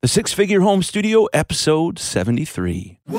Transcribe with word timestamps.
The 0.00 0.06
Six 0.06 0.32
Figure 0.32 0.60
Home 0.60 0.84
Studio, 0.84 1.24
episode 1.32 1.98
73. 1.98 3.00
You're 3.08 3.18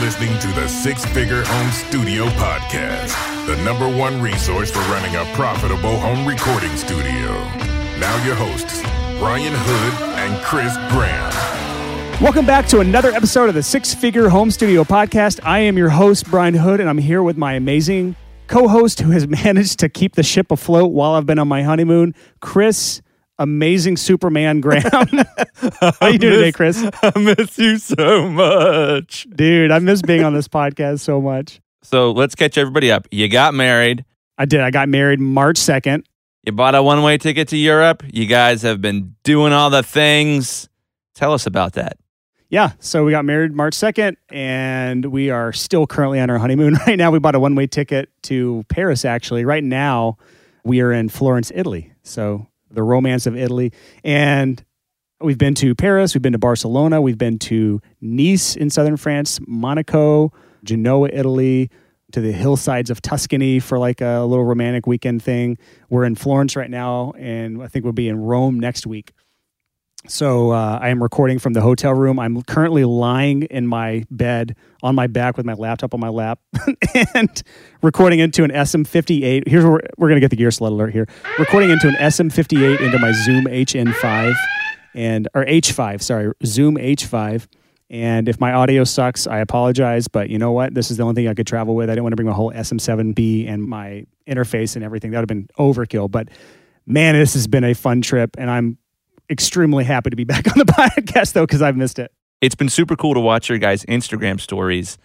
listening 0.00 0.38
to 0.38 0.48
the 0.48 0.68
Six 0.68 1.06
Figure 1.06 1.42
Home 1.42 1.70
Studio 1.70 2.26
Podcast, 2.26 3.16
the 3.46 3.56
number 3.64 3.88
one 3.88 4.20
resource 4.20 4.70
for 4.70 4.80
running 4.80 5.16
a 5.16 5.24
profitable 5.34 5.98
home 5.98 6.26
recording 6.28 6.76
studio. 6.76 7.32
Now, 7.98 8.22
your 8.26 8.34
hosts, 8.34 8.82
Brian 9.18 9.54
Hood 9.56 9.94
and 10.18 10.44
Chris 10.44 10.76
Graham. 10.90 11.32
Welcome 12.22 12.44
back 12.44 12.66
to 12.66 12.80
another 12.80 13.12
episode 13.12 13.48
of 13.48 13.54
the 13.54 13.62
Six 13.62 13.94
Figure 13.94 14.28
Home 14.28 14.50
Studio 14.50 14.84
Podcast. 14.84 15.40
I 15.42 15.60
am 15.60 15.78
your 15.78 15.88
host, 15.88 16.30
Brian 16.30 16.52
Hood, 16.52 16.80
and 16.80 16.88
I'm 16.90 16.98
here 16.98 17.22
with 17.22 17.38
my 17.38 17.54
amazing 17.54 18.14
co 18.50 18.68
host 18.68 19.00
who 19.00 19.12
has 19.12 19.26
managed 19.44 19.78
to 19.78 19.88
keep 19.88 20.16
the 20.16 20.22
ship 20.22 20.50
afloat 20.50 20.92
while 20.92 21.12
I've 21.12 21.26
been 21.26 21.38
on 21.38 21.48
my 21.48 21.62
honeymoon, 21.62 22.14
Chris. 22.40 23.00
Amazing 23.38 23.96
Superman 23.96 24.60
Graham. 24.60 24.84
How 25.80 26.08
you 26.08 26.18
doing 26.18 26.34
today, 26.34 26.52
Chris? 26.52 26.84
I 27.02 27.18
miss 27.18 27.56
you 27.56 27.78
so 27.78 28.28
much. 28.28 29.26
Dude, 29.34 29.70
I 29.70 29.78
miss 29.78 30.02
being 30.02 30.24
on 30.24 30.34
this 30.34 30.46
podcast 30.46 31.00
so 31.00 31.22
much. 31.22 31.58
So 31.82 32.12
let's 32.12 32.34
catch 32.34 32.58
everybody 32.58 32.92
up. 32.92 33.08
You 33.10 33.28
got 33.28 33.54
married. 33.54 34.04
I 34.36 34.44
did. 34.44 34.60
I 34.60 34.70
got 34.70 34.90
married 34.90 35.20
March 35.20 35.56
2nd. 35.56 36.04
You 36.44 36.52
bought 36.52 36.74
a 36.74 36.82
one 36.82 37.02
way 37.02 37.16
ticket 37.16 37.48
to 37.48 37.56
Europe. 37.56 38.02
You 38.12 38.26
guys 38.26 38.60
have 38.60 38.82
been 38.82 39.14
doing 39.22 39.54
all 39.54 39.70
the 39.70 39.82
things. 39.82 40.68
Tell 41.14 41.32
us 41.32 41.46
about 41.46 41.74
that. 41.74 41.96
Yeah, 42.50 42.72
so 42.80 43.04
we 43.04 43.12
got 43.12 43.24
married 43.24 43.52
March 43.52 43.74
2nd, 43.74 44.16
and 44.28 45.04
we 45.06 45.30
are 45.30 45.52
still 45.52 45.86
currently 45.86 46.18
on 46.18 46.30
our 46.30 46.38
honeymoon 46.38 46.74
right 46.86 46.96
now. 46.96 47.12
We 47.12 47.20
bought 47.20 47.36
a 47.36 47.40
one 47.40 47.54
way 47.54 47.68
ticket 47.68 48.10
to 48.24 48.64
Paris, 48.68 49.04
actually. 49.04 49.44
Right 49.44 49.62
now, 49.62 50.18
we 50.64 50.80
are 50.80 50.90
in 50.90 51.08
Florence, 51.10 51.52
Italy. 51.54 51.92
So 52.02 52.48
the 52.68 52.82
romance 52.82 53.26
of 53.26 53.36
Italy. 53.36 53.72
And 54.02 54.64
we've 55.20 55.38
been 55.38 55.54
to 55.56 55.76
Paris, 55.76 56.12
we've 56.12 56.22
been 56.22 56.32
to 56.32 56.38
Barcelona, 56.38 57.00
we've 57.00 57.18
been 57.18 57.38
to 57.38 57.80
Nice 58.00 58.56
in 58.56 58.68
southern 58.68 58.96
France, 58.96 59.38
Monaco, 59.46 60.32
Genoa, 60.64 61.08
Italy, 61.12 61.70
to 62.10 62.20
the 62.20 62.32
hillsides 62.32 62.90
of 62.90 63.00
Tuscany 63.00 63.60
for 63.60 63.78
like 63.78 64.00
a 64.00 64.22
little 64.22 64.44
romantic 64.44 64.88
weekend 64.88 65.22
thing. 65.22 65.56
We're 65.88 66.04
in 66.04 66.16
Florence 66.16 66.56
right 66.56 66.70
now, 66.70 67.12
and 67.16 67.62
I 67.62 67.68
think 67.68 67.84
we'll 67.84 67.92
be 67.92 68.08
in 68.08 68.18
Rome 68.18 68.58
next 68.58 68.88
week. 68.88 69.12
So 70.06 70.50
uh, 70.50 70.78
I 70.80 70.88
am 70.88 71.02
recording 71.02 71.38
from 71.38 71.52
the 71.52 71.60
hotel 71.60 71.92
room. 71.92 72.18
I'm 72.18 72.40
currently 72.42 72.84
lying 72.84 73.42
in 73.42 73.66
my 73.66 74.04
bed 74.10 74.56
on 74.82 74.94
my 74.94 75.06
back 75.06 75.36
with 75.36 75.44
my 75.44 75.52
laptop 75.52 75.92
on 75.92 76.00
my 76.00 76.08
lap 76.08 76.40
and 77.14 77.42
recording 77.82 78.18
into 78.18 78.42
an 78.42 78.50
SM58. 78.50 79.46
Here's 79.46 79.62
where 79.62 79.74
we're, 79.74 79.80
we're 79.98 80.08
going 80.08 80.16
to 80.16 80.20
get 80.20 80.30
the 80.30 80.36
gear 80.36 80.50
sled 80.50 80.72
alert 80.72 80.92
here. 80.92 81.06
Recording 81.38 81.68
into 81.68 81.88
an 81.88 81.94
SM58 81.96 82.80
into 82.80 82.98
my 82.98 83.12
Zoom 83.12 83.44
HN5 83.44 84.34
and 84.94 85.28
or 85.34 85.44
H5, 85.44 86.02
sorry, 86.02 86.32
Zoom 86.46 86.76
H5. 86.76 87.46
And 87.90 88.28
if 88.28 88.40
my 88.40 88.52
audio 88.52 88.84
sucks, 88.84 89.26
I 89.26 89.40
apologize. 89.40 90.08
But 90.08 90.30
you 90.30 90.38
know 90.38 90.52
what? 90.52 90.72
This 90.72 90.90
is 90.90 90.96
the 90.96 91.02
only 91.02 91.14
thing 91.14 91.28
I 91.28 91.34
could 91.34 91.46
travel 91.46 91.74
with. 91.74 91.90
I 91.90 91.92
didn't 91.92 92.04
want 92.04 92.12
to 92.12 92.16
bring 92.16 92.28
my 92.28 92.34
whole 92.34 92.52
SM7B 92.52 93.48
and 93.48 93.64
my 93.64 94.06
interface 94.26 94.76
and 94.76 94.84
everything. 94.84 95.10
That 95.10 95.18
would 95.18 95.30
have 95.30 95.36
been 95.36 95.48
overkill. 95.58 96.10
But 96.10 96.28
man, 96.86 97.14
this 97.16 97.34
has 97.34 97.46
been 97.48 97.64
a 97.64 97.74
fun 97.74 98.00
trip, 98.00 98.36
and 98.38 98.48
I'm 98.48 98.78
extremely 99.30 99.84
happy 99.84 100.10
to 100.10 100.16
be 100.16 100.24
back 100.32 100.46
on 100.50 100.58
the 100.58 100.64
podcast 100.64 101.32
though 101.32 101.46
because 101.46 101.62
I've 101.62 101.76
missed 101.76 101.98
it. 101.98 102.12
It's 102.40 102.54
been 102.54 102.68
super 102.68 102.96
cool 102.96 103.14
to 103.14 103.20
watch 103.20 103.48
your 103.48 103.58
guys' 103.58 103.84
Instagram 103.84 104.40
stories 104.40 104.98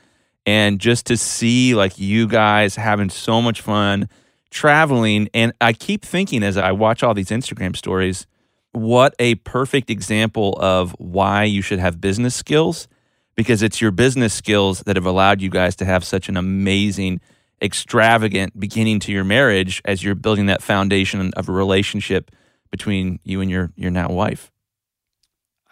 and 0.46 0.80
just 0.80 1.08
to 1.08 1.18
see 1.18 1.76
like 1.76 1.98
you 1.98 2.28
guys 2.28 2.76
having 2.76 3.10
so 3.10 3.42
much 3.42 3.62
fun 3.62 4.10
traveling. 4.52 5.28
And 5.34 5.54
I 5.60 5.74
keep 5.74 6.04
thinking 6.04 6.44
as 6.44 6.58
I 6.58 6.72
watch 6.72 7.04
all 7.04 7.14
these 7.14 7.30
Instagram 7.30 7.76
stories, 7.76 8.26
what 8.72 9.16
a 9.20 9.36
perfect 9.36 9.90
example 9.90 10.58
of 10.60 10.92
why 10.98 11.44
you 11.44 11.62
should 11.62 11.80
have 11.80 12.00
business 12.00 12.36
skills 12.36 12.88
because 13.36 13.62
it's 13.62 13.82
your 13.82 13.92
business 13.92 14.34
skills 14.34 14.82
that 14.82 14.96
have 14.96 15.06
allowed 15.06 15.42
you 15.42 15.50
guys 15.50 15.76
to 15.78 15.86
have 15.86 16.04
such 16.04 16.30
an 16.30 16.38
amazing, 16.38 17.20
extravagant 17.62 18.58
beginning 18.58 19.00
to 19.00 19.12
your 19.12 19.24
marriage 19.24 19.82
as 19.86 20.04
you're 20.04 20.16
building 20.16 20.46
that 20.46 20.62
foundation 20.62 21.34
of 21.36 21.50
a 21.50 21.52
relationship 21.52 22.32
between 22.72 23.20
you 23.24 23.42
and 23.42 23.50
your 23.50 23.72
your 23.76 23.92
now 23.92 24.10
wife. 24.10 24.52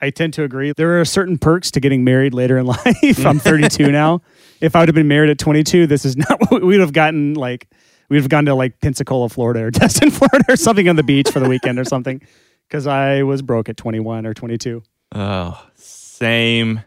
I 0.04 0.10
tend 0.10 0.34
to 0.34 0.44
agree. 0.44 0.74
There 0.76 1.00
are 1.00 1.06
certain 1.06 1.38
perks 1.38 1.72
to 1.72 1.80
getting 1.80 2.04
married 2.04 2.34
later 2.34 2.58
in 2.58 2.66
life. 2.78 3.26
I'm 3.26 3.40
32 3.40 3.92
now. 3.92 4.22
If 4.62 4.78
I 4.78 4.80
would 4.80 4.88
have 4.88 4.96
been 4.96 5.10
married 5.10 5.30
at 5.30 5.38
22, 5.40 5.88
this 5.88 6.06
is 6.06 6.16
not 6.30 6.40
what 6.50 6.62
we 6.62 6.68
would 6.68 6.80
have 6.80 6.94
gotten. 6.94 7.34
Like 7.34 7.68
we'd 8.08 8.18
have 8.18 8.30
gone 8.30 8.46
to 8.46 8.56
like 8.56 8.80
Pensacola, 8.80 9.28
Florida, 9.28 9.64
or 9.64 9.72
Destin, 9.72 10.10
Florida, 10.10 10.46
or 10.48 10.56
something 10.56 10.88
on 10.88 10.96
the 10.96 11.04
beach 11.04 11.30
for 11.30 11.42
the 11.42 11.50
weekend 11.50 11.78
or 11.80 11.84
something. 11.84 12.22
Because 12.70 12.88
I 12.88 13.24
was 13.24 13.42
broke 13.42 13.68
at 13.68 13.76
21 13.76 14.26
or 14.26 14.34
22. 14.34 14.82
Oh, 15.16 15.68
same. 15.76 16.82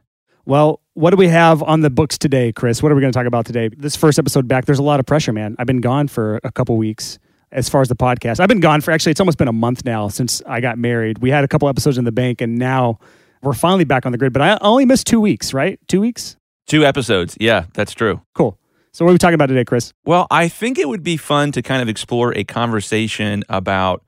Well, 0.47 0.81
what 0.95 1.11
do 1.11 1.17
we 1.17 1.29
have 1.29 1.63
on 1.63 1.81
the 1.83 1.91
books 1.91 2.17
today, 2.17 2.51
Chris? 2.51 2.83
What 2.83 2.91
are 2.93 2.95
we 2.95 3.03
going 3.03 3.13
to 3.13 3.19
talk 3.19 3.27
about 3.27 3.45
today? 3.45 3.69
This 3.69 3.95
first 3.95 4.19
episode 4.19 4.49
back, 4.49 4.65
there's 4.65 4.79
a 4.79 4.83
lot 4.83 5.01
of 5.01 5.05
pressure, 5.07 5.35
man. 5.35 5.55
I've 5.59 5.67
been 5.67 5.83
gone 5.83 6.09
for 6.09 6.41
a 6.45 6.51
couple 6.53 6.79
weeks 6.79 7.19
as 7.53 7.69
far 7.69 7.81
as 7.81 7.89
the 7.89 7.97
podcast. 7.97 8.41
I've 8.41 8.49
been 8.49 8.61
gone 8.61 8.81
for 8.81 8.91
actually, 8.91 9.13
it's 9.13 9.21
almost 9.21 9.39
been 9.39 9.49
a 9.49 9.53
month 9.53 9.85
now 9.85 10.09
since 10.09 10.43
I 10.47 10.61
got 10.61 10.79
married. 10.79 11.19
We 11.19 11.31
had 11.31 11.45
a 11.45 11.49
couple 11.49 11.69
episodes 11.69 11.99
in 11.99 12.05
the 12.05 12.13
bank 12.13 12.41
and 12.41 12.59
now 12.59 12.99
we're 13.43 13.53
finally 13.53 13.85
back 13.85 14.07
on 14.07 14.13
the 14.13 14.19
grid, 14.19 14.33
but 14.33 14.43
I 14.43 14.59
only 14.61 14.85
missed 14.85 15.07
two 15.07 15.21
weeks, 15.21 15.55
right? 15.55 15.79
Two 15.89 16.01
weeks? 16.01 16.37
Two 16.67 16.85
episodes. 16.85 17.37
Yeah, 17.39 17.67
that's 17.75 17.93
true. 17.93 18.21
Cool. 18.35 18.59
So, 18.93 19.05
what 19.05 19.11
are 19.11 19.15
we 19.15 19.19
talking 19.19 19.35
about 19.35 19.47
today, 19.47 19.65
Chris? 19.65 19.93
Well, 20.05 20.27
I 20.31 20.49
think 20.49 20.79
it 20.79 20.89
would 20.89 21.03
be 21.03 21.17
fun 21.17 21.53
to 21.53 21.63
kind 21.63 21.83
of 21.83 21.89
explore 21.89 22.35
a 22.35 22.45
conversation 22.45 23.45
about 23.49 24.03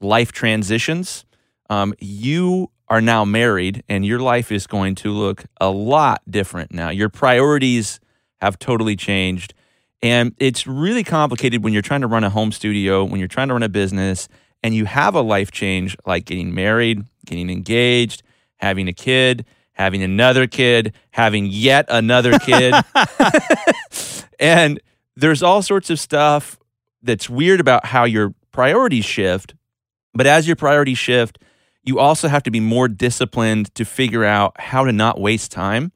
life 0.00 0.32
transitions. 0.32 1.24
Um, 1.70 1.94
you 2.00 2.70
are 2.88 3.00
now 3.00 3.24
married 3.24 3.82
and 3.88 4.04
your 4.04 4.18
life 4.18 4.52
is 4.52 4.66
going 4.66 4.96
to 4.96 5.10
look 5.10 5.44
a 5.60 5.70
lot 5.70 6.20
different 6.28 6.74
now. 6.74 6.90
Your 6.90 7.08
priorities 7.08 8.00
have 8.42 8.58
totally 8.58 8.96
changed. 8.96 9.54
And 10.02 10.34
it's 10.38 10.66
really 10.66 11.04
complicated 11.04 11.62
when 11.62 11.72
you're 11.72 11.82
trying 11.82 12.00
to 12.00 12.06
run 12.06 12.24
a 12.24 12.30
home 12.30 12.50
studio, 12.50 13.04
when 13.04 13.20
you're 13.20 13.28
trying 13.28 13.48
to 13.48 13.54
run 13.54 13.62
a 13.62 13.68
business, 13.68 14.28
and 14.62 14.74
you 14.74 14.84
have 14.84 15.14
a 15.14 15.20
life 15.20 15.50
change 15.50 15.96
like 16.06 16.24
getting 16.24 16.54
married, 16.54 17.04
getting 17.26 17.50
engaged, 17.50 18.22
having 18.56 18.88
a 18.88 18.92
kid, 18.92 19.44
having 19.72 20.02
another 20.02 20.46
kid, 20.46 20.92
having 21.10 21.46
yet 21.46 21.86
another 21.88 22.38
kid. 22.38 22.74
and 24.40 24.80
there's 25.16 25.42
all 25.42 25.62
sorts 25.62 25.90
of 25.90 25.98
stuff 25.98 26.58
that's 27.02 27.28
weird 27.28 27.60
about 27.60 27.86
how 27.86 28.04
your 28.04 28.34
priorities 28.52 29.04
shift. 29.04 29.54
But 30.14 30.26
as 30.26 30.46
your 30.46 30.56
priorities 30.56 30.98
shift, 30.98 31.38
you 31.84 31.98
also 31.98 32.28
have 32.28 32.42
to 32.44 32.50
be 32.50 32.60
more 32.60 32.86
disciplined 32.86 33.74
to 33.74 33.84
figure 33.84 34.24
out 34.24 34.60
how 34.60 34.84
to 34.84 34.92
not 34.92 35.20
waste 35.20 35.50
time. 35.50 35.92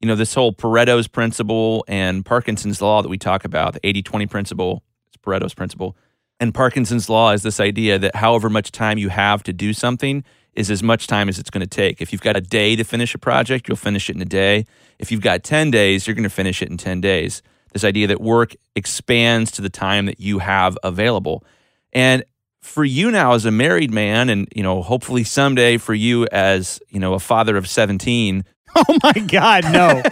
You 0.00 0.08
know, 0.08 0.14
this 0.14 0.34
whole 0.34 0.52
Pareto's 0.52 1.08
principle 1.08 1.84
and 1.88 2.24
Parkinson's 2.24 2.80
law 2.80 3.02
that 3.02 3.08
we 3.08 3.18
talk 3.18 3.44
about, 3.44 3.74
the 3.74 3.80
80 3.86 4.02
20 4.02 4.26
principle, 4.26 4.82
it's 5.08 5.16
Pareto's 5.16 5.54
principle. 5.54 5.96
And 6.40 6.54
Parkinson's 6.54 7.08
law 7.08 7.32
is 7.32 7.42
this 7.42 7.58
idea 7.58 7.98
that 7.98 8.16
however 8.16 8.48
much 8.48 8.70
time 8.70 8.96
you 8.98 9.08
have 9.08 9.42
to 9.42 9.52
do 9.52 9.72
something 9.72 10.24
is 10.54 10.70
as 10.70 10.82
much 10.82 11.06
time 11.06 11.28
as 11.28 11.38
it's 11.38 11.50
going 11.50 11.62
to 11.62 11.66
take. 11.66 12.00
If 12.00 12.12
you've 12.12 12.22
got 12.22 12.36
a 12.36 12.40
day 12.40 12.76
to 12.76 12.84
finish 12.84 13.14
a 13.14 13.18
project, 13.18 13.68
you'll 13.68 13.76
finish 13.76 14.08
it 14.08 14.16
in 14.16 14.22
a 14.22 14.26
day. 14.26 14.66
If 14.98 15.10
you've 15.10 15.20
got 15.20 15.42
10 15.42 15.70
days, 15.70 16.06
you're 16.06 16.14
going 16.14 16.24
to 16.24 16.30
finish 16.30 16.62
it 16.62 16.68
in 16.68 16.76
10 16.76 17.00
days. 17.00 17.42
This 17.72 17.84
idea 17.84 18.06
that 18.06 18.20
work 18.20 18.54
expands 18.74 19.50
to 19.52 19.62
the 19.62 19.68
time 19.68 20.06
that 20.06 20.20
you 20.20 20.38
have 20.38 20.78
available. 20.82 21.44
And 21.92 22.24
for 22.60 22.84
you 22.84 23.10
now 23.10 23.32
as 23.32 23.44
a 23.44 23.50
married 23.50 23.92
man 23.92 24.28
and 24.28 24.48
you 24.54 24.62
know 24.62 24.82
hopefully 24.82 25.24
someday 25.24 25.78
for 25.78 25.94
you 25.94 26.26
as 26.32 26.80
you 26.88 26.98
know 26.98 27.14
a 27.14 27.20
father 27.20 27.56
of 27.56 27.68
17 27.68 28.44
oh 28.76 28.98
my 29.02 29.12
god 29.12 29.64
no 29.64 30.02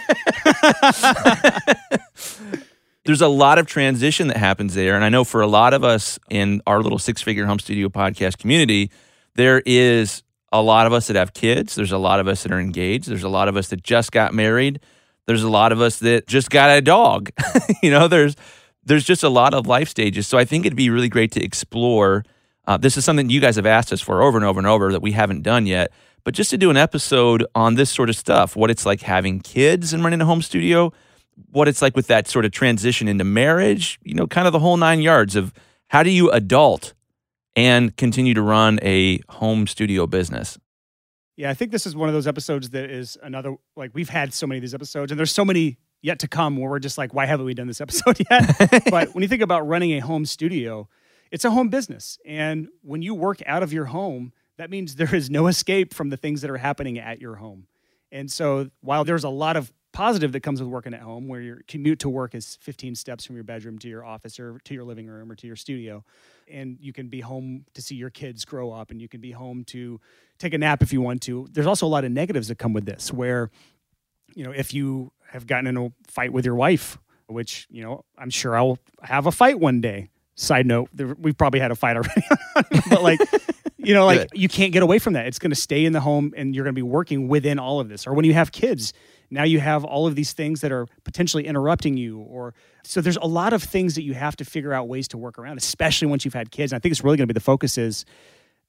there's 3.05 3.21
a 3.21 3.29
lot 3.29 3.59
of 3.59 3.67
transition 3.67 4.29
that 4.29 4.37
happens 4.37 4.75
there 4.75 4.95
and 4.95 5.05
i 5.05 5.09
know 5.09 5.25
for 5.25 5.41
a 5.41 5.47
lot 5.47 5.75
of 5.75 5.85
us 5.85 6.19
in 6.31 6.61
our 6.67 6.83
little 6.83 6.99
six 6.99 7.23
figure 7.23 7.47
home 7.47 7.59
studio 7.59 7.89
podcast 7.89 8.39
community 8.39 8.91
there 9.35 9.63
is 9.67 10.23
a 10.53 10.63
lot 10.63 10.87
of 10.87 10.93
us 10.93 11.07
that 11.07 11.17
have 11.17 11.35
kids 11.35 11.75
there's 11.75 11.93
a 11.93 11.99
lot 11.99 12.21
of 12.21 12.29
us 12.29 12.43
that 12.43 12.53
are 12.53 12.61
engaged 12.61 13.09
there's 13.09 13.23
a 13.23 13.29
lot 13.29 13.49
of 13.49 13.57
us 13.57 13.69
that 13.69 13.83
just 13.83 14.13
got 14.13 14.35
married 14.35 14.81
there's 15.27 15.43
a 15.43 15.51
lot 15.51 15.73
of 15.73 15.81
us 15.81 15.99
that 15.99 16.27
just 16.27 16.51
got 16.51 16.71
a 16.71 16.81
dog 16.81 17.31
you 17.83 17.91
know 17.91 18.09
there's 18.09 18.37
there's 18.85 19.05
just 19.05 19.23
a 19.23 19.29
lot 19.29 19.55
of 19.55 19.67
life 19.67 19.89
stages 19.89 20.27
so 20.27 20.39
i 20.39 20.45
think 20.45 20.65
it'd 20.65 20.77
be 20.77 20.91
really 20.91 21.09
great 21.09 21.33
to 21.33 21.43
explore 21.43 22.25
uh, 22.67 22.77
this 22.77 22.97
is 22.97 23.05
something 23.05 23.31
you 23.31 23.41
guys 23.41 23.57
have 23.57 23.67
asked 23.67 23.93
us 23.93 24.01
for 24.01 24.23
over 24.23 24.37
and 24.37 24.45
over 24.45 24.59
and 24.59 24.67
over 24.67 24.93
that 24.93 25.03
we 25.03 25.13
haven't 25.13 25.43
done 25.43 25.67
yet. 25.67 25.93
But 26.27 26.35
just 26.35 26.51
to 26.51 26.59
do 26.59 26.71
an 26.71 26.77
episode 26.77 27.47
on 27.55 27.77
this 27.77 27.89
sort 27.89 28.11
of 28.11 28.17
stuff, 28.17 28.57
what 28.57 28.69
it's 28.69 28.85
like 28.85 29.01
having 29.01 29.39
kids 29.39 29.93
and 29.93 30.03
running 30.03 30.21
a 30.21 30.25
home 30.25 30.43
studio, 30.43 30.93
what 31.53 31.69
it's 31.69 31.81
like 31.81 31.95
with 31.95 32.09
that 32.09 32.27
sort 32.27 32.45
of 32.45 32.51
transition 32.51 33.07
into 33.07 33.23
marriage, 33.23 34.01
you 34.03 34.13
know, 34.13 34.27
kind 34.27 34.49
of 34.49 34.53
the 34.53 34.59
whole 34.59 34.77
nine 34.77 35.01
yards 35.01 35.37
of 35.37 35.55
how 35.87 36.03
do 36.03 36.11
you 36.11 36.29
adult 36.33 36.95
and 37.55 37.97
continue 37.97 38.35
to 38.35 38.43
run 38.43 38.81
a 38.83 39.21
home 39.29 39.69
studio 39.69 40.05
business. 40.09 40.59
Yeah, 41.37 41.49
I 41.49 41.55
think 41.55 41.71
this 41.71 41.87
is 41.87 41.95
one 41.95 42.09
of 42.09 42.13
those 42.13 42.27
episodes 42.27 42.71
that 42.71 42.91
is 42.91 43.17
another 43.23 43.55
like 43.77 43.93
we've 43.95 44.09
had 44.09 44.35
so 44.35 44.49
many 44.49 44.59
of 44.59 44.63
these 44.63 44.75
episodes, 44.75 45.13
and 45.13 45.19
there's 45.21 45.31
so 45.31 45.45
many 45.45 45.79
yet 46.03 46.19
to 46.19 46.27
come 46.27 46.57
where 46.57 46.69
we're 46.69 46.81
just 46.81 46.99
like, 46.99 47.15
why 47.15 47.27
haven't 47.27 47.47
we 47.47 47.55
done 47.55 47.69
this 47.69 47.81
episode 47.81 48.19
yet? 48.31 48.85
but 48.91 49.15
when 49.15 49.23
you 49.23 49.29
think 49.29 49.43
about 49.43 49.69
running 49.69 49.93
a 49.93 50.01
home 50.01 50.27
studio, 50.27 50.89
it's 51.31 51.45
a 51.45 51.53
home 51.53 51.69
business. 51.69 52.19
And 52.27 52.67
when 52.83 53.01
you 53.01 53.15
work 53.15 53.43
out 53.47 53.63
of 53.63 53.73
your 53.73 53.85
home, 53.85 54.33
that 54.57 54.71
means 54.71 54.97
there 54.97 55.15
is 55.15 55.31
no 55.31 55.47
escape 55.47 55.93
from 55.95 56.11
the 56.11 56.17
things 56.17 56.41
that 56.43 56.51
are 56.51 56.57
happening 56.57 56.99
at 56.99 57.21
your 57.21 57.37
home. 57.37 57.67
And 58.13 58.31
so 58.31 58.71
while 58.81 59.05
there's 59.05 59.25
a 59.25 59.29
lot 59.29 59.57
of 59.57 59.73
positive 59.93 60.33
that 60.33 60.41
comes 60.41 60.61
with 60.61 60.69
working 60.69 60.93
at 60.93 61.01
home, 61.01 61.27
where 61.27 61.41
your 61.41 61.63
commute 61.69 61.99
to 62.01 62.09
work 62.09 62.35
is 62.35 62.59
15 62.61 62.95
steps 62.95 63.25
from 63.25 63.35
your 63.35 63.45
bedroom 63.45 63.79
to 63.79 63.89
your 63.89 64.05
office 64.05 64.39
or 64.39 64.59
to 64.65 64.75
your 64.75 64.85
living 64.85 65.07
room 65.07 65.31
or 65.31 65.35
to 65.35 65.47
your 65.47 65.57
studio, 65.57 66.05
and 66.49 66.77
you 66.81 66.93
can 66.93 67.09
be 67.09 67.21
home 67.21 67.65
to 67.75 67.81
see 67.81 67.95
your 67.95 68.11
kids 68.11 68.45
grow 68.45 68.73
up 68.73 68.91
and 68.91 69.01
you 69.01 69.09
can 69.09 69.21
be 69.21 69.31
home 69.31 69.65
to 69.65 69.99
take 70.39 70.53
a 70.53 70.59
nap 70.59 70.83
if 70.83 70.93
you 70.93 71.01
want 71.01 71.23
to. 71.23 71.49
There's 71.51 71.67
also 71.67 71.87
a 71.87 71.89
lot 71.89 72.05
of 72.05 72.13
negatives 72.13 72.49
that 72.49 72.59
come 72.59 72.75
with 72.75 72.85
this, 72.85 73.11
where, 73.13 73.51
you 74.35 74.45
know, 74.45 74.51
if 74.51 74.75
you 74.75 75.13
have 75.31 75.47
gotten 75.47 75.67
in 75.67 75.77
a 75.79 75.91
fight 76.07 76.33
with 76.33 76.45
your 76.45 76.57
wife, 76.57 76.99
which, 77.27 77.67
you 77.71 77.83
know, 77.83 78.05
I'm 78.19 78.31
sure 78.31 78.55
I'll 78.55 78.79
have 79.03 79.27
a 79.27 79.33
fight 79.33 79.59
one 79.59 79.81
day. 79.81 80.11
Side 80.35 80.67
note, 80.67 80.91
we've 81.19 81.39
probably 81.39 81.61
had 81.61 81.71
a 81.71 81.75
fight 81.75 81.97
already, 81.97 82.23
but 82.91 83.03
like, 83.03 83.19
you 83.87 83.95
know, 83.95 84.05
like 84.05 84.29
you 84.35 84.49
can't 84.49 84.73
get 84.73 84.83
away 84.83 84.99
from 84.99 85.13
that. 85.13 85.27
It's 85.27 85.39
going 85.39 85.53
to 85.53 85.57
stay 85.57 85.85
in 85.85 85.93
the 85.93 86.01
home 86.01 86.35
and 86.37 86.55
you're 86.55 86.65
going 86.65 86.75
to 86.75 86.79
be 86.79 86.83
working 86.83 87.29
within 87.29 87.59
all 87.59 87.79
of 87.79 87.89
this. 87.89 88.07
Or 88.07 88.15
when 88.15 88.25
you 88.25 88.35
have 88.35 88.51
kids, 88.51 88.93
now 89.31 89.45
you 89.45 89.61
have 89.61 89.85
all 89.85 90.07
of 90.07 90.17
these 90.17 90.33
things 90.33 90.61
that 90.61 90.73
are 90.73 90.87
potentially 91.05 91.47
interrupting 91.47 91.97
you 91.97 92.19
or 92.19 92.55
so 92.85 93.01
there's 93.01 93.17
a 93.17 93.27
lot 93.27 93.53
of 93.53 93.63
things 93.63 93.95
that 93.95 94.03
you 94.03 94.15
have 94.15 94.37
to 94.37 94.45
figure 94.45 94.73
out 94.73 94.89
ways 94.89 95.09
to 95.09 95.19
work 95.19 95.39
around 95.39 95.57
especially 95.59 96.07
once 96.07 96.25
you've 96.25 96.35
had 96.35 96.51
kids 96.51 96.73
and 96.73 96.79
i 96.79 96.81
think 96.81 96.93
it's 96.93 97.03
really 97.03 97.17
going 97.17 97.27
to 97.27 97.33
be 97.33 97.37
the 97.37 97.41
focus 97.41 97.77
is 97.77 98.05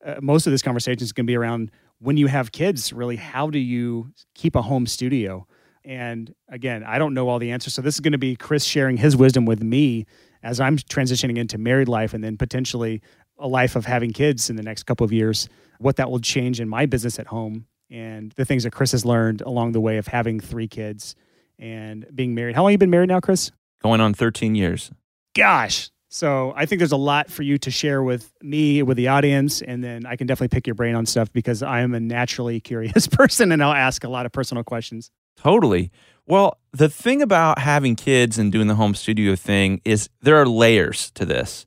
uh, 0.05 0.15
most 0.21 0.47
of 0.47 0.51
this 0.51 0.61
conversation 0.61 1.01
is 1.01 1.11
going 1.11 1.25
to 1.25 1.31
be 1.31 1.35
around 1.35 1.71
when 1.99 2.17
you 2.17 2.27
have 2.27 2.51
kids 2.51 2.91
really 2.91 3.15
how 3.15 3.49
do 3.49 3.59
you 3.59 4.11
keep 4.33 4.55
a 4.55 4.61
home 4.61 4.87
studio 4.87 5.45
and 5.85 6.33
again 6.49 6.83
i 6.83 6.97
don't 6.97 7.13
know 7.13 7.29
all 7.29 7.39
the 7.39 7.51
answers 7.51 7.73
so 7.73 7.81
this 7.81 7.93
is 7.93 7.99
going 7.99 8.13
to 8.13 8.17
be 8.17 8.35
chris 8.35 8.63
sharing 8.63 8.97
his 8.97 9.15
wisdom 9.15 9.45
with 9.45 9.61
me 9.61 10.05
as 10.41 10.59
i'm 10.59 10.77
transitioning 10.77 11.37
into 11.37 11.57
married 11.57 11.87
life 11.87 12.13
and 12.13 12.23
then 12.23 12.35
potentially 12.35 13.01
a 13.39 13.47
life 13.47 13.75
of 13.75 13.85
having 13.85 14.11
kids 14.11 14.49
in 14.49 14.55
the 14.55 14.63
next 14.63 14.83
couple 14.83 15.03
of 15.05 15.13
years 15.13 15.47
what 15.79 15.97
that 15.97 16.09
will 16.09 16.19
change 16.19 16.59
in 16.59 16.67
my 16.67 16.85
business 16.85 17.19
at 17.19 17.27
home 17.27 17.65
and 17.89 18.31
the 18.33 18.45
things 18.45 18.63
that 18.63 18.71
Chris 18.71 18.91
has 18.91 19.05
learned 19.05 19.41
along 19.41 19.71
the 19.71 19.79
way 19.79 19.97
of 19.97 20.07
having 20.07 20.39
three 20.39 20.67
kids 20.67 21.15
and 21.59 22.05
being 22.13 22.35
married. 22.35 22.55
How 22.55 22.63
long 22.63 22.71
have 22.71 22.73
you 22.73 22.79
been 22.79 22.89
married 22.89 23.09
now, 23.09 23.19
Chris? 23.19 23.51
Going 23.81 24.01
on 24.01 24.13
13 24.13 24.55
years. 24.55 24.91
Gosh. 25.35 25.89
So 26.09 26.53
I 26.55 26.65
think 26.65 26.79
there's 26.79 26.91
a 26.91 26.97
lot 26.97 27.29
for 27.29 27.43
you 27.43 27.57
to 27.59 27.71
share 27.71 28.01
with 28.01 28.31
me, 28.41 28.81
with 28.81 28.97
the 28.97 29.09
audience, 29.09 29.61
and 29.61 29.83
then 29.83 30.05
I 30.05 30.15
can 30.15 30.25
definitely 30.25 30.55
pick 30.55 30.65
your 30.65 30.73
brain 30.73 30.95
on 30.95 31.05
stuff 31.05 31.31
because 31.31 31.61
I 31.61 31.81
am 31.81 31.93
a 31.93 31.99
naturally 31.99 32.59
curious 32.61 33.07
person 33.07 33.51
and 33.51 33.63
I'll 33.63 33.73
ask 33.73 34.03
a 34.03 34.09
lot 34.09 34.25
of 34.25 34.31
personal 34.31 34.63
questions. 34.63 35.11
Totally. 35.35 35.91
Well, 36.25 36.57
the 36.71 36.89
thing 36.89 37.21
about 37.21 37.59
having 37.59 37.95
kids 37.95 38.37
and 38.37 38.51
doing 38.51 38.67
the 38.67 38.75
home 38.75 38.95
studio 38.95 39.35
thing 39.35 39.81
is 39.85 40.09
there 40.21 40.37
are 40.37 40.47
layers 40.47 41.11
to 41.11 41.25
this. 41.25 41.65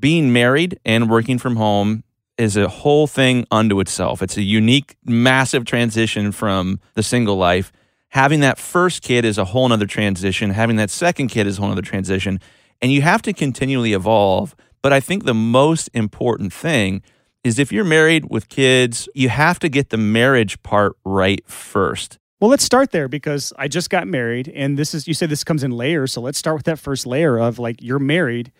Being 0.00 0.32
married 0.32 0.78
and 0.84 1.08
working 1.08 1.38
from 1.38 1.56
home 1.56 2.04
is 2.36 2.56
a 2.56 2.68
whole 2.68 3.06
thing 3.06 3.46
unto 3.50 3.78
itself. 3.80 4.22
It's 4.22 4.36
a 4.36 4.42
unique, 4.42 4.96
massive 5.04 5.64
transition 5.64 6.32
from 6.32 6.80
the 6.94 7.02
single 7.02 7.36
life. 7.36 7.72
Having 8.08 8.40
that 8.40 8.58
first 8.58 9.02
kid 9.02 9.24
is 9.24 9.38
a 9.38 9.44
whole 9.44 9.68
nother 9.68 9.86
transition. 9.86 10.50
Having 10.50 10.76
that 10.76 10.90
second 10.90 11.28
kid 11.28 11.46
is 11.46 11.58
a 11.58 11.60
whole 11.60 11.70
nother 11.70 11.82
transition. 11.82 12.40
And 12.82 12.92
you 12.92 13.02
have 13.02 13.22
to 13.22 13.32
continually 13.32 13.92
evolve. 13.92 14.56
But 14.82 14.92
I 14.92 15.00
think 15.00 15.24
the 15.24 15.34
most 15.34 15.88
important 15.94 16.52
thing 16.52 17.02
is 17.44 17.58
if 17.58 17.70
you're 17.70 17.84
married 17.84 18.30
with 18.30 18.48
kids, 18.48 19.08
you 19.14 19.28
have 19.28 19.58
to 19.60 19.68
get 19.68 19.90
the 19.90 19.96
marriage 19.96 20.60
part 20.62 20.96
right 21.04 21.46
first. 21.48 22.18
Well, 22.40 22.50
let's 22.50 22.64
start 22.64 22.90
there 22.90 23.08
because 23.08 23.52
I 23.56 23.68
just 23.68 23.90
got 23.90 24.06
married, 24.06 24.48
and 24.48 24.76
this 24.76 24.92
is 24.92 25.06
you 25.06 25.14
said 25.14 25.30
this 25.30 25.44
comes 25.44 25.62
in 25.62 25.70
layers. 25.70 26.12
So 26.12 26.20
let's 26.20 26.36
start 26.36 26.56
with 26.56 26.66
that 26.66 26.78
first 26.78 27.06
layer 27.06 27.38
of 27.38 27.58
like 27.58 27.76
you're 27.80 27.98
married, 27.98 28.52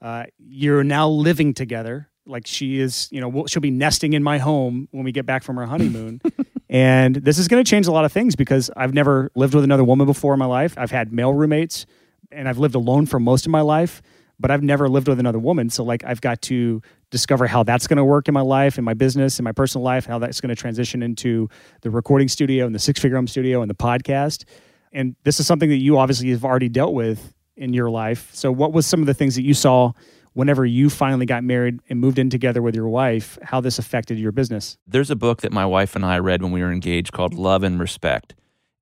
uh, 0.00 0.24
you're 0.38 0.84
now 0.84 1.08
living 1.08 1.54
together, 1.54 2.08
like 2.26 2.46
she 2.46 2.80
is, 2.80 3.08
you 3.10 3.20
know, 3.20 3.46
she'll 3.46 3.62
be 3.62 3.70
nesting 3.70 4.12
in 4.12 4.22
my 4.22 4.38
home 4.38 4.88
when 4.90 5.04
we 5.04 5.12
get 5.12 5.26
back 5.26 5.42
from 5.42 5.58
our 5.58 5.66
honeymoon. 5.66 6.20
and 6.68 7.16
this 7.16 7.38
is 7.38 7.48
going 7.48 7.62
to 7.62 7.68
change 7.68 7.86
a 7.86 7.92
lot 7.92 8.04
of 8.04 8.12
things 8.12 8.36
because 8.36 8.70
I've 8.76 8.94
never 8.94 9.30
lived 9.34 9.54
with 9.54 9.64
another 9.64 9.84
woman 9.84 10.06
before 10.06 10.32
in 10.32 10.38
my 10.38 10.46
life. 10.46 10.74
I've 10.76 10.90
had 10.90 11.12
male 11.12 11.32
roommates 11.32 11.86
and 12.32 12.48
I've 12.48 12.58
lived 12.58 12.74
alone 12.74 13.06
for 13.06 13.20
most 13.20 13.46
of 13.46 13.52
my 13.52 13.60
life, 13.60 14.02
but 14.38 14.50
I've 14.50 14.62
never 14.62 14.88
lived 14.88 15.08
with 15.08 15.20
another 15.20 15.38
woman. 15.38 15.70
So 15.70 15.84
like 15.84 16.04
I've 16.04 16.20
got 16.20 16.42
to 16.42 16.82
discover 17.10 17.46
how 17.46 17.62
that's 17.62 17.86
going 17.86 17.98
to 17.98 18.04
work 18.04 18.28
in 18.28 18.34
my 18.34 18.40
life, 18.40 18.78
in 18.78 18.84
my 18.84 18.94
business, 18.94 19.38
in 19.38 19.44
my 19.44 19.52
personal 19.52 19.84
life, 19.84 20.06
how 20.06 20.18
that's 20.18 20.40
going 20.40 20.48
to 20.48 20.56
transition 20.56 21.02
into 21.02 21.48
the 21.82 21.90
recording 21.90 22.28
studio 22.28 22.66
and 22.66 22.74
the 22.74 22.78
six 22.78 23.00
figure 23.00 23.16
home 23.16 23.28
studio 23.28 23.62
and 23.62 23.70
the 23.70 23.74
podcast. 23.74 24.44
And 24.92 25.14
this 25.24 25.38
is 25.38 25.46
something 25.46 25.68
that 25.68 25.76
you 25.76 25.98
obviously 25.98 26.30
have 26.30 26.44
already 26.44 26.68
dealt 26.68 26.94
with 26.94 27.32
in 27.56 27.72
your 27.72 27.90
life. 27.90 28.30
So 28.32 28.52
what 28.52 28.72
was 28.72 28.86
some 28.86 29.00
of 29.00 29.06
the 29.06 29.14
things 29.14 29.34
that 29.36 29.42
you 29.42 29.54
saw 29.54 29.92
whenever 30.36 30.66
you 30.66 30.90
finally 30.90 31.24
got 31.24 31.42
married 31.42 31.80
and 31.88 31.98
moved 31.98 32.18
in 32.18 32.28
together 32.28 32.60
with 32.60 32.74
your 32.74 32.88
wife, 32.88 33.38
how 33.40 33.58
this 33.58 33.78
affected 33.78 34.18
your 34.18 34.32
business. 34.32 34.76
There's 34.86 35.10
a 35.10 35.16
book 35.16 35.40
that 35.40 35.50
my 35.50 35.64
wife 35.64 35.96
and 35.96 36.04
I 36.04 36.18
read 36.18 36.42
when 36.42 36.52
we 36.52 36.60
were 36.60 36.70
engaged 36.70 37.10
called 37.10 37.32
Love 37.32 37.62
and 37.62 37.80
Respect. 37.80 38.34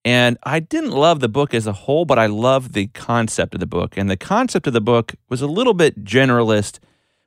And 0.04 0.36
I 0.42 0.58
didn't 0.58 0.90
love 0.90 1.20
the 1.20 1.28
book 1.28 1.54
as 1.54 1.68
a 1.68 1.72
whole, 1.72 2.06
but 2.06 2.18
I 2.18 2.26
loved 2.26 2.72
the 2.72 2.88
concept 2.88 3.54
of 3.54 3.60
the 3.60 3.66
book. 3.66 3.96
And 3.96 4.10
the 4.10 4.16
concept 4.16 4.66
of 4.66 4.72
the 4.72 4.80
book 4.80 5.14
was 5.28 5.42
a 5.42 5.46
little 5.46 5.74
bit 5.74 6.04
generalist, 6.04 6.80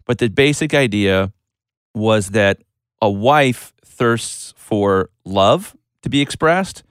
but 0.06 0.18
the 0.18 0.28
basic 0.28 0.74
idea 0.74 1.32
was 1.96 2.32
that 2.32 2.62
a 3.02 3.10
wife 3.10 3.72
thirsts 3.86 4.54
for 4.58 5.10
love 5.24 5.74
to 6.02 6.10
be 6.10 6.20
expressed, 6.20 6.84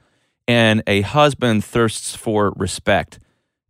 and 0.48 0.82
a 0.86 1.02
husband 1.02 1.64
thirsts 1.64 2.16
for 2.16 2.54
respect 2.56 3.18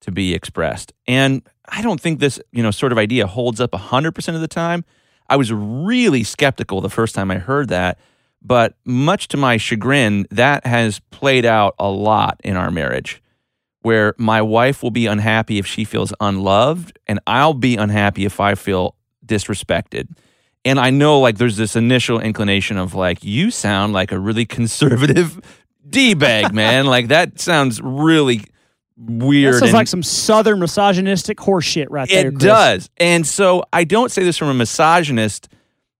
to 0.06 0.12
be 0.12 0.34
expressed. 0.34 0.92
And 1.06 1.42
I 1.68 1.82
don't 1.82 2.00
think 2.00 2.20
this, 2.20 2.40
you 2.52 2.62
know, 2.62 2.70
sort 2.70 2.92
of 2.92 2.98
idea 2.98 3.26
holds 3.26 3.60
up 3.60 3.72
100% 3.72 4.34
of 4.34 4.40
the 4.40 4.48
time. 4.48 4.84
I 5.28 5.36
was 5.36 5.52
really 5.52 6.24
skeptical 6.24 6.80
the 6.80 6.88
first 6.88 7.14
time 7.14 7.30
I 7.30 7.38
heard 7.38 7.68
that, 7.68 7.98
but 8.40 8.74
much 8.84 9.28
to 9.28 9.36
my 9.36 9.56
chagrin, 9.56 10.26
that 10.30 10.64
has 10.64 11.00
played 11.10 11.44
out 11.44 11.74
a 11.78 11.90
lot 11.90 12.40
in 12.44 12.56
our 12.56 12.70
marriage 12.70 13.22
where 13.82 14.14
my 14.18 14.42
wife 14.42 14.82
will 14.82 14.90
be 14.90 15.06
unhappy 15.06 15.58
if 15.58 15.66
she 15.66 15.84
feels 15.84 16.12
unloved 16.20 16.98
and 17.06 17.20
I'll 17.26 17.54
be 17.54 17.76
unhappy 17.76 18.24
if 18.24 18.40
I 18.40 18.54
feel 18.54 18.96
disrespected. 19.24 20.08
And 20.64 20.80
I 20.80 20.90
know 20.90 21.20
like 21.20 21.38
there's 21.38 21.56
this 21.56 21.76
initial 21.76 22.20
inclination 22.20 22.78
of 22.78 22.94
like 22.94 23.22
you 23.22 23.50
sound 23.50 23.92
like 23.92 24.10
a 24.10 24.18
really 24.18 24.46
conservative 24.58 25.40
D-bag, 25.88 26.52
man. 26.52 26.86
like 26.86 27.08
that 27.08 27.40
sounds 27.40 27.80
really 27.80 28.42
weird. 28.96 29.54
That 29.54 29.60
sounds 29.60 29.72
like 29.72 29.88
some 29.88 30.02
southern 30.02 30.60
misogynistic 30.60 31.38
horseshit 31.38 31.86
right 31.90 32.08
there. 32.08 32.28
It 32.28 32.38
does. 32.38 32.90
And 32.96 33.26
so 33.26 33.64
I 33.72 33.84
don't 33.84 34.10
say 34.10 34.24
this 34.24 34.36
from 34.36 34.48
a 34.48 34.54
misogynist 34.54 35.48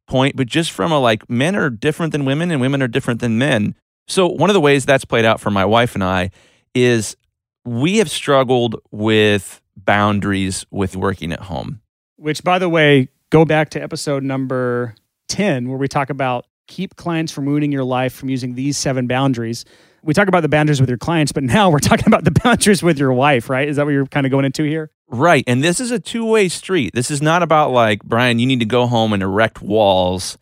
point, 0.07 0.37
but 0.37 0.47
just 0.47 0.71
from 0.71 0.93
a 0.93 0.99
like 0.99 1.29
men 1.29 1.57
are 1.57 1.71
different 1.71 2.13
than 2.13 2.25
women 2.25 2.51
and 2.51 2.61
women 2.61 2.83
are 2.83 2.89
different 2.89 3.21
than 3.21 3.39
men. 3.39 3.75
So 4.09 4.29
one 4.29 4.51
of 4.51 4.55
the 4.55 4.61
ways 4.61 4.87
that's 4.87 5.05
played 5.05 5.25
out 5.25 5.41
for 5.41 5.51
my 5.51 5.65
wife 5.65 5.95
and 5.95 6.05
I 6.05 6.31
is 6.75 7.17
we 7.65 7.99
have 7.99 8.11
struggled 8.11 8.77
with 8.91 9.61
boundaries 9.77 10.65
with 10.71 10.97
working 10.97 11.33
at 11.33 11.41
home. 11.41 11.81
Which 12.17 12.43
by 12.43 12.59
the 12.59 12.69
way, 12.69 13.09
go 13.31 13.45
back 13.45 13.71
to 13.71 13.83
episode 13.83 14.23
number 14.23 14.95
10 15.29 15.69
where 15.69 15.79
we 15.79 15.89
talk 15.89 16.09
about 16.09 16.47
keep 16.69 16.97
clients 16.97 17.33
from 17.33 17.47
ruining 17.47 17.73
your 17.73 17.85
life 17.85 18.13
from 18.13 18.29
using 18.29 18.55
these 18.55 18.77
seven 18.77 19.07
boundaries 19.07 19.65
we 20.07 20.15
talk 20.15 20.29
about 20.29 20.41
the 20.41 20.49
boundaries 20.49 20.81
with 20.81 20.89
your 20.89 20.99
clients, 20.99 21.33
but 21.33 21.43
now 21.43 21.69
we're 21.69 21.79
talking 21.81 22.07
about 22.07 22.25
the 22.25 22.31
boundaries 22.31 22.83
with 22.83 22.99
your 22.99 23.13
wife, 23.13 23.51
right? 23.51 23.69
Is 23.69 23.77
that 23.77 23.85
what 23.85 23.93
you're 23.93 24.07
kind 24.07 24.25
of 24.25 24.31
going 24.31 24.45
into 24.45 24.63
here? 24.63 24.91
Right. 25.09 25.45
And 25.47 25.63
this 25.63 25.81
is 25.81 25.91
a 25.91 25.99
two 25.99 26.25
way 26.25 26.49
street. 26.49 26.93
This 26.95 27.11
is 27.11 27.21
not 27.21 27.43
about 27.43 27.73
like, 27.73 28.03
Brian, 28.05 28.39
you 28.39 28.47
need 28.47 28.61
to 28.61 28.67
go 28.67 28.87
home 28.87 29.13
and 29.13 29.23
erect 29.23 29.61
walls 29.61 30.39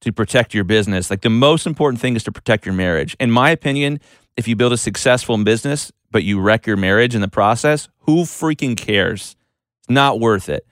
to 0.00 0.12
protect 0.12 0.54
your 0.54 0.64
business. 0.64 1.10
Like 1.10 1.20
the 1.20 1.30
most 1.30 1.66
important 1.66 2.00
thing 2.00 2.16
is 2.16 2.24
to 2.24 2.32
protect 2.32 2.66
your 2.66 2.74
marriage. 2.74 3.16
In 3.20 3.30
my 3.30 3.50
opinion, 3.50 4.00
if 4.36 4.48
you 4.48 4.56
build 4.56 4.72
a 4.72 4.78
successful 4.78 5.42
business, 5.44 5.92
but 6.10 6.24
you 6.24 6.40
wreck 6.40 6.66
your 6.66 6.76
marriage 6.76 7.14
in 7.14 7.20
the 7.20 7.28
process, 7.28 7.88
who 8.00 8.22
freaking 8.22 8.76
cares? 8.76 9.36
It's 9.80 9.90
not 9.90 10.20
worth 10.20 10.48
it. 10.48 10.66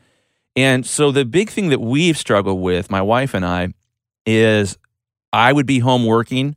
And 0.56 0.85
so 0.85 1.12
the 1.12 1.25
big 1.25 1.49
thing 1.49 1.68
that 1.68 1.80
we've 1.80 2.18
struggled 2.18 2.61
with, 2.61 2.90
my 2.90 3.00
wife 3.00 3.35
and 3.35 3.47
I, 3.47 3.73
is 4.26 4.76
I 5.32 5.52
would 5.52 5.66
be 5.66 5.78
home 5.78 6.04
working 6.04 6.56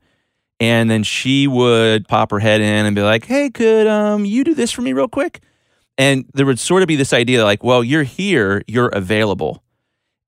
and 0.63 0.89
then 0.89 1.03
she 1.03 1.45
would 1.45 2.07
pop 2.07 2.31
her 2.31 2.39
head 2.39 2.61
in 2.61 2.85
and 2.85 2.95
be 2.95 3.01
like, 3.01 3.25
"Hey, 3.25 3.49
could 3.49 3.85
um 3.85 4.23
you 4.23 4.45
do 4.45 4.55
this 4.55 4.71
for 4.71 4.81
me 4.81 4.93
real 4.93 5.09
quick?" 5.09 5.41
And 5.97 6.25
there 6.33 6.45
would 6.45 6.57
sort 6.59 6.81
of 6.81 6.87
be 6.87 6.95
this 6.95 7.11
idea 7.11 7.43
like, 7.43 7.65
"Well, 7.65 7.83
you're 7.83 8.03
here, 8.03 8.63
you're 8.65 8.87
available." 8.87 9.61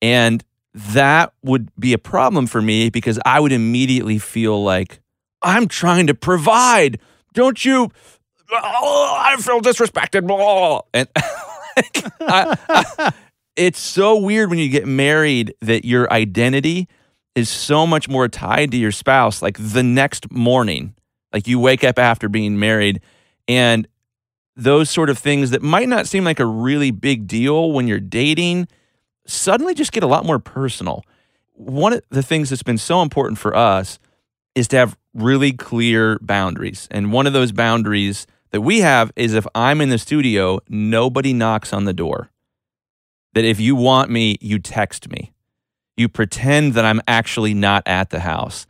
And 0.02 0.44
that 0.74 1.32
would 1.42 1.72
be 1.80 1.94
a 1.94 1.98
problem 1.98 2.48
for 2.48 2.62
me 2.62 2.90
because 2.90 3.18
I 3.26 3.40
would 3.40 3.54
immediately 3.54 4.20
feel 4.20 4.62
like 4.62 5.00
I'm 5.42 5.70
trying 5.70 6.08
to 6.08 6.14
provide. 6.14 7.00
Don't 7.34 7.64
you 7.64 7.92
oh, 8.52 9.16
I 9.18 9.38
feel 9.38 9.62
disrespected. 9.62 10.86
And 10.94 11.08
I, 11.16 12.58
I, 12.68 13.14
it's 13.56 13.80
so 13.80 14.18
weird 14.18 14.50
when 14.50 14.60
you 14.60 14.68
get 14.68 14.86
married 14.86 15.54
that 15.62 15.86
your 15.86 16.12
identity 16.12 16.90
is 17.36 17.50
so 17.50 17.86
much 17.86 18.08
more 18.08 18.28
tied 18.28 18.72
to 18.72 18.78
your 18.78 18.92
spouse 18.92 19.42
like 19.42 19.58
the 19.60 19.84
next 19.84 20.32
morning 20.32 20.96
like 21.34 21.48
you 21.48 21.60
wake 21.60 21.84
up 21.84 22.00
after 22.00 22.30
being 22.30 22.58
married 22.58 23.02
and 23.48 23.88
those 24.56 24.90
sort 24.90 25.10
of 25.10 25.18
things 25.18 25.52
that 25.52 25.62
might 25.62 25.90
not 25.90 26.08
seem 26.08 26.24
like 26.24 26.40
a 26.40 26.46
really 26.46 26.92
big 26.92 27.28
deal 27.28 27.72
when 27.72 27.88
you're 27.88 28.00
dating 28.00 28.68
suddenly 29.26 29.74
just 29.74 29.92
get 29.92 30.04
a 30.04 30.08
lot 30.08 30.26
more 30.26 30.40
personal. 30.40 31.04
One 31.54 31.94
of 31.94 32.02
the 32.10 32.24
things 32.24 32.50
that's 32.50 32.64
been 32.64 32.78
so 32.78 33.02
important 33.02 33.38
for 33.38 33.56
us 33.56 34.00
is 34.56 34.68
to 34.70 34.78
have 34.78 34.98
really 35.14 35.52
clear 35.52 36.18
boundaries. 36.22 36.88
And 36.92 37.12
one 37.12 37.28
of 37.28 37.34
those 37.34 37.52
boundaries 37.52 38.28
that 38.52 38.62
we 38.62 38.80
have 38.80 39.12
is 39.16 39.34
if 39.34 39.48
I'm 39.54 39.82
in 39.82 39.90
the 39.90 39.98
studio, 39.98 40.60
nobody 40.70 41.34
knocks 41.34 41.74
on 41.74 41.86
the 41.86 41.94
door. 41.94 42.30
That 43.34 43.44
if 43.44 43.60
you 43.60 43.76
want 43.76 44.10
me, 44.10 44.38
you 44.40 44.60
text 44.60 45.10
me. 45.10 45.34
You 45.98 46.10
pretend 46.10 46.74
that 46.74 46.86
I'm 46.86 47.02
actually 47.08 47.54
not 47.54 47.84
at 47.86 48.10
the 48.10 48.20
house. 48.20 48.68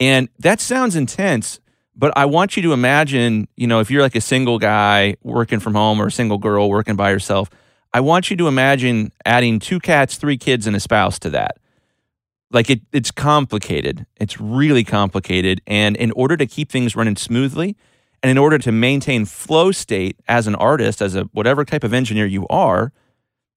And 0.00 0.28
that 0.38 0.60
sounds 0.60 0.94
intense, 0.94 1.60
but 1.96 2.12
I 2.16 2.24
want 2.26 2.56
you 2.56 2.62
to 2.62 2.72
imagine, 2.72 3.48
you 3.56 3.66
know, 3.66 3.80
if 3.80 3.90
you're 3.90 4.02
like 4.02 4.14
a 4.14 4.20
single 4.20 4.58
guy 4.58 5.16
working 5.22 5.58
from 5.58 5.74
home 5.74 6.00
or 6.00 6.06
a 6.06 6.12
single 6.12 6.38
girl 6.38 6.70
working 6.70 6.94
by 6.94 7.10
herself, 7.10 7.50
I 7.92 8.00
want 8.00 8.30
you 8.30 8.36
to 8.36 8.48
imagine 8.48 9.12
adding 9.24 9.58
two 9.58 9.80
cats, 9.80 10.16
three 10.16 10.36
kids, 10.36 10.66
and 10.66 10.76
a 10.76 10.80
spouse 10.80 11.18
to 11.20 11.30
that. 11.30 11.58
Like 12.50 12.70
it, 12.70 12.82
it's 12.92 13.10
complicated. 13.10 14.06
It's 14.16 14.40
really 14.40 14.84
complicated. 14.84 15.60
And 15.66 15.96
in 15.96 16.12
order 16.12 16.36
to 16.36 16.46
keep 16.46 16.70
things 16.70 16.94
running 16.94 17.16
smoothly, 17.16 17.76
and 18.22 18.30
in 18.30 18.38
order 18.38 18.58
to 18.58 18.72
maintain 18.72 19.24
flow 19.24 19.70
state 19.72 20.16
as 20.28 20.46
an 20.46 20.54
artist, 20.54 21.00
as 21.00 21.14
a 21.14 21.24
whatever 21.32 21.64
type 21.64 21.84
of 21.84 21.92
engineer 21.92 22.26
you 22.26 22.46
are, 22.48 22.92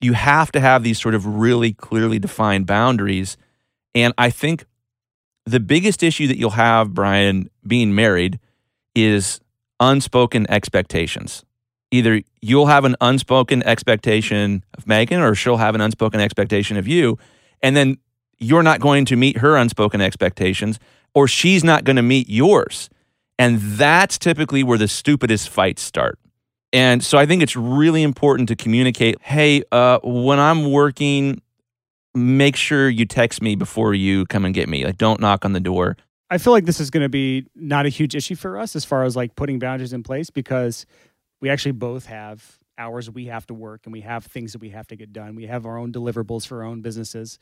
you 0.01 0.13
have 0.13 0.51
to 0.51 0.59
have 0.59 0.83
these 0.83 0.99
sort 0.99 1.15
of 1.15 1.25
really 1.25 1.73
clearly 1.73 2.19
defined 2.19 2.65
boundaries. 2.65 3.37
And 3.93 4.13
I 4.17 4.29
think 4.29 4.65
the 5.45 5.59
biggest 5.59 6.03
issue 6.03 6.27
that 6.27 6.37
you'll 6.37 6.51
have, 6.51 6.93
Brian, 6.93 7.49
being 7.65 7.93
married 7.93 8.39
is 8.95 9.39
unspoken 9.79 10.49
expectations. 10.49 11.45
Either 11.91 12.21
you'll 12.41 12.67
have 12.67 12.85
an 12.85 12.95
unspoken 13.01 13.61
expectation 13.63 14.63
of 14.77 14.87
Megan 14.87 15.21
or 15.21 15.35
she'll 15.35 15.57
have 15.57 15.75
an 15.75 15.81
unspoken 15.81 16.21
expectation 16.21 16.77
of 16.77 16.87
you. 16.87 17.17
And 17.61 17.75
then 17.75 17.97
you're 18.37 18.63
not 18.63 18.79
going 18.79 19.05
to 19.05 19.15
meet 19.15 19.37
her 19.37 19.55
unspoken 19.55 20.01
expectations 20.01 20.79
or 21.13 21.27
she's 21.27 21.63
not 21.63 21.83
going 21.83 21.97
to 21.97 22.01
meet 22.01 22.29
yours. 22.29 22.89
And 23.37 23.59
that's 23.59 24.17
typically 24.17 24.63
where 24.63 24.77
the 24.77 24.87
stupidest 24.87 25.49
fights 25.49 25.81
start. 25.81 26.17
And 26.73 27.03
so 27.03 27.17
I 27.17 27.25
think 27.25 27.43
it's 27.43 27.55
really 27.55 28.03
important 28.03 28.49
to 28.49 28.55
communicate 28.55 29.21
hey, 29.21 29.63
uh, 29.71 29.99
when 30.03 30.39
I'm 30.39 30.71
working, 30.71 31.41
make 32.13 32.55
sure 32.55 32.89
you 32.89 33.05
text 33.05 33.41
me 33.41 33.55
before 33.55 33.93
you 33.93 34.25
come 34.25 34.45
and 34.45 34.53
get 34.53 34.69
me. 34.69 34.85
Like, 34.85 34.97
don't 34.97 35.19
knock 35.19 35.45
on 35.45 35.53
the 35.53 35.59
door. 35.59 35.97
I 36.29 36.37
feel 36.37 36.53
like 36.53 36.65
this 36.65 36.79
is 36.79 36.89
going 36.89 37.03
to 37.03 37.09
be 37.09 37.45
not 37.55 37.85
a 37.85 37.89
huge 37.89 38.15
issue 38.15 38.35
for 38.35 38.57
us 38.57 38.75
as 38.75 38.85
far 38.85 39.03
as 39.03 39.17
like 39.17 39.35
putting 39.35 39.59
boundaries 39.59 39.91
in 39.91 40.01
place 40.01 40.29
because 40.29 40.85
we 41.41 41.49
actually 41.49 41.73
both 41.73 42.05
have 42.05 42.57
hours 42.77 43.09
we 43.09 43.25
have 43.25 43.45
to 43.47 43.53
work 43.53 43.81
and 43.85 43.93
we 43.93 44.01
have 44.01 44.25
things 44.25 44.53
that 44.53 44.61
we 44.61 44.69
have 44.69 44.87
to 44.87 44.95
get 44.95 45.13
done. 45.13 45.35
We 45.35 45.45
have 45.47 45.65
our 45.65 45.77
own 45.77 45.91
deliverables 45.91 46.47
for 46.47 46.63
our 46.63 46.63
own 46.63 46.81
businesses. 46.81 47.37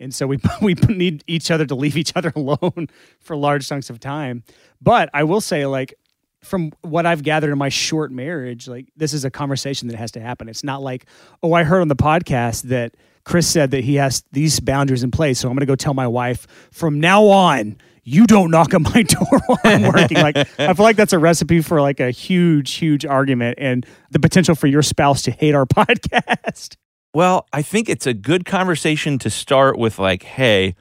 And 0.00 0.14
so 0.14 0.26
we 0.26 0.38
we 0.62 0.74
need 0.74 1.24
each 1.26 1.50
other 1.50 1.66
to 1.66 1.74
leave 1.74 1.96
each 1.96 2.12
other 2.16 2.32
alone 2.36 2.88
for 3.20 3.36
large 3.36 3.68
chunks 3.68 3.90
of 3.90 4.00
time. 4.00 4.42
But 4.80 5.08
I 5.14 5.24
will 5.24 5.40
say 5.40 5.66
like 5.66 5.94
from 6.42 6.72
what 6.82 7.06
I've 7.06 7.22
gathered 7.22 7.52
in 7.52 7.58
my 7.58 7.68
short 7.68 8.10
marriage, 8.10 8.68
like 8.68 8.88
this 8.96 9.12
is 9.12 9.24
a 9.24 9.30
conversation 9.30 9.88
that 9.88 9.96
has 9.96 10.10
to 10.12 10.20
happen. 10.20 10.48
It's 10.48 10.64
not 10.64 10.82
like, 10.82 11.06
oh, 11.42 11.52
I 11.52 11.64
heard 11.64 11.80
on 11.80 11.88
the 11.88 11.96
podcast 11.96 12.62
that 12.64 12.96
Chris 13.24 13.46
said 13.46 13.70
that 13.70 13.84
he 13.84 13.94
has 13.96 14.24
these 14.32 14.58
boundaries 14.60 15.02
in 15.02 15.10
place. 15.10 15.38
So 15.38 15.48
I'm 15.48 15.54
going 15.54 15.60
to 15.60 15.66
go 15.66 15.76
tell 15.76 15.94
my 15.94 16.08
wife 16.08 16.46
from 16.72 17.00
now 17.00 17.26
on, 17.26 17.76
you 18.04 18.26
don't 18.26 18.50
knock 18.50 18.74
on 18.74 18.82
my 18.82 19.02
door 19.08 19.40
while 19.46 19.58
I'm 19.64 19.82
working. 19.82 20.18
like, 20.18 20.36
I 20.36 20.74
feel 20.74 20.84
like 20.84 20.96
that's 20.96 21.12
a 21.12 21.18
recipe 21.18 21.60
for 21.60 21.80
like 21.80 22.00
a 22.00 22.10
huge, 22.10 22.74
huge 22.74 23.06
argument 23.06 23.58
and 23.58 23.86
the 24.10 24.18
potential 24.18 24.56
for 24.56 24.66
your 24.66 24.82
spouse 24.82 25.22
to 25.22 25.30
hate 25.30 25.54
our 25.54 25.66
podcast. 25.66 26.76
Well, 27.14 27.46
I 27.52 27.62
think 27.62 27.88
it's 27.88 28.06
a 28.06 28.14
good 28.14 28.44
conversation 28.44 29.18
to 29.20 29.30
start 29.30 29.78
with 29.78 29.98
like, 29.98 30.22
hey, 30.22 30.74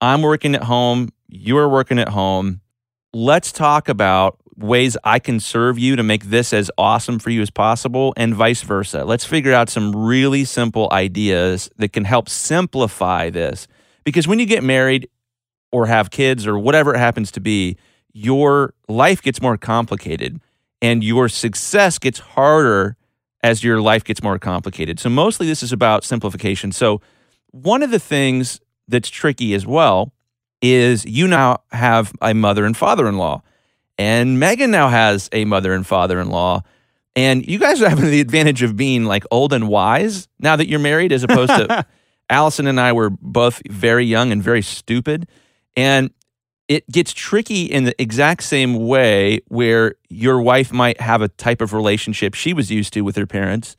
I'm 0.00 0.22
working 0.22 0.54
at 0.54 0.64
home, 0.64 1.10
you're 1.28 1.68
working 1.68 1.98
at 1.98 2.08
home. 2.08 2.60
Let's 3.12 3.52
talk 3.52 3.88
about 3.88 4.38
ways 4.56 4.96
I 5.04 5.18
can 5.18 5.40
serve 5.40 5.78
you 5.78 5.96
to 5.96 6.02
make 6.02 6.24
this 6.24 6.52
as 6.52 6.70
awesome 6.76 7.18
for 7.18 7.30
you 7.30 7.40
as 7.42 7.50
possible, 7.50 8.12
and 8.16 8.34
vice 8.34 8.62
versa. 8.62 9.04
Let's 9.04 9.24
figure 9.24 9.52
out 9.52 9.68
some 9.68 9.94
really 9.94 10.44
simple 10.44 10.88
ideas 10.92 11.70
that 11.76 11.92
can 11.92 12.04
help 12.04 12.28
simplify 12.28 13.30
this. 13.30 13.66
Because 14.04 14.28
when 14.28 14.38
you 14.38 14.46
get 14.46 14.62
married 14.62 15.08
or 15.70 15.86
have 15.86 16.10
kids 16.10 16.46
or 16.46 16.58
whatever 16.58 16.94
it 16.94 16.98
happens 16.98 17.30
to 17.32 17.40
be, 17.40 17.76
your 18.12 18.74
life 18.88 19.22
gets 19.22 19.40
more 19.40 19.56
complicated 19.56 20.40
and 20.80 21.02
your 21.02 21.28
success 21.28 21.98
gets 21.98 22.18
harder 22.18 22.96
as 23.42 23.64
your 23.64 23.80
life 23.80 24.04
gets 24.04 24.22
more 24.22 24.38
complicated. 24.38 25.00
So, 25.00 25.08
mostly 25.08 25.46
this 25.46 25.62
is 25.62 25.72
about 25.72 26.04
simplification. 26.04 26.72
So, 26.72 27.00
one 27.50 27.82
of 27.82 27.90
the 27.90 27.98
things 27.98 28.60
that's 28.88 29.08
tricky 29.08 29.54
as 29.54 29.66
well 29.66 30.12
is 30.60 31.04
you 31.04 31.26
now 31.26 31.62
have 31.72 32.12
a 32.20 32.34
mother 32.34 32.64
and 32.64 32.76
father 32.76 33.08
in 33.08 33.16
law. 33.16 33.42
And 33.98 34.40
Megan 34.40 34.70
now 34.70 34.88
has 34.88 35.28
a 35.32 35.44
mother 35.44 35.72
and 35.74 35.86
father 35.86 36.20
in 36.20 36.28
law. 36.28 36.62
And 37.14 37.46
you 37.46 37.58
guys 37.58 37.82
are 37.82 37.88
having 37.88 38.10
the 38.10 38.20
advantage 38.20 38.62
of 38.62 38.76
being 38.76 39.04
like 39.04 39.24
old 39.30 39.52
and 39.52 39.68
wise 39.68 40.28
now 40.38 40.56
that 40.56 40.68
you're 40.68 40.78
married, 40.78 41.12
as 41.12 41.22
opposed 41.22 41.50
to 41.50 41.86
Allison 42.30 42.66
and 42.66 42.80
I 42.80 42.92
were 42.92 43.10
both 43.10 43.60
very 43.68 44.06
young 44.06 44.32
and 44.32 44.42
very 44.42 44.62
stupid. 44.62 45.28
And 45.76 46.10
it 46.68 46.88
gets 46.90 47.12
tricky 47.12 47.64
in 47.64 47.84
the 47.84 48.00
exact 48.00 48.42
same 48.44 48.86
way 48.86 49.40
where 49.48 49.96
your 50.08 50.40
wife 50.40 50.72
might 50.72 51.00
have 51.00 51.20
a 51.20 51.28
type 51.28 51.60
of 51.60 51.74
relationship 51.74 52.34
she 52.34 52.54
was 52.54 52.70
used 52.70 52.94
to 52.94 53.02
with 53.02 53.16
her 53.16 53.26
parents 53.26 53.76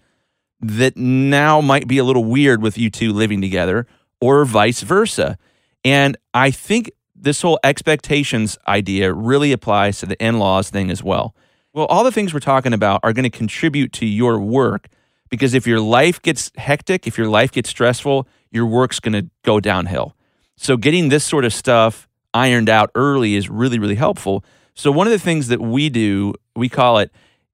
that 0.60 0.96
now 0.96 1.60
might 1.60 1.88
be 1.88 1.98
a 1.98 2.03
little 2.03 2.24
weird 2.24 2.62
with 2.62 2.77
you 2.77 2.89
two 2.89 3.12
living 3.12 3.41
together, 3.41 3.86
or 4.22 4.46
vice 4.46 4.82
versa. 4.82 5.38
And 5.84 6.17
I 6.34 6.51
think 6.51 6.91
this 7.23 7.41
whole 7.41 7.59
expectations 7.63 8.57
idea 8.67 9.13
really 9.13 9.51
applies 9.51 9.99
to 9.99 10.05
the 10.05 10.21
in 10.23 10.39
laws 10.39 10.69
thing 10.69 10.91
as 10.91 11.01
well. 11.01 11.33
Well, 11.73 11.85
all 11.85 12.03
the 12.03 12.11
things 12.11 12.33
we're 12.33 12.41
talking 12.41 12.73
about 12.73 12.99
are 13.01 13.13
going 13.13 13.23
to 13.23 13.29
contribute 13.29 13.93
to 13.93 14.05
your 14.05 14.39
work 14.39 14.89
because 15.29 15.53
if 15.53 15.65
your 15.65 15.79
life 15.79 16.21
gets 16.21 16.51
hectic, 16.57 17.07
if 17.07 17.17
your 17.17 17.27
life 17.27 17.51
gets 17.51 17.69
stressful, 17.69 18.27
your 18.51 18.67
work's 18.67 18.99
going 18.99 19.13
to 19.13 19.29
go 19.43 19.59
downhill. 19.59 20.15
So, 20.57 20.77
getting 20.77 21.09
this 21.09 21.23
sort 21.23 21.45
of 21.45 21.53
stuff 21.53 22.07
ironed 22.33 22.69
out 22.69 22.91
early 22.93 23.35
is 23.35 23.49
really, 23.49 23.79
really 23.79 23.95
helpful. 23.95 24.45
So, 24.75 24.91
one 24.91 25.07
of 25.07 25.11
the 25.11 25.19
things 25.19 25.47
that 25.47 25.59
we 25.59 25.89
do, 25.89 26.35
we 26.55 26.69
call 26.69 26.99
it 26.99 27.09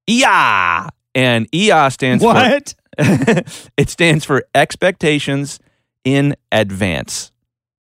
EA, 0.08 0.90
and 1.16 1.48
EA 1.54 1.90
stands 1.90 2.24
what? 2.24 2.76
for 2.98 2.98
it 3.78 3.90
stands 3.90 4.26
for 4.26 4.44
expectations 4.54 5.60
in 6.04 6.36
advance. 6.52 7.32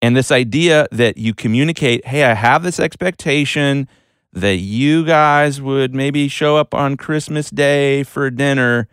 And 0.01 0.15
this 0.15 0.31
idea 0.31 0.87
that 0.91 1.17
you 1.17 1.33
communicate, 1.33 2.05
hey, 2.05 2.23
I 2.23 2.33
have 2.33 2.63
this 2.63 2.79
expectation 2.79 3.87
that 4.31 4.57
you 4.57 5.05
guys 5.05 5.61
would 5.61 5.93
maybe 5.93 6.27
show 6.27 6.55
up 6.55 6.73
on 6.73 6.95
Christmas 6.97 7.49
Day 7.49 8.03
for 8.03 8.29
dinner 8.29 8.87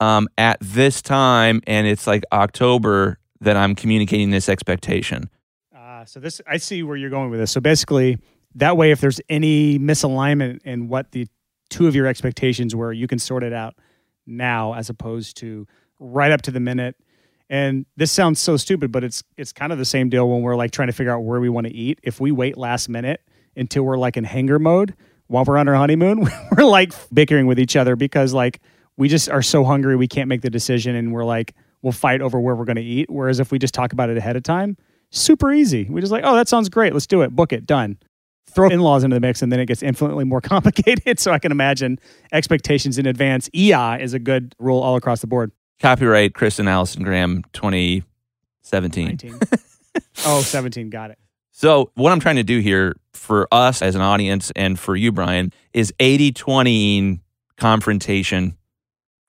um, 0.00 0.28
at 0.38 0.58
this 0.60 1.02
time, 1.02 1.60
and 1.66 1.86
it's 1.86 2.06
like 2.06 2.24
October 2.32 3.18
that 3.40 3.56
I'm 3.56 3.74
communicating 3.74 4.30
this 4.30 4.48
expectation. 4.48 5.28
Uh, 5.76 6.04
so 6.04 6.18
this, 6.18 6.40
I 6.46 6.56
see 6.56 6.82
where 6.82 6.96
you're 6.96 7.10
going 7.10 7.30
with 7.30 7.40
this. 7.40 7.52
So 7.52 7.60
basically, 7.60 8.18
that 8.54 8.76
way, 8.76 8.90
if 8.90 9.00
there's 9.00 9.20
any 9.28 9.78
misalignment 9.78 10.62
in 10.64 10.88
what 10.88 11.12
the 11.12 11.28
two 11.68 11.86
of 11.86 11.94
your 11.94 12.06
expectations 12.06 12.74
were, 12.74 12.92
you 12.92 13.06
can 13.06 13.18
sort 13.18 13.42
it 13.42 13.52
out 13.52 13.74
now, 14.26 14.72
as 14.74 14.88
opposed 14.88 15.36
to 15.38 15.66
right 15.98 16.32
up 16.32 16.42
to 16.42 16.50
the 16.50 16.60
minute 16.60 16.96
and 17.50 17.84
this 17.96 18.12
sounds 18.12 18.40
so 18.40 18.56
stupid, 18.56 18.92
but 18.92 19.02
it's 19.02 19.24
it's 19.36 19.52
kind 19.52 19.72
of 19.72 19.78
the 19.78 19.84
same 19.84 20.08
deal 20.08 20.28
when 20.30 20.42
we're 20.42 20.54
like 20.54 20.70
trying 20.70 20.86
to 20.86 20.92
figure 20.92 21.12
out 21.12 21.20
where 21.24 21.40
we 21.40 21.48
want 21.48 21.66
to 21.66 21.72
eat. 21.72 21.98
If 22.04 22.20
we 22.20 22.30
wait 22.30 22.56
last 22.56 22.88
minute 22.88 23.20
until 23.56 23.82
we're 23.82 23.98
like 23.98 24.16
in 24.16 24.22
hanger 24.22 24.60
mode 24.60 24.94
while 25.26 25.44
we're 25.44 25.58
on 25.58 25.66
our 25.68 25.74
honeymoon, 25.74 26.28
we're 26.56 26.64
like 26.64 26.92
bickering 27.12 27.48
with 27.48 27.58
each 27.58 27.74
other 27.74 27.96
because 27.96 28.32
like 28.32 28.60
we 28.96 29.08
just 29.08 29.28
are 29.28 29.42
so 29.42 29.64
hungry 29.64 29.96
we 29.96 30.06
can't 30.06 30.28
make 30.28 30.42
the 30.42 30.50
decision 30.50 30.94
and 30.94 31.12
we're 31.12 31.24
like 31.24 31.54
we'll 31.82 31.92
fight 31.92 32.20
over 32.20 32.38
where 32.38 32.54
we're 32.54 32.64
going 32.64 32.76
to 32.76 32.82
eat. 32.82 33.10
Whereas 33.10 33.40
if 33.40 33.50
we 33.50 33.58
just 33.58 33.74
talk 33.74 33.92
about 33.92 34.10
it 34.10 34.16
ahead 34.16 34.36
of 34.36 34.44
time, 34.44 34.76
super 35.10 35.52
easy. 35.52 35.86
We 35.90 36.00
just 36.00 36.12
like, 36.12 36.24
oh, 36.24 36.36
that 36.36 36.48
sounds 36.48 36.68
great. 36.68 36.92
Let's 36.92 37.06
do 37.06 37.22
it. 37.22 37.34
Book 37.34 37.52
it. 37.52 37.66
Done. 37.66 37.98
Throw 38.48 38.68
in 38.68 38.80
laws 38.80 39.02
into 39.02 39.14
the 39.14 39.20
mix 39.20 39.42
and 39.42 39.50
then 39.50 39.60
it 39.60 39.66
gets 39.66 39.82
infinitely 39.82 40.24
more 40.24 40.40
complicated. 40.42 41.18
so 41.18 41.32
I 41.32 41.40
can 41.40 41.50
imagine 41.50 41.98
expectations 42.32 42.98
in 42.98 43.06
advance. 43.06 43.48
EI 43.56 43.98
is 44.00 44.14
a 44.14 44.18
good 44.18 44.54
rule 44.58 44.80
all 44.80 44.94
across 44.94 45.20
the 45.20 45.26
board. 45.26 45.50
Copyright 45.80 46.34
Chris 46.34 46.58
and 46.58 46.68
Allison 46.68 47.02
Graham 47.02 47.42
2017. 47.52 49.40
oh, 50.26 50.42
17. 50.42 50.90
Got 50.90 51.12
it. 51.12 51.18
So, 51.50 51.90
what 51.94 52.12
I'm 52.12 52.20
trying 52.20 52.36
to 52.36 52.42
do 52.42 52.60
here 52.60 52.96
for 53.12 53.48
us 53.52 53.82
as 53.82 53.94
an 53.94 54.00
audience 54.00 54.52
and 54.54 54.78
for 54.78 54.94
you, 54.94 55.10
Brian, 55.12 55.52
is 55.72 55.92
80 55.98 56.32
20 56.32 57.20
confrontation 57.56 58.56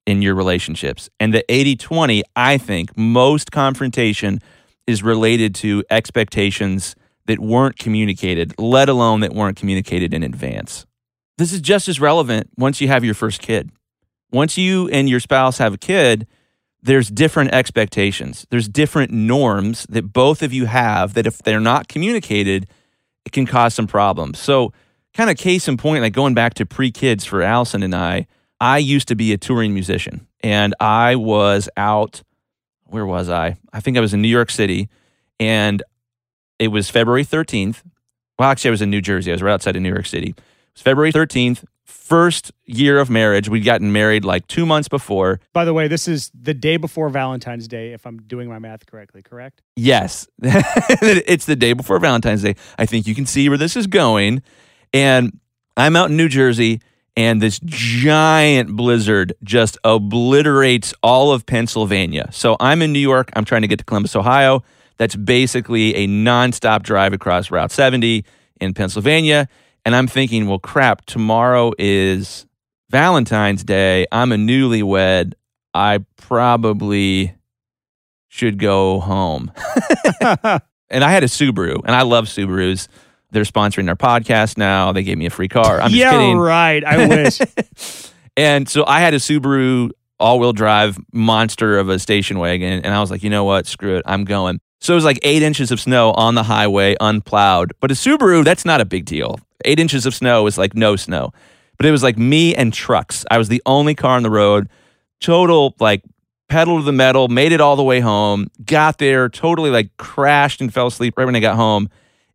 in 0.05 0.22
your 0.22 0.36
relationships. 0.36 1.10
And 1.20 1.34
the 1.34 1.43
80 1.50 1.75
20, 1.77 2.24
I 2.36 2.58
think 2.58 2.96
most 2.98 3.51
confrontation 3.51 4.39
is 4.88 5.03
related 5.03 5.55
to 5.55 5.84
expectations 5.89 6.96
that 7.27 7.39
weren't 7.39 7.77
communicated, 7.77 8.53
let 8.58 8.89
alone 8.89 9.22
that 9.22 9.34
weren't 9.34 9.58
communicated 9.58 10.13
in 10.13 10.24
advance. 10.24 10.86
This 11.38 11.53
is 11.53 11.62
just 11.62 11.88
as 11.88 12.00
relevant 12.00 12.50
once 12.58 12.81
you 12.81 12.88
have 12.88 13.03
your 13.03 13.13
first 13.13 13.41
kid. 13.41 13.72
Once 14.31 14.58
you 14.58 14.88
and 14.89 15.10
your 15.10 15.20
spouse 15.20 15.58
have 15.58 15.74
a 15.74 15.77
kid, 15.77 16.27
there's 16.83 17.09
different 17.09 17.51
expectations. 17.51 18.45
There's 18.50 18.67
different 18.67 19.11
norms 19.11 19.85
that 19.89 20.13
both 20.13 20.41
of 20.41 20.53
you 20.53 20.65
have 20.65 21.13
that 21.13 21.27
if 21.27 21.39
they're 21.39 21.59
not 21.59 21.88
communicated, 21.88 22.67
it 23.25 23.31
can 23.31 23.45
cause 23.45 23.73
some 23.73 23.88
problems. 23.88 24.39
So, 24.39 24.73
kind 25.13 25.29
of 25.29 25.38
case 25.38 25.67
in 25.67 25.77
point, 25.77 26.01
like 26.01 26.13
going 26.13 26.33
back 26.33 26.55
to 26.55 26.65
pre 26.65 26.91
kids 26.91 27.25
for 27.25 27.41
Allison 27.41 27.83
and 27.83 27.93
I, 27.93 28.27
I 28.59 28.77
used 28.77 29.07
to 29.09 29.15
be 29.15 29.33
a 29.33 29.38
touring 29.38 29.73
musician 29.73 30.27
and 30.41 30.73
I 30.79 31.15
was 31.15 31.69
out. 31.77 32.23
Where 32.85 33.05
was 33.05 33.29
I? 33.29 33.57
I 33.71 33.79
think 33.79 33.97
I 33.97 34.01
was 34.01 34.13
in 34.13 34.21
New 34.21 34.27
York 34.27 34.50
City 34.51 34.89
and 35.39 35.81
it 36.59 36.69
was 36.69 36.89
February 36.89 37.25
13th. 37.25 37.83
Well, 38.38 38.50
actually, 38.50 38.69
I 38.69 38.71
was 38.71 38.81
in 38.81 38.89
New 38.89 39.01
Jersey. 39.01 39.31
I 39.31 39.35
was 39.35 39.41
right 39.41 39.53
outside 39.53 39.75
of 39.75 39.81
New 39.81 39.89
York 39.89 40.05
City. 40.05 40.29
It 40.29 40.41
was 40.73 40.81
February 40.81 41.11
13th, 41.11 41.63
first 41.91 42.51
year 42.65 43.00
of 43.00 43.10
marriage. 43.10 43.50
We'd 43.50 43.65
gotten 43.65 43.91
married 43.91 44.25
like 44.25 44.48
two 44.48 44.65
months 44.65 44.88
before. 44.88 45.39
By 45.53 45.65
the 45.65 45.74
way, 45.74 45.88
this 45.88 46.07
is 46.07 46.31
the 46.33 46.53
day 46.53 46.77
before 46.77 47.10
Valentine's 47.10 47.67
Day, 47.67 47.93
if 47.93 48.05
I'm 48.05 48.17
doing 48.24 48.50
my 48.50 48.60
math 48.60 48.86
correctly, 48.86 49.21
correct? 49.21 49.62
Yes, 49.75 50.27
it's 50.41 51.45
the 51.45 51.55
day 51.55 51.74
before 51.74 52.00
Valentine's 52.00 52.41
Day. 52.41 52.55
I 52.77 52.86
think 52.86 53.07
you 53.07 53.15
can 53.15 53.25
see 53.25 53.50
where 53.50 53.57
this 53.57 53.75
is 53.75 53.88
going. 53.88 54.41
And 54.93 55.39
I'm 55.77 55.95
out 55.95 56.10
in 56.10 56.17
New 56.17 56.27
Jersey, 56.27 56.81
and 57.15 57.41
this 57.41 57.60
giant 57.63 58.75
blizzard 58.75 59.33
just 59.43 59.77
obliterates 59.83 60.93
all 61.03 61.31
of 61.31 61.45
Pennsylvania. 61.45 62.29
So 62.31 62.57
I'm 62.60 62.81
in 62.81 62.91
New 62.91 63.00
York. 63.00 63.31
I'm 63.36 63.45
trying 63.45 63.62
to 63.62 63.67
get 63.67 63.79
to 63.79 63.86
Columbus, 63.86 64.15
Ohio. 64.15 64.63
That's 64.98 65.15
basically 65.15 65.95
a 65.95 66.07
nonstop 66.07 66.83
drive 66.83 67.13
across 67.13 67.51
Route 67.51 67.71
70 67.71 68.25
in 68.60 68.74
Pennsylvania. 68.74 69.48
And 69.85 69.95
I'm 69.95 70.07
thinking, 70.07 70.47
well, 70.47 70.59
crap, 70.59 71.05
tomorrow 71.05 71.73
is 71.79 72.45
Valentine's 72.89 73.63
Day. 73.63 74.05
I'm 74.11 74.31
a 74.31 74.35
newlywed. 74.35 75.33
I 75.73 76.05
probably 76.17 77.35
should 78.27 78.59
go 78.59 79.00
home. 79.00 79.51
and 80.89 81.03
I 81.03 81.11
had 81.11 81.23
a 81.23 81.27
Subaru, 81.27 81.81
and 81.85 81.95
I 81.95 82.03
love 82.03 82.25
Subarus. 82.25 82.88
They're 83.31 83.43
sponsoring 83.43 83.88
our 83.89 83.95
podcast 83.95 84.57
now. 84.57 84.91
They 84.91 85.03
gave 85.03 85.17
me 85.17 85.25
a 85.25 85.29
free 85.29 85.47
car. 85.47 85.79
I'm 85.79 85.89
just 85.89 86.00
yeah, 86.00 86.11
kidding. 86.11 86.38
right. 86.38 86.83
I 86.83 87.07
wish. 87.07 87.39
And 88.38 88.69
so 88.69 88.85
I 88.88 89.01
had 89.01 89.13
a 89.13 89.17
Subaru 89.17 89.91
all 90.19 90.39
wheel 90.39 90.53
drive 90.53 90.97
monster 91.11 91.77
of 91.77 91.89
a 91.89 92.00
station 92.00 92.39
wagon. 92.39 92.81
And 92.83 92.93
I 92.93 93.01
was 93.01 93.11
like, 93.11 93.23
you 93.23 93.29
know 93.29 93.43
what? 93.43 93.65
Screw 93.67 93.97
it. 93.97 94.03
I'm 94.05 94.23
going. 94.23 94.61
So 94.81 94.93
it 94.93 94.95
was 94.95 95.05
like 95.05 95.19
eight 95.21 95.43
inches 95.43 95.71
of 95.71 95.79
snow 95.79 96.11
on 96.13 96.33
the 96.35 96.43
highway, 96.43 96.95
unplowed. 97.00 97.73
But 97.79 97.91
a 97.91 97.93
Subaru, 97.93 98.43
that's 98.43 98.65
not 98.65 98.81
a 98.81 98.85
big 98.85 99.05
deal. 99.05 99.39
Eight 99.63 99.79
inches 99.79 100.07
of 100.07 100.15
snow 100.15 100.47
is 100.47 100.57
like 100.57 100.73
no 100.73 100.95
snow. 100.95 101.31
But 101.77 101.85
it 101.85 101.91
was 101.91 102.03
like 102.03 102.17
me 102.17 102.55
and 102.55 102.73
trucks. 102.73 103.23
I 103.29 103.38
was 103.38 103.47
the 103.47 103.61
only 103.65 103.93
car 103.93 104.17
on 104.17 104.23
the 104.23 104.31
road. 104.31 104.69
Total 105.19 105.75
like 105.79 106.03
pedal 106.50 106.79
to 106.79 106.83
the 106.83 106.91
metal, 106.91 107.27
made 107.27 107.51
it 107.51 107.61
all 107.61 107.75
the 107.75 107.83
way 107.83 108.00
home, 108.00 108.47
got 108.65 108.97
there, 108.97 109.29
totally 109.29 109.69
like 109.69 109.95
crashed 109.97 110.61
and 110.61 110.73
fell 110.73 110.88
asleep 110.88 111.13
right 111.15 111.25
when 111.25 111.35
I 111.35 111.39
got 111.39 111.55
home. 111.55 111.89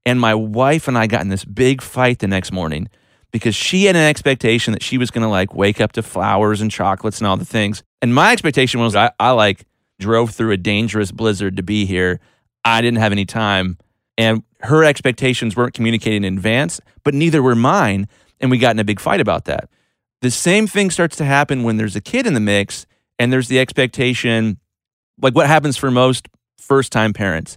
And 0.05 0.21
my 0.21 0.35
wife 0.35 0.87
and 0.87 0.97
I 0.97 1.09
got 1.09 1.23
in 1.23 1.29
this 1.29 1.45
big 1.45 1.83
fight 1.83 2.21
the 2.21 2.29
next 2.29 2.53
morning 2.53 2.89
because 3.33 3.57
she 3.57 3.85
had 3.85 3.97
an 3.97 4.09
expectation 4.09 4.73
that 4.73 4.83
she 4.83 4.99
was 4.99 5.11
going 5.11 5.23
to 5.23 5.29
like 5.29 5.53
wake 5.53 5.81
up 5.81 5.93
to 5.93 6.03
flowers 6.03 6.61
and 6.61 6.71
chocolates 6.71 7.19
and 7.19 7.27
all 7.27 7.37
the 7.37 7.45
things. 7.45 7.83
And 8.01 8.15
my 8.15 8.33
expectation 8.33 8.81
was 8.81 8.95
I, 8.95 9.11
I 9.19 9.33
like 9.33 9.67
drove 9.99 10.31
through 10.31 10.53
a 10.53 10.57
dangerous 10.57 11.11
blizzard 11.11 11.57
to 11.57 11.63
be 11.63 11.87
here. 11.87 12.21
I 12.67 12.83
didn't 12.83 12.99
have 12.99 13.13
any 13.13 13.25
time. 13.25 13.79
And 14.19 14.43
her 14.61 14.85
expectations 14.85 15.57
weren't 15.57 15.73
communicated 15.73 16.25
in 16.25 16.37
advance, 16.37 16.81
but 17.05 17.15
neither 17.15 17.43
were 17.43 17.55
mine. 17.55 18.09
And 18.41 18.51
we 18.51 18.59
got 18.59 18.73
in 18.73 18.81
a 18.81 18.85
big 18.85 19.01
fight 19.01 19.21
about 19.21 19.45
that. 19.45 19.71
The 20.21 20.31
same 20.31 20.67
thing 20.67 20.91
starts 20.91 21.17
to 21.19 21.25
happen 21.25 21.63
when 21.63 21.77
there's 21.77 21.95
a 21.95 22.01
kid 22.01 22.27
in 22.27 22.35
the 22.35 22.41
mix 22.41 22.87
and 23.19 23.33
there's 23.33 23.49
the 23.49 23.61
expectation, 23.61 24.59
like 25.23 25.35
what 25.35 25.47
happens 25.47 25.77
for 25.77 25.91
most 25.91 26.29
first 26.59 26.91
time 26.91 27.13
parents 27.13 27.57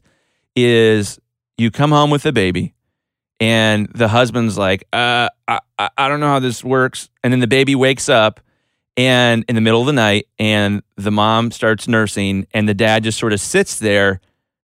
is 0.56 1.20
you 1.58 1.72
come 1.72 1.92
home 1.92 2.12
with 2.12 2.26
a 2.26 2.32
baby 2.32 2.76
and 3.40 3.90
the 3.96 4.10
husband's 4.10 4.58
like, 4.58 4.84
uh, 4.94 5.30
I, 5.48 5.60
I 5.98 6.08
don't 6.08 6.20
know 6.20 6.28
how 6.28 6.40
this 6.40 6.64
works. 6.64 7.10
And 7.24 7.34
then 7.34 7.40
the 7.40 7.48
baby 7.48 7.74
wakes 7.74 8.10
up 8.10 8.40
and 8.96 9.44
in 9.48 9.56
the 9.56 9.62
middle 9.62 9.80
of 9.80 9.88
the 9.88 9.94
night 9.94 10.28
and 10.38 10.84
the 10.98 11.12
mom 11.12 11.52
starts 11.52 11.88
nursing 11.88 12.46
and 12.54 12.70
the 12.70 12.74
dad 12.74 13.04
just 13.04 13.18
sort 13.18 13.34
of 13.34 13.40
sits 13.40 13.80
there 13.80 14.20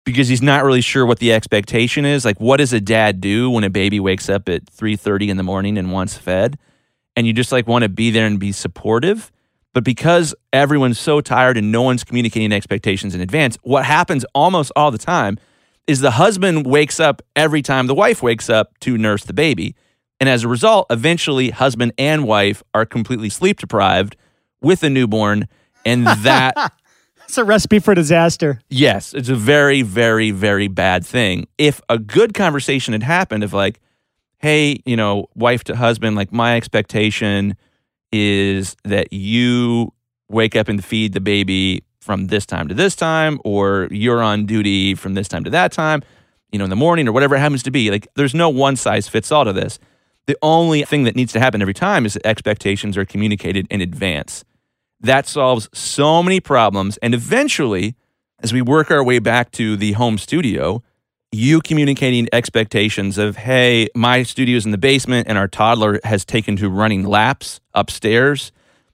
because 0.06 0.28
he's 0.28 0.42
not 0.42 0.64
really 0.64 0.82
sure 0.82 1.06
what 1.06 1.20
the 1.20 1.34
expectation 1.34 2.06
is. 2.06 2.26
Like, 2.26 2.40
what 2.40 2.58
does 2.58 2.74
a 2.74 2.82
dad 2.82 3.22
do 3.22 3.50
when 3.50 3.64
a 3.64 3.70
baby 3.70 4.00
wakes 4.00 4.30
up 4.30 4.50
at 4.50 4.66
3.30 4.66 5.30
in 5.30 5.38
the 5.38 5.44
morning 5.44 5.78
and 5.78 5.92
wants 5.92 6.18
fed? 6.18 6.58
And 7.16 7.28
you 7.28 7.34
just 7.34 7.52
like 7.52 7.68
want 7.68 7.84
to 7.84 7.90
be 7.90 8.12
there 8.12 8.26
and 8.26 8.40
be 8.40 8.52
supportive. 8.52 9.32
But 9.74 9.84
because 9.84 10.34
everyone's 10.52 11.00
so 11.00 11.22
tired 11.22 11.58
and 11.58 11.72
no 11.72 11.82
one's 11.82 12.04
communicating 12.04 12.52
expectations 12.52 13.14
in 13.14 13.22
advance, 13.22 13.58
what 13.62 13.86
happens 13.86 14.26
almost 14.34 14.72
all 14.76 14.90
the 14.90 14.98
time 14.98 15.38
is 15.86 16.00
the 16.00 16.12
husband 16.12 16.66
wakes 16.66 17.00
up 17.00 17.22
every 17.36 17.62
time 17.62 17.88
the 17.88 17.96
wife 17.96 18.22
wakes 18.22 18.50
up 18.50 18.78
to 18.80 18.98
nurse 18.98 19.24
the 19.24 19.34
baby. 19.34 19.76
And 20.20 20.28
as 20.28 20.44
a 20.44 20.48
result, 20.48 20.88
eventually 20.90 21.50
husband 21.50 21.94
and 21.98 22.26
wife 22.26 22.62
are 22.74 22.86
completely 22.86 23.30
sleep 23.30 23.60
deprived 23.60 24.16
with 24.62 24.84
a 24.84 24.90
newborn. 24.90 25.48
And 25.86 26.06
that 26.06 26.56
It's 27.30 27.38
a 27.38 27.44
recipe 27.44 27.78
for 27.78 27.94
disaster. 27.94 28.60
Yes, 28.72 29.14
it's 29.14 29.30
a 29.30 29.36
very, 29.36 29.84
very, 29.84 30.32
very 30.32 30.68
bad 30.68 31.06
thing. 31.06 31.48
If 31.60 31.80
a 31.88 32.00
good 32.00 32.34
conversation 32.34 32.92
had 32.94 33.04
happened 33.04 33.44
of 33.44 33.54
like, 33.54 33.80
hey, 34.40 34.82
you 34.84 34.98
know, 34.98 35.28
wife 35.36 35.64
to 35.66 35.76
husband, 35.76 36.16
like 36.16 36.34
my 36.34 36.58
expectation 36.58 37.56
is 38.12 38.76
that 38.84 39.14
you 39.14 39.94
wake 40.28 40.56
up 40.56 40.70
and 40.70 40.84
feed 40.84 41.14
the 41.14 41.22
baby 41.22 41.84
from 42.02 42.28
this 42.28 42.48
time 42.48 42.68
to 42.68 42.74
this 42.74 42.96
time, 42.96 43.40
or 43.46 43.88
you're 43.92 44.24
on 44.24 44.48
duty 44.48 44.96
from 44.96 45.14
this 45.14 45.28
time 45.28 45.44
to 45.44 45.52
that 45.52 45.72
time, 45.72 46.02
you 46.52 46.58
know, 46.58 46.64
in 46.64 46.72
the 46.72 46.76
morning 46.76 47.08
or 47.08 47.12
whatever 47.12 47.36
it 47.36 47.40
happens 47.42 47.62
to 47.62 47.70
be. 47.70 47.92
Like, 47.92 48.08
there's 48.16 48.34
no 48.34 48.50
one 48.50 48.76
size 48.76 49.08
fits 49.08 49.32
all 49.32 49.46
to 49.46 49.54
this. 49.54 49.78
The 50.26 50.36
only 50.42 50.82
thing 50.82 51.04
that 51.04 51.16
needs 51.16 51.34
to 51.34 51.40
happen 51.40 51.62
every 51.62 51.76
time 51.76 52.08
is 52.08 52.16
that 52.16 52.26
expectations 52.26 52.98
are 52.98 53.06
communicated 53.06 53.68
in 53.70 53.82
advance. 53.82 54.44
That 55.02 55.28
solves 55.28 55.70
so 55.74 56.22
many 56.22 56.40
problems. 56.40 56.98
And 56.98 57.14
eventually, 57.14 57.96
as 58.42 58.54
we 58.54 58.62
work 58.62 58.92
our 58.92 59.04
way 59.04 59.20
back 59.20 59.52
to 59.52 59.78
the 59.78 59.94
home 59.94 60.18
studio, 60.18 60.84
you 61.32 61.62
communicating 61.62 62.28
expectations 62.34 63.18
of, 63.18 63.38
hey, 63.38 63.88
my 63.96 64.24
studio's 64.24 64.66
in 64.66 64.72
the 64.72 64.78
basement 64.78 65.28
and 65.28 65.38
our 65.38 65.48
toddler 65.48 66.00
has 66.04 66.26
taken 66.26 66.56
to 66.58 66.70
running 66.70 67.04
laps 67.04 67.60
upstairs. 67.74 68.52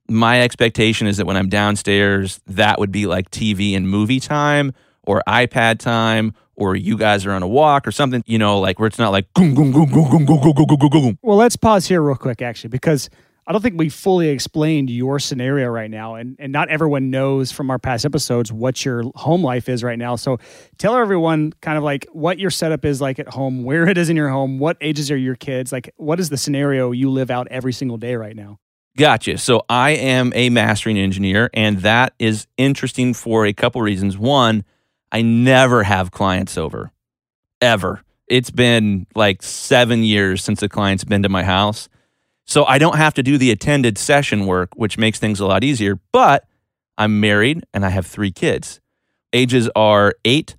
My 0.09 0.41
expectation 0.41 1.07
is 1.07 1.17
that 1.17 1.25
when 1.25 1.37
I'm 1.37 1.49
downstairs, 1.49 2.39
that 2.47 2.79
would 2.79 2.91
be 2.91 3.07
like 3.07 3.31
TV 3.31 3.75
and 3.75 3.89
movie 3.89 4.19
time 4.19 4.73
or 5.03 5.23
iPad 5.27 5.79
time 5.79 6.33
or 6.55 6.75
you 6.75 6.97
guys 6.97 7.25
are 7.25 7.31
on 7.31 7.43
a 7.43 7.47
walk 7.47 7.87
or 7.87 7.91
something, 7.91 8.23
you 8.25 8.37
know, 8.37 8.59
like 8.59 8.79
where 8.79 8.87
it's 8.87 8.99
not 8.99 9.11
like 9.11 9.31
goom, 9.33 9.55
goom, 9.55 9.71
goom, 9.71 9.89
goom, 9.91 10.09
goom, 10.09 10.25
goom, 10.25 10.41
goom, 10.53 10.77
goom, 10.77 10.89
goom. 10.89 11.19
Well, 11.21 11.37
let's 11.37 11.55
pause 11.55 11.87
here 11.87 12.01
real 12.01 12.15
quick, 12.15 12.41
actually, 12.41 12.69
because 12.69 13.09
I 13.47 13.51
don't 13.51 13.61
think 13.61 13.77
we 13.77 13.89
fully 13.89 14.29
explained 14.29 14.89
your 14.89 15.19
scenario 15.19 15.67
right 15.67 15.89
now, 15.89 16.15
and 16.15 16.35
and 16.39 16.51
not 16.51 16.69
everyone 16.69 17.11
knows 17.11 17.51
from 17.51 17.69
our 17.69 17.77
past 17.77 18.03
episodes 18.03 18.51
what 18.51 18.83
your 18.83 19.03
home 19.15 19.43
life 19.43 19.69
is 19.69 19.83
right 19.83 19.99
now. 19.99 20.15
So 20.15 20.39
tell 20.77 20.95
everyone 20.95 21.53
kind 21.61 21.77
of 21.77 21.83
like 21.83 22.07
what 22.11 22.39
your 22.39 22.49
setup 22.49 22.85
is 22.85 23.01
like 23.01 23.19
at 23.19 23.27
home, 23.27 23.63
where 23.63 23.87
it 23.87 23.97
is 23.97 24.09
in 24.09 24.15
your 24.15 24.29
home, 24.29 24.57
what 24.57 24.77
ages 24.81 25.11
are 25.11 25.17
your 25.17 25.35
kids, 25.35 25.71
like 25.71 25.93
what 25.97 26.19
is 26.19 26.29
the 26.29 26.37
scenario 26.37 26.91
you 26.91 27.11
live 27.11 27.29
out 27.29 27.47
every 27.51 27.73
single 27.73 27.97
day 27.97 28.15
right 28.15 28.35
now. 28.35 28.59
Gotcha. 28.97 29.37
So 29.37 29.61
I 29.69 29.91
am 29.91 30.31
a 30.35 30.49
mastering 30.49 30.97
engineer, 30.97 31.49
and 31.53 31.79
that 31.79 32.13
is 32.17 32.47
interesting 32.57 33.13
for 33.13 33.45
a 33.45 33.53
couple 33.53 33.81
reasons. 33.81 34.17
One, 34.17 34.63
I 35.11 35.21
never 35.21 35.83
have 35.83 36.11
clients 36.11 36.57
over, 36.57 36.91
ever. 37.61 38.01
It's 38.27 38.49
been 38.49 39.05
like 39.13 39.43
seven 39.43 40.03
years 40.03 40.43
since 40.43 40.63
a 40.63 40.69
client's 40.69 41.03
been 41.03 41.23
to 41.23 41.29
my 41.29 41.43
house. 41.43 41.89
So 42.45 42.63
I 42.65 42.77
don't 42.77 42.97
have 42.97 43.13
to 43.15 43.23
do 43.23 43.37
the 43.37 43.51
attended 43.51 43.97
session 43.97 44.45
work, 44.45 44.69
which 44.75 44.97
makes 44.97 45.19
things 45.19 45.39
a 45.39 45.45
lot 45.45 45.63
easier. 45.63 45.99
But 46.11 46.45
I'm 46.97 47.19
married 47.19 47.63
and 47.73 47.85
I 47.85 47.89
have 47.89 48.05
three 48.05 48.31
kids. 48.31 48.79
Ages 49.33 49.69
are 49.75 50.13
eight, 50.23 50.55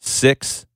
six, 0.00 0.66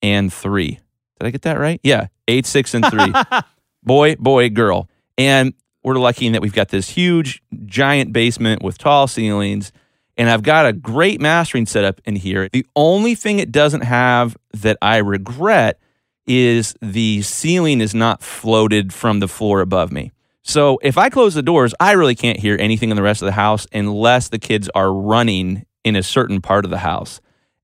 and 0.00 0.32
three. 0.32 0.78
Did 1.18 1.26
I 1.26 1.30
get 1.30 1.42
that 1.42 1.58
right? 1.58 1.80
Yeah, 1.82 2.06
eight, 2.28 2.46
six, 2.46 2.74
and 2.74 2.86
three. 2.86 3.12
boy, 3.82 4.14
boy, 4.16 4.48
girl. 4.50 4.88
And 5.16 5.52
we're 5.82 5.98
lucky 5.98 6.26
in 6.26 6.32
that 6.32 6.42
we've 6.42 6.52
got 6.52 6.68
this 6.68 6.88
huge, 6.88 7.42
giant 7.66 8.12
basement 8.12 8.62
with 8.62 8.78
tall 8.78 9.08
ceilings. 9.08 9.72
And 10.16 10.30
I've 10.30 10.42
got 10.42 10.66
a 10.66 10.72
great 10.72 11.20
mastering 11.20 11.66
setup 11.66 12.00
in 12.04 12.16
here. 12.16 12.48
The 12.52 12.66
only 12.76 13.14
thing 13.14 13.38
it 13.38 13.52
doesn't 13.52 13.82
have 13.82 14.36
that 14.54 14.76
I 14.80 14.98
regret 14.98 15.80
is 16.28 16.76
the 16.80 17.22
ceiling 17.22 17.80
is 17.80 17.94
not 17.94 18.22
floated 18.22 18.92
from 18.92 19.20
the 19.20 19.28
floor 19.28 19.60
above 19.60 19.90
me. 19.90 20.12
So 20.42 20.78
if 20.82 20.96
I 20.96 21.10
close 21.10 21.34
the 21.34 21.42
doors, 21.42 21.74
I 21.80 21.92
really 21.92 22.14
can't 22.14 22.38
hear 22.38 22.56
anything 22.60 22.90
in 22.90 22.96
the 22.96 23.02
rest 23.02 23.20
of 23.22 23.26
the 23.26 23.32
house 23.32 23.66
unless 23.72 24.28
the 24.28 24.38
kids 24.38 24.70
are 24.74 24.92
running 24.92 25.66
in 25.84 25.96
a 25.96 26.02
certain 26.02 26.40
part 26.40 26.64
of 26.64 26.70
the 26.70 26.78
house. 26.78 27.20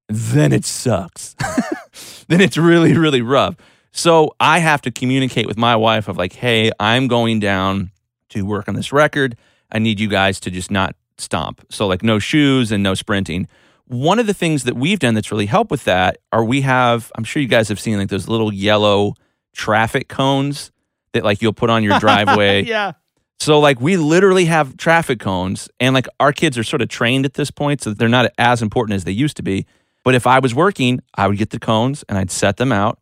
Then 0.09 0.53
it 0.53 0.65
sucks. 0.65 1.35
then 2.29 2.41
it's 2.41 2.57
really, 2.57 2.97
really 2.97 3.23
rough. 3.23 3.57
So 3.93 4.35
I 4.41 4.59
have 4.59 4.83
to 4.83 4.91
communicate 4.91 5.47
with 5.47 5.57
my 5.57 5.77
wife 5.77 6.09
of 6.09 6.17
like, 6.17 6.33
hey, 6.33 6.73
I'm 6.81 7.07
going 7.07 7.41
down 7.41 7.91
to 8.31 8.45
work 8.45 8.69
on 8.69 8.75
this 8.75 8.93
record. 8.93 9.37
I 9.71 9.79
need 9.79 10.01
you 10.01 10.09
guys 10.09 10.41
to 10.41 10.51
just 10.51 10.71
not 10.71 10.97
stomp. 11.17 11.65
So, 11.71 11.87
like, 11.87 12.03
no 12.03 12.19
shoes 12.19 12.73
and 12.73 12.83
no 12.83 12.95
sprinting. 12.95 13.49
One 13.87 14.19
of 14.19 14.27
the 14.27 14.35
things 14.35 14.65
that 14.65 14.77
we've 14.77 14.99
done 14.99 15.15
that's 15.15 15.31
really 15.31 15.47
helped 15.47 15.71
with 15.71 15.85
that 15.85 16.19
are 16.33 16.45
we 16.45 16.63
have, 16.63 17.13
I'm 17.17 17.25
sure 17.25 17.43
you 17.43 17.49
guys 17.49 17.69
have 17.69 17.79
seen 17.79 17.99
like 17.99 18.09
those 18.09 18.29
little 18.29 18.53
yellow 18.53 19.15
traffic 19.53 20.09
cones 20.09 20.71
that 21.13 21.25
like 21.25 21.43
you'll 21.43 21.53
put 21.53 21.71
on 21.71 21.83
your 21.83 21.99
driveway. 21.99 22.63
yeah. 22.65 22.93
So 23.41 23.61
like 23.61 23.81
we 23.81 23.97
literally 23.97 24.47
have 24.47 24.77
traffic 24.77 25.21
cones 25.21 25.69
and 25.81 25.95
like 25.95 26.07
our 26.21 26.33
kids 26.33 26.57
are 26.57 26.65
sort 26.65 26.83
of 26.83 26.89
trained 26.89 27.25
at 27.25 27.35
this 27.35 27.51
point 27.51 27.83
so 27.83 27.93
they're 27.93 28.09
not 28.09 28.31
as 28.39 28.63
important 28.63 28.95
as 28.97 29.05
they 29.05 29.13
used 29.13 29.37
to 29.37 29.43
be. 29.43 29.67
But 30.03 30.15
if 30.15 30.27
I 30.27 30.39
was 30.39 30.55
working, 30.55 31.01
I 31.15 31.29
would 31.29 31.39
get 31.39 31.51
the 31.51 31.59
cones 31.59 32.05
and 32.09 32.17
I'd 32.19 32.31
set 32.31 32.57
them 32.57 32.73
out 32.73 32.99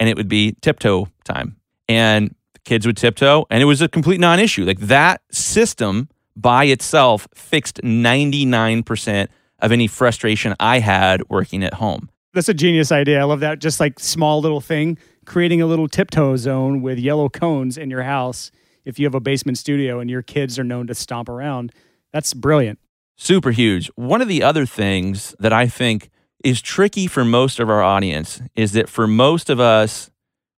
and 0.00 0.08
it 0.08 0.16
would 0.16 0.28
be 0.28 0.56
tiptoe 0.60 1.08
time. 1.24 1.56
And 1.88 2.34
the 2.54 2.60
kids 2.60 2.86
would 2.86 2.96
tiptoe 2.96 3.46
and 3.50 3.62
it 3.62 3.66
was 3.66 3.80
a 3.80 3.88
complete 3.88 4.20
non-issue. 4.20 4.64
Like 4.64 4.80
that 4.80 5.22
system 5.30 6.08
by 6.34 6.64
itself 6.64 7.26
fixed 7.34 7.80
99% 7.82 9.28
of 9.60 9.72
any 9.72 9.86
frustration 9.86 10.54
I 10.60 10.80
had 10.80 11.28
working 11.28 11.64
at 11.64 11.74
home. 11.74 12.10
That's 12.34 12.48
a 12.48 12.54
genius 12.54 12.92
idea. 12.92 13.20
I 13.20 13.24
love 13.24 13.40
that. 13.40 13.60
Just 13.60 13.80
like 13.80 13.98
small 13.98 14.40
little 14.40 14.60
thing, 14.60 14.98
creating 15.24 15.62
a 15.62 15.66
little 15.66 15.88
tiptoe 15.88 16.36
zone 16.36 16.82
with 16.82 16.98
yellow 16.98 17.28
cones 17.28 17.78
in 17.78 17.90
your 17.90 18.02
house. 18.02 18.50
If 18.84 18.98
you 18.98 19.06
have 19.06 19.14
a 19.14 19.20
basement 19.20 19.58
studio 19.58 20.00
and 20.00 20.10
your 20.10 20.22
kids 20.22 20.58
are 20.58 20.64
known 20.64 20.86
to 20.88 20.94
stomp 20.94 21.28
around, 21.28 21.72
that's 22.12 22.34
brilliant. 22.34 22.78
Super 23.16 23.50
huge. 23.50 23.90
One 23.96 24.20
of 24.20 24.28
the 24.28 24.42
other 24.42 24.66
things 24.66 25.34
that 25.38 25.52
I 25.52 25.66
think 25.66 26.10
is 26.44 26.60
tricky 26.60 27.06
for 27.06 27.24
most 27.24 27.58
of 27.58 27.70
our 27.70 27.82
audience 27.82 28.42
is 28.54 28.72
that 28.72 28.88
for 28.88 29.06
most 29.06 29.48
of 29.48 29.58
us, 29.58 30.10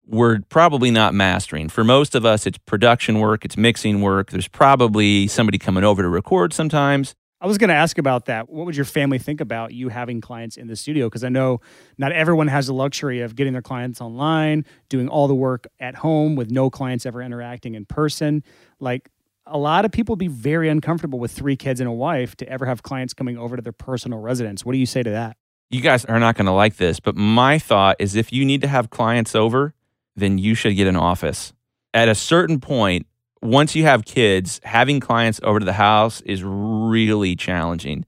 we're 0.04 0.40
probably 0.48 0.90
not 0.90 1.14
mastering. 1.14 1.68
For 1.68 1.84
most 1.84 2.14
of 2.14 2.24
us, 2.24 2.46
it's 2.46 2.58
production 2.58 3.20
work, 3.20 3.44
it's 3.44 3.56
mixing 3.56 4.00
work. 4.00 4.30
There's 4.30 4.48
probably 4.48 5.28
somebody 5.28 5.58
coming 5.58 5.84
over 5.84 6.02
to 6.02 6.08
record 6.08 6.52
sometimes. 6.52 7.14
I 7.40 7.46
was 7.46 7.56
going 7.56 7.68
to 7.68 7.74
ask 7.74 7.98
about 7.98 8.24
that. 8.24 8.48
What 8.48 8.66
would 8.66 8.74
your 8.74 8.84
family 8.84 9.18
think 9.18 9.40
about 9.40 9.72
you 9.72 9.90
having 9.90 10.20
clients 10.20 10.56
in 10.56 10.66
the 10.66 10.74
studio? 10.74 11.06
Because 11.06 11.22
I 11.22 11.28
know 11.28 11.60
not 11.96 12.10
everyone 12.10 12.48
has 12.48 12.66
the 12.66 12.74
luxury 12.74 13.20
of 13.20 13.36
getting 13.36 13.52
their 13.52 13.62
clients 13.62 14.00
online, 14.00 14.64
doing 14.88 15.08
all 15.08 15.28
the 15.28 15.36
work 15.36 15.68
at 15.78 15.94
home 15.94 16.34
with 16.34 16.50
no 16.50 16.68
clients 16.68 17.06
ever 17.06 17.22
interacting 17.22 17.74
in 17.74 17.84
person. 17.84 18.42
Like 18.80 19.10
a 19.46 19.56
lot 19.56 19.84
of 19.84 19.92
people 19.92 20.16
be 20.16 20.26
very 20.26 20.68
uncomfortable 20.68 21.20
with 21.20 21.30
three 21.30 21.54
kids 21.54 21.80
and 21.80 21.88
a 21.88 21.92
wife 21.92 22.34
to 22.36 22.48
ever 22.48 22.66
have 22.66 22.82
clients 22.82 23.14
coming 23.14 23.38
over 23.38 23.54
to 23.54 23.62
their 23.62 23.72
personal 23.72 24.18
residence. 24.18 24.64
What 24.64 24.72
do 24.72 24.78
you 24.78 24.86
say 24.86 25.04
to 25.04 25.10
that? 25.10 25.36
You 25.70 25.80
guys 25.80 26.04
are 26.06 26.18
not 26.18 26.34
going 26.34 26.46
to 26.46 26.52
like 26.52 26.76
this, 26.76 26.98
but 26.98 27.14
my 27.14 27.58
thought 27.58 27.96
is 28.00 28.16
if 28.16 28.32
you 28.32 28.44
need 28.44 28.62
to 28.62 28.68
have 28.68 28.90
clients 28.90 29.36
over, 29.36 29.74
then 30.16 30.38
you 30.38 30.54
should 30.54 30.74
get 30.74 30.88
an 30.88 30.96
office. 30.96 31.52
At 31.94 32.08
a 32.08 32.14
certain 32.14 32.58
point, 32.58 33.06
once 33.42 33.74
you 33.74 33.84
have 33.84 34.04
kids, 34.04 34.60
having 34.64 35.00
clients 35.00 35.40
over 35.42 35.58
to 35.58 35.64
the 35.64 35.74
house 35.74 36.20
is 36.22 36.42
really 36.42 37.36
challenging. 37.36 38.04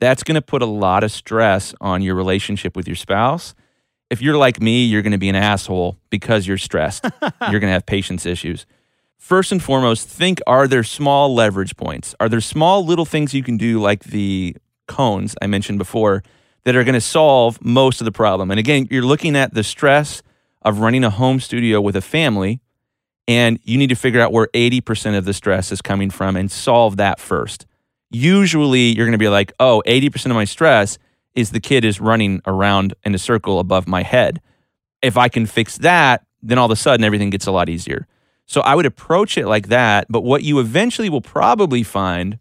That's 0.00 0.22
going 0.22 0.36
to 0.36 0.42
put 0.42 0.62
a 0.62 0.66
lot 0.66 1.02
of 1.02 1.10
stress 1.10 1.74
on 1.80 2.02
your 2.02 2.14
relationship 2.14 2.76
with 2.76 2.86
your 2.86 2.96
spouse. 2.96 3.54
If 4.10 4.22
you're 4.22 4.36
like 4.36 4.60
me, 4.60 4.84
you're 4.84 5.02
going 5.02 5.12
to 5.12 5.18
be 5.18 5.28
an 5.28 5.34
asshole 5.34 5.98
because 6.08 6.46
you're 6.46 6.58
stressed. 6.58 7.04
you're 7.22 7.60
going 7.60 7.62
to 7.62 7.68
have 7.68 7.86
patience 7.86 8.24
issues. 8.24 8.64
First 9.18 9.52
and 9.52 9.62
foremost, 9.62 10.08
think 10.08 10.40
are 10.46 10.68
there 10.68 10.84
small 10.84 11.34
leverage 11.34 11.76
points? 11.76 12.14
Are 12.20 12.28
there 12.28 12.40
small 12.40 12.86
little 12.86 13.04
things 13.04 13.34
you 13.34 13.42
can 13.42 13.56
do 13.56 13.80
like 13.80 14.04
the 14.04 14.56
cones 14.86 15.34
I 15.42 15.48
mentioned 15.48 15.78
before 15.78 16.22
that 16.64 16.76
are 16.76 16.84
going 16.84 16.94
to 16.94 17.00
solve 17.00 17.62
most 17.62 18.00
of 18.00 18.04
the 18.04 18.12
problem? 18.12 18.50
And 18.50 18.60
again, 18.60 18.86
you're 18.90 19.02
looking 19.02 19.36
at 19.36 19.52
the 19.52 19.64
stress 19.64 20.22
of 20.62 20.78
running 20.78 21.04
a 21.04 21.10
home 21.10 21.40
studio 21.40 21.80
with 21.80 21.96
a 21.96 22.00
family 22.00 22.60
and 23.28 23.60
you 23.62 23.76
need 23.76 23.90
to 23.90 23.94
figure 23.94 24.20
out 24.22 24.32
where 24.32 24.48
80% 24.54 25.16
of 25.16 25.26
the 25.26 25.34
stress 25.34 25.70
is 25.70 25.82
coming 25.82 26.08
from 26.08 26.34
and 26.34 26.50
solve 26.50 26.96
that 26.96 27.20
first. 27.20 27.66
Usually 28.10 28.96
you're 28.96 29.04
going 29.04 29.12
to 29.12 29.18
be 29.18 29.28
like, 29.28 29.52
oh, 29.60 29.82
80% 29.86 30.26
of 30.26 30.32
my 30.32 30.46
stress 30.46 30.98
is 31.34 31.50
the 31.50 31.60
kid 31.60 31.84
is 31.84 32.00
running 32.00 32.40
around 32.46 32.94
in 33.04 33.14
a 33.14 33.18
circle 33.18 33.60
above 33.60 33.86
my 33.86 34.02
head. 34.02 34.40
If 35.02 35.18
I 35.18 35.28
can 35.28 35.44
fix 35.44 35.76
that, 35.78 36.24
then 36.42 36.56
all 36.56 36.64
of 36.64 36.70
a 36.70 36.76
sudden 36.76 37.04
everything 37.04 37.28
gets 37.28 37.46
a 37.46 37.52
lot 37.52 37.68
easier. 37.68 38.06
So 38.46 38.62
I 38.62 38.74
would 38.74 38.86
approach 38.86 39.36
it 39.36 39.46
like 39.46 39.68
that. 39.68 40.06
But 40.08 40.22
what 40.22 40.42
you 40.42 40.58
eventually 40.58 41.10
will 41.10 41.20
probably 41.20 41.82
find 41.82 42.38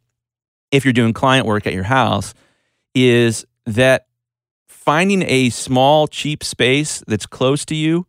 if 0.71 0.85
you're 0.85 0.93
doing 0.93 1.11
client 1.11 1.45
work 1.45 1.67
at 1.67 1.73
your 1.73 1.83
house 1.83 2.33
is 2.95 3.45
that 3.65 4.07
finding 4.69 5.21
a 5.23 5.49
small, 5.49 6.07
cheap 6.07 6.45
space 6.45 7.03
that's 7.07 7.25
close 7.25 7.65
to 7.65 7.75
you 7.75 8.07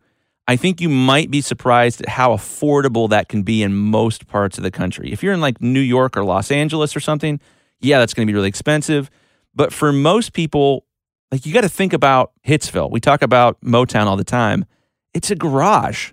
I 0.48 0.56
think 0.56 0.80
you 0.80 0.88
might 0.88 1.30
be 1.30 1.42
surprised 1.42 2.00
at 2.00 2.08
how 2.08 2.34
affordable 2.34 3.10
that 3.10 3.28
can 3.28 3.42
be 3.42 3.62
in 3.62 3.74
most 3.74 4.26
parts 4.28 4.56
of 4.56 4.64
the 4.64 4.70
country. 4.70 5.12
If 5.12 5.22
you're 5.22 5.34
in 5.34 5.42
like 5.42 5.60
New 5.60 5.78
York 5.78 6.16
or 6.16 6.24
Los 6.24 6.50
Angeles 6.50 6.96
or 6.96 7.00
something, 7.00 7.38
yeah, 7.80 7.98
that's 7.98 8.14
going 8.14 8.26
to 8.26 8.32
be 8.32 8.34
really 8.34 8.48
expensive. 8.48 9.10
But 9.54 9.74
for 9.74 9.92
most 9.92 10.32
people, 10.32 10.86
like 11.30 11.44
you 11.44 11.52
got 11.52 11.60
to 11.60 11.68
think 11.68 11.92
about 11.92 12.32
Hitsville. 12.46 12.90
We 12.90 12.98
talk 12.98 13.20
about 13.20 13.60
Motown 13.60 14.06
all 14.06 14.16
the 14.16 14.24
time. 14.24 14.64
It's 15.12 15.30
a 15.30 15.36
garage, 15.36 16.12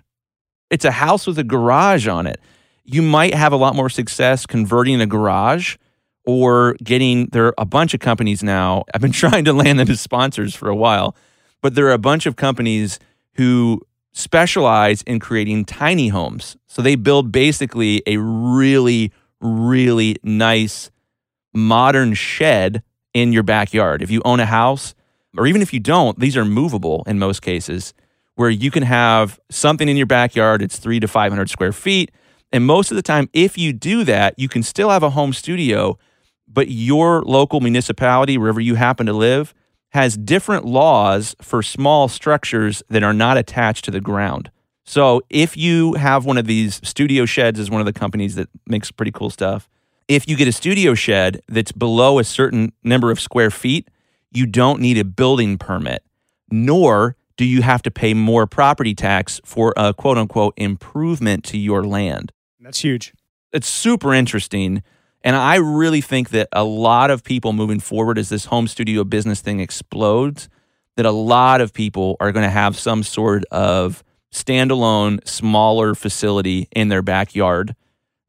it's 0.68 0.84
a 0.84 0.90
house 0.90 1.26
with 1.26 1.38
a 1.38 1.44
garage 1.44 2.06
on 2.06 2.26
it. 2.26 2.38
You 2.84 3.00
might 3.00 3.32
have 3.32 3.54
a 3.54 3.56
lot 3.56 3.74
more 3.74 3.88
success 3.88 4.44
converting 4.44 5.00
a 5.00 5.06
garage 5.06 5.76
or 6.26 6.76
getting 6.84 7.26
there 7.32 7.46
are 7.46 7.54
a 7.56 7.64
bunch 7.64 7.94
of 7.94 8.00
companies 8.00 8.42
now. 8.42 8.84
I've 8.92 9.00
been 9.00 9.12
trying 9.24 9.46
to 9.46 9.54
land 9.54 9.78
them 9.78 9.88
as 9.88 10.02
sponsors 10.02 10.54
for 10.54 10.68
a 10.68 10.76
while, 10.76 11.16
but 11.62 11.74
there 11.74 11.86
are 11.86 11.92
a 11.92 11.98
bunch 11.98 12.26
of 12.26 12.36
companies 12.36 12.98
who 13.36 13.80
specialize 14.16 15.02
in 15.02 15.20
creating 15.20 15.66
tiny 15.66 16.08
homes. 16.08 16.56
So 16.66 16.80
they 16.80 16.94
build 16.94 17.30
basically 17.30 18.02
a 18.06 18.16
really, 18.16 19.12
really 19.42 20.16
nice 20.22 20.90
modern 21.52 22.14
shed 22.14 22.82
in 23.12 23.34
your 23.34 23.42
backyard. 23.42 24.00
If 24.00 24.10
you 24.10 24.22
own 24.24 24.40
a 24.40 24.46
house, 24.46 24.94
or 25.36 25.46
even 25.46 25.60
if 25.60 25.74
you 25.74 25.80
don't, 25.80 26.18
these 26.18 26.34
are 26.34 26.46
movable 26.46 27.04
in 27.06 27.18
most 27.18 27.42
cases, 27.42 27.92
where 28.36 28.48
you 28.48 28.70
can 28.70 28.84
have 28.84 29.38
something 29.50 29.86
in 29.86 29.98
your 29.98 30.06
backyard. 30.06 30.62
It's 30.62 30.78
three 30.78 30.98
to 30.98 31.08
500 31.08 31.50
square 31.50 31.72
feet. 31.72 32.10
And 32.52 32.64
most 32.64 32.90
of 32.90 32.96
the 32.96 33.02
time, 33.02 33.28
if 33.34 33.58
you 33.58 33.74
do 33.74 34.02
that, 34.04 34.38
you 34.38 34.48
can 34.48 34.62
still 34.62 34.88
have 34.88 35.02
a 35.02 35.10
home 35.10 35.34
studio, 35.34 35.98
but 36.48 36.70
your 36.70 37.22
local 37.22 37.60
municipality, 37.60 38.38
wherever 38.38 38.60
you 38.60 38.76
happen 38.76 39.04
to 39.06 39.12
live, 39.12 39.52
has 39.90 40.16
different 40.16 40.64
laws 40.64 41.34
for 41.40 41.62
small 41.62 42.08
structures 42.08 42.82
that 42.88 43.02
are 43.02 43.12
not 43.12 43.36
attached 43.36 43.84
to 43.86 43.90
the 43.90 44.00
ground. 44.00 44.50
So 44.84 45.22
if 45.30 45.56
you 45.56 45.94
have 45.94 46.24
one 46.24 46.38
of 46.38 46.46
these 46.46 46.80
studio 46.84 47.26
sheds 47.26 47.58
is 47.58 47.70
one 47.70 47.80
of 47.80 47.86
the 47.86 47.92
companies 47.92 48.36
that 48.36 48.48
makes 48.66 48.90
pretty 48.90 49.10
cool 49.10 49.30
stuff. 49.30 49.68
If 50.06 50.28
you 50.28 50.36
get 50.36 50.46
a 50.46 50.52
studio 50.52 50.94
shed 50.94 51.40
that's 51.48 51.72
below 51.72 52.20
a 52.20 52.24
certain 52.24 52.72
number 52.84 53.10
of 53.10 53.18
square 53.18 53.50
feet, 53.50 53.88
you 54.30 54.46
don't 54.46 54.80
need 54.80 54.98
a 54.98 55.04
building 55.04 55.58
permit, 55.58 56.04
nor 56.50 57.16
do 57.36 57.44
you 57.44 57.62
have 57.62 57.82
to 57.82 57.90
pay 57.90 58.14
more 58.14 58.46
property 58.46 58.94
tax 58.94 59.40
for 59.44 59.74
a 59.76 59.92
quote 59.92 60.18
unquote 60.18 60.54
improvement 60.56 61.42
to 61.44 61.58
your 61.58 61.84
land. 61.84 62.32
That's 62.60 62.80
huge. 62.80 63.12
It's 63.52 63.68
super 63.68 64.14
interesting 64.14 64.82
and 65.26 65.34
I 65.34 65.56
really 65.56 66.00
think 66.00 66.30
that 66.30 66.48
a 66.52 66.62
lot 66.62 67.10
of 67.10 67.24
people 67.24 67.52
moving 67.52 67.80
forward 67.80 68.16
as 68.16 68.28
this 68.28 68.44
home 68.44 68.68
studio 68.68 69.02
business 69.02 69.40
thing 69.40 69.58
explodes, 69.58 70.48
that 70.94 71.04
a 71.04 71.10
lot 71.10 71.60
of 71.60 71.72
people 71.72 72.16
are 72.20 72.30
going 72.30 72.44
to 72.44 72.50
have 72.50 72.78
some 72.78 73.02
sort 73.02 73.44
of 73.46 74.04
standalone, 74.32 75.26
smaller 75.26 75.96
facility 75.96 76.68
in 76.76 76.90
their 76.90 77.02
backyard 77.02 77.74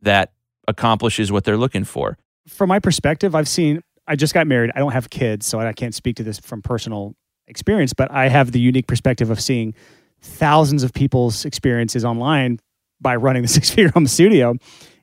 that 0.01 0.31
accomplishes 0.67 1.31
what 1.31 1.43
they're 1.43 1.55
looking 1.55 1.83
for. 1.83 2.17
From 2.47 2.67
my 2.69 2.79
perspective, 2.79 3.35
I've 3.35 3.47
seen, 3.47 3.83
I 4.07 4.15
just 4.15 4.33
got 4.33 4.47
married. 4.47 4.71
I 4.73 4.79
don't 4.79 4.93
have 4.93 5.11
kids, 5.11 5.45
so 5.45 5.59
I 5.59 5.73
can't 5.73 5.93
speak 5.93 6.15
to 6.15 6.23
this 6.23 6.39
from 6.39 6.63
personal 6.63 7.13
experience, 7.47 7.93
but 7.93 8.09
I 8.09 8.27
have 8.27 8.53
the 8.53 8.59
unique 8.59 8.87
perspective 8.87 9.29
of 9.29 9.39
seeing 9.39 9.75
thousands 10.19 10.81
of 10.81 10.93
people's 10.93 11.45
experiences 11.45 12.03
online 12.03 12.59
by 12.99 13.17
running 13.17 13.43
the 13.43 13.47
six 13.59 13.69
figure 13.69 13.91
home 13.91 14.07
studio 14.07 14.55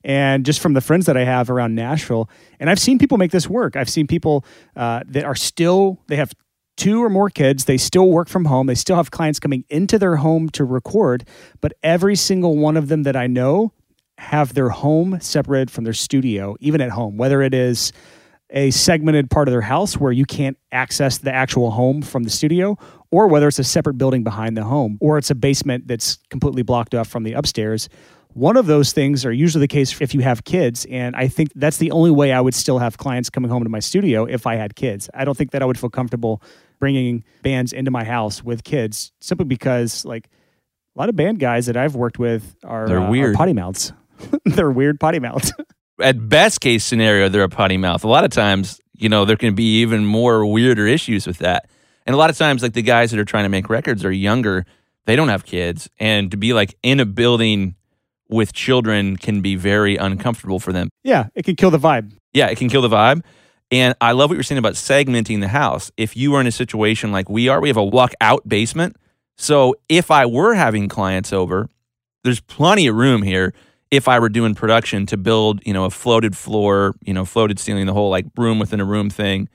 and 0.05 0.45
just 0.45 0.61
from 0.61 0.75
the 0.75 0.81
friends 0.81 1.07
that 1.07 1.17
I 1.17 1.25
have 1.25 1.51
around 1.51 1.75
Nashville. 1.75 2.29
And 2.61 2.69
I've 2.69 2.79
seen 2.79 2.99
people 2.99 3.19
make 3.19 3.31
this 3.31 3.49
work. 3.49 3.75
I've 3.75 3.89
seen 3.89 4.07
people 4.07 4.45
uh, 4.77 5.01
that 5.07 5.25
are 5.25 5.35
still, 5.35 6.03
they 6.09 6.17
have 6.17 6.33
two 6.77 7.03
or 7.03 7.09
more 7.09 7.31
kids. 7.31 7.65
They 7.65 7.79
still 7.79 8.11
work 8.11 8.29
from 8.29 8.45
home. 8.45 8.67
They 8.67 8.75
still 8.75 8.97
have 8.97 9.11
clients 9.11 9.41
coming 9.41 9.65
into 9.71 9.99
their 9.99 10.17
home 10.17 10.51
to 10.51 10.65
record. 10.65 11.27
But 11.61 11.73
every 11.83 12.17
single 12.17 12.59
one 12.59 12.77
of 12.77 12.89
them 12.89 13.05
that 13.05 13.17
I 13.17 13.27
know 13.27 13.73
have 14.19 14.55
their 14.55 14.69
home 14.69 15.19
separated 15.21 15.71
from 15.71 15.85
their 15.85 15.95
studio, 15.95 16.57
even 16.61 16.81
at 16.81 16.91
home, 16.91 17.17
whether 17.17 17.43
it 17.43 17.55
is 17.55 17.93
a 18.51 18.71
segmented 18.71 19.31
part 19.31 19.49
of 19.49 19.53
their 19.53 19.63
house 19.63 19.97
where 19.97 20.13
you 20.13 20.25
can't 20.25 20.57
access 20.71 21.19
the 21.19 21.35
actual 21.35 21.71
home 21.71 22.03
from 22.03 22.23
the 22.23 22.31
studio, 22.31 22.77
or 23.11 23.27
whether 23.27 23.49
it's 23.49 23.59
a 23.59 23.65
separate 23.65 23.99
building 23.99 24.23
behind 24.23 24.57
the 24.57 24.63
home, 24.63 24.99
or 25.01 25.19
it's 25.19 25.31
a 25.31 25.35
basement 25.35 25.89
that's 25.89 26.19
completely 26.31 26.63
blocked 26.63 26.95
off 26.95 27.09
from 27.09 27.25
the 27.25 27.33
upstairs. 27.33 27.89
One 28.35 28.57
of 28.57 28.67
those 28.67 28.93
things 28.93 29.25
are 29.25 29.33
usually 29.33 29.63
the 29.63 29.69
case 29.69 30.01
if 30.01 30.13
you 30.13 30.21
have 30.21 30.45
kids. 30.45 30.87
And 30.91 31.15
I 31.15 31.29
think 31.29 31.51
that's 31.55 31.77
the 31.79 31.93
only 31.93 32.11
way 32.11 32.33
I 32.33 32.41
would 32.41 32.55
still 32.55 32.79
have 32.81 32.99
clients 32.99 33.31
coming 33.31 33.49
home 33.49 33.63
to 33.63 33.71
my 33.71 33.79
studio 33.79 34.25
if 34.25 34.47
I 34.47 34.57
had 34.57 34.75
kids. 34.75 35.09
I 35.15 35.25
don't 35.25 35.37
think 35.37 35.53
that 35.53 35.63
I 35.63 35.65
would 35.65 35.79
feel 35.79 35.91
comfortable 35.91 36.43
bringing 36.81 37.25
bands 37.43 37.73
into 37.73 37.93
my 37.93 38.03
house 38.03 38.43
with 38.43 38.65
kids 38.65 39.13
simply 39.21 39.47
because, 39.47 40.05
like, 40.05 40.29
a 40.97 40.99
lot 40.99 41.09
of 41.09 41.17
band 41.17 41.39
guys 41.39 41.67
that 41.67 41.77
I've 41.77 41.95
worked 41.95 42.19
with 42.19 42.57
are, 42.65 42.89
They're 42.89 43.01
uh, 43.01 43.11
weird. 43.11 43.35
Are 43.35 43.39
potty 43.39 43.53
mouths. 43.53 43.93
They're 44.45 44.71
weird 44.71 44.99
potty 44.99 45.21
mouths. 45.21 45.53
at 46.01 46.29
best 46.29 46.61
case 46.61 46.85
scenario, 46.85 47.29
they're 47.29 47.45
a 47.45 47.49
potty 47.49 47.77
mouth. 47.77 48.05
A 48.05 48.09
lot 48.09 48.25
of 48.25 48.31
times, 48.31 48.81
you 48.95 49.09
know, 49.09 49.25
there 49.25 49.37
can 49.37 49.55
be 49.55 49.81
even 49.81 50.05
more 50.05 50.45
weirder 50.45 50.87
issues 50.87 51.27
with 51.27 51.39
that. 51.39 51.69
And 52.07 52.15
a 52.15 52.17
lot 52.17 52.31
of 52.31 52.37
times, 52.37 52.63
like 52.63 52.73
the 52.73 52.83
guys 52.83 53.11
that 53.11 53.21
are 53.21 53.25
trying 53.25 53.45
to 53.45 53.49
make 53.49 53.69
records 53.69 54.05
are 54.05 54.13
younger, 54.13 54.67
they 55.07 55.17
don't 55.17 55.29
have 55.29 55.45
kids. 55.45 55.89
And 55.99 56.31
to 56.33 56.37
be 56.37 56.53
like 56.53 56.75
in 56.83 57.01
a 57.01 57.07
building 57.07 57.77
with 58.29 58.53
children 58.53 59.17
can 59.17 59.41
be 59.41 59.57
very 59.57 59.97
uncomfortable 59.97 60.59
for 60.59 60.73
them. 60.73 60.89
Yeah, 61.03 61.29
it 61.35 61.45
can 61.45 61.57
kill 61.57 61.71
the 61.71 61.79
vibe. 61.79 62.13
Yeah, 62.33 62.47
it 62.49 62.59
can 62.59 62.69
kill 62.69 62.83
the 62.83 62.89
vibe. 62.89 63.23
And 63.71 63.95
I 64.01 64.13
love 64.13 64.31
what 64.31 64.35
you're 64.35 64.43
saying 64.43 64.59
about 64.59 64.75
segmenting 64.75 65.41
the 65.41 65.49
house. 65.49 65.91
If 65.97 66.17
you 66.17 66.35
are 66.35 66.41
in 66.41 66.47
a 66.47 66.53
situation 66.53 67.13
like 67.13 67.29
we 67.29 67.49
are, 67.49 67.61
we 67.61 67.69
have 67.69 67.77
a 67.77 67.85
walk 67.85 68.13
out 68.21 68.49
basement. 68.49 68.97
So 69.37 69.75
if 69.89 70.11
I 70.11 70.27
were 70.27 70.55
having 70.55 70.89
clients 70.89 71.33
over, 71.33 71.69
there's 72.23 72.41
plenty 72.41 72.87
of 72.87 72.95
room 72.95 73.23
here 73.23 73.53
if 73.91 74.09
I 74.09 74.19
were 74.19 74.29
doing 74.29 74.55
production 74.55 75.07
to 75.07 75.17
build, 75.17 75.61
you 75.65 75.73
know, 75.73 75.85
a 75.85 75.91
floated 75.91 76.37
floor, 76.37 76.95
you 77.05 77.15
know, 77.15 77.25
floated 77.25 77.59
ceiling, 77.59 77.87
the 77.87 77.93
whole 77.93 78.11
like 78.11 78.27
room 78.37 78.59
within 78.59 78.81
a 78.81 78.85
room 78.85 79.11
thing, 79.11 79.49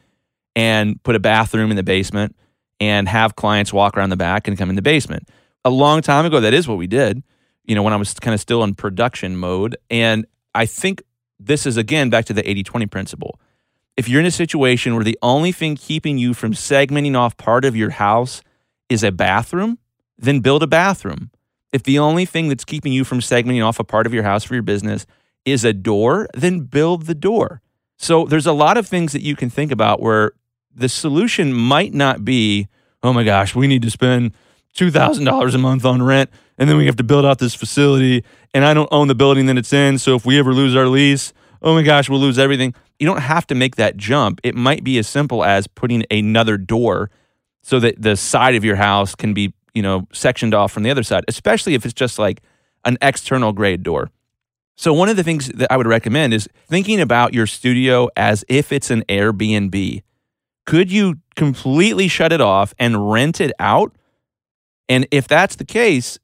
and 0.55 1.01
put 1.03 1.15
a 1.15 1.19
bathroom 1.19 1.71
in 1.71 1.77
the 1.77 1.83
basement 1.83 2.35
and 2.79 3.09
have 3.09 3.35
clients 3.35 3.73
walk 3.73 3.97
around 3.97 4.09
the 4.09 4.17
back 4.17 4.47
and 4.47 4.57
come 4.57 4.69
in 4.69 4.75
the 4.75 4.81
basement. 4.81 5.27
A 5.65 5.69
long 5.69 6.01
time 6.01 6.25
ago, 6.25 6.39
that 6.39 6.53
is 6.53 6.67
what 6.67 6.77
we 6.77 6.87
did, 6.87 7.21
you 7.69 7.75
know, 7.75 7.83
when 7.83 7.93
I 7.93 7.97
was 7.97 8.15
kind 8.15 8.33
of 8.33 8.41
still 8.41 8.63
in 8.63 8.73
production 8.73 9.37
mode. 9.37 9.77
And 9.91 10.25
I 10.55 10.65
think 10.65 11.03
this 11.39 11.67
is 11.67 11.77
again 11.77 12.09
back 12.09 12.25
to 12.25 12.33
the 12.33 12.47
80 12.49 12.63
20 12.63 12.87
principle. 12.87 13.39
If 13.95 14.09
you're 14.09 14.19
in 14.19 14.25
a 14.25 14.31
situation 14.31 14.95
where 14.95 15.03
the 15.03 15.19
only 15.21 15.51
thing 15.51 15.75
keeping 15.75 16.17
you 16.17 16.33
from 16.33 16.53
segmenting 16.53 17.15
off 17.15 17.37
part 17.37 17.65
of 17.65 17.75
your 17.75 17.91
house 17.91 18.41
is 18.89 19.03
a 19.03 19.11
bathroom, 19.11 19.77
then 20.17 20.39
build 20.39 20.63
a 20.63 20.67
bathroom. 20.67 21.29
If 21.71 21.83
the 21.83 21.99
only 21.99 22.25
thing 22.25 22.49
that's 22.49 22.65
keeping 22.65 22.91
you 22.91 23.03
from 23.03 23.19
segmenting 23.19 23.63
off 23.63 23.79
a 23.79 23.83
part 23.83 24.07
of 24.07 24.13
your 24.15 24.23
house 24.23 24.43
for 24.43 24.55
your 24.55 24.63
business 24.63 25.05
is 25.45 25.63
a 25.63 25.71
door, 25.71 26.27
then 26.33 26.61
build 26.61 27.05
the 27.05 27.13
door. 27.13 27.61
So 27.97 28.25
there's 28.25 28.47
a 28.47 28.53
lot 28.53 28.77
of 28.77 28.87
things 28.87 29.11
that 29.11 29.21
you 29.21 29.35
can 29.35 29.51
think 29.51 29.71
about 29.71 30.01
where 30.01 30.31
the 30.73 30.89
solution 30.89 31.53
might 31.53 31.93
not 31.93 32.25
be, 32.25 32.67
oh 33.03 33.13
my 33.13 33.23
gosh, 33.23 33.53
we 33.53 33.67
need 33.67 33.83
to 33.83 33.91
spend 33.91 34.33
$2,000 34.75 35.53
a 35.53 35.57
month 35.59 35.85
on 35.85 36.01
rent 36.01 36.31
and 36.59 36.69
then 36.69 36.77
we 36.77 36.85
have 36.85 36.97
to 36.97 37.03
build 37.03 37.25
out 37.25 37.39
this 37.39 37.55
facility 37.55 38.23
and 38.53 38.63
I 38.65 38.73
don't 38.73 38.89
own 38.91 39.07
the 39.07 39.15
building 39.15 39.47
that 39.47 39.57
it's 39.57 39.73
in. 39.73 39.97
So 39.97 40.15
if 40.15 40.25
we 40.25 40.37
ever 40.37 40.53
lose 40.53 40.75
our 40.75 40.87
lease, 40.87 41.33
oh 41.61 41.73
my 41.73 41.81
gosh, 41.81 42.09
we'll 42.09 42.19
lose 42.19 42.37
everything. 42.37 42.75
You 42.99 43.07
don't 43.07 43.21
have 43.21 43.47
to 43.47 43.55
make 43.55 43.77
that 43.77 43.97
jump. 43.97 44.41
It 44.43 44.55
might 44.55 44.83
be 44.83 44.97
as 44.97 45.07
simple 45.07 45.43
as 45.43 45.65
putting 45.67 46.03
another 46.11 46.57
door 46.57 47.09
so 47.63 47.79
that 47.79 48.01
the 48.01 48.15
side 48.15 48.55
of 48.55 48.63
your 48.63 48.75
house 48.75 49.15
can 49.15 49.33
be 49.33 49.53
you 49.73 49.81
know, 49.81 50.07
sectioned 50.11 50.53
off 50.53 50.71
from 50.71 50.83
the 50.83 50.91
other 50.91 51.03
side, 51.03 51.23
especially 51.27 51.73
if 51.73 51.85
it's 51.85 51.93
just 51.93 52.19
like 52.19 52.41
an 52.85 52.97
external 53.01 53.53
grade 53.53 53.83
door. 53.83 54.09
So, 54.75 54.93
one 54.93 55.09
of 55.09 55.17
the 55.17 55.23
things 55.23 55.47
that 55.49 55.71
I 55.71 55.77
would 55.77 55.87
recommend 55.87 56.33
is 56.33 56.47
thinking 56.67 57.01
about 57.01 57.33
your 57.33 57.47
studio 57.47 58.09
as 58.15 58.45
if 58.47 58.71
it's 58.71 58.89
an 58.89 59.03
Airbnb. 59.03 60.03
Could 60.65 60.91
you 60.91 61.15
completely 61.35 62.07
shut 62.07 62.31
it 62.31 62.41
off 62.41 62.73
and 62.79 63.11
rent 63.11 63.41
it 63.41 63.51
out? 63.59 63.95
And 64.87 65.07
if 65.11 65.27
that's 65.27 65.55
the 65.55 65.65
case, 65.65 66.19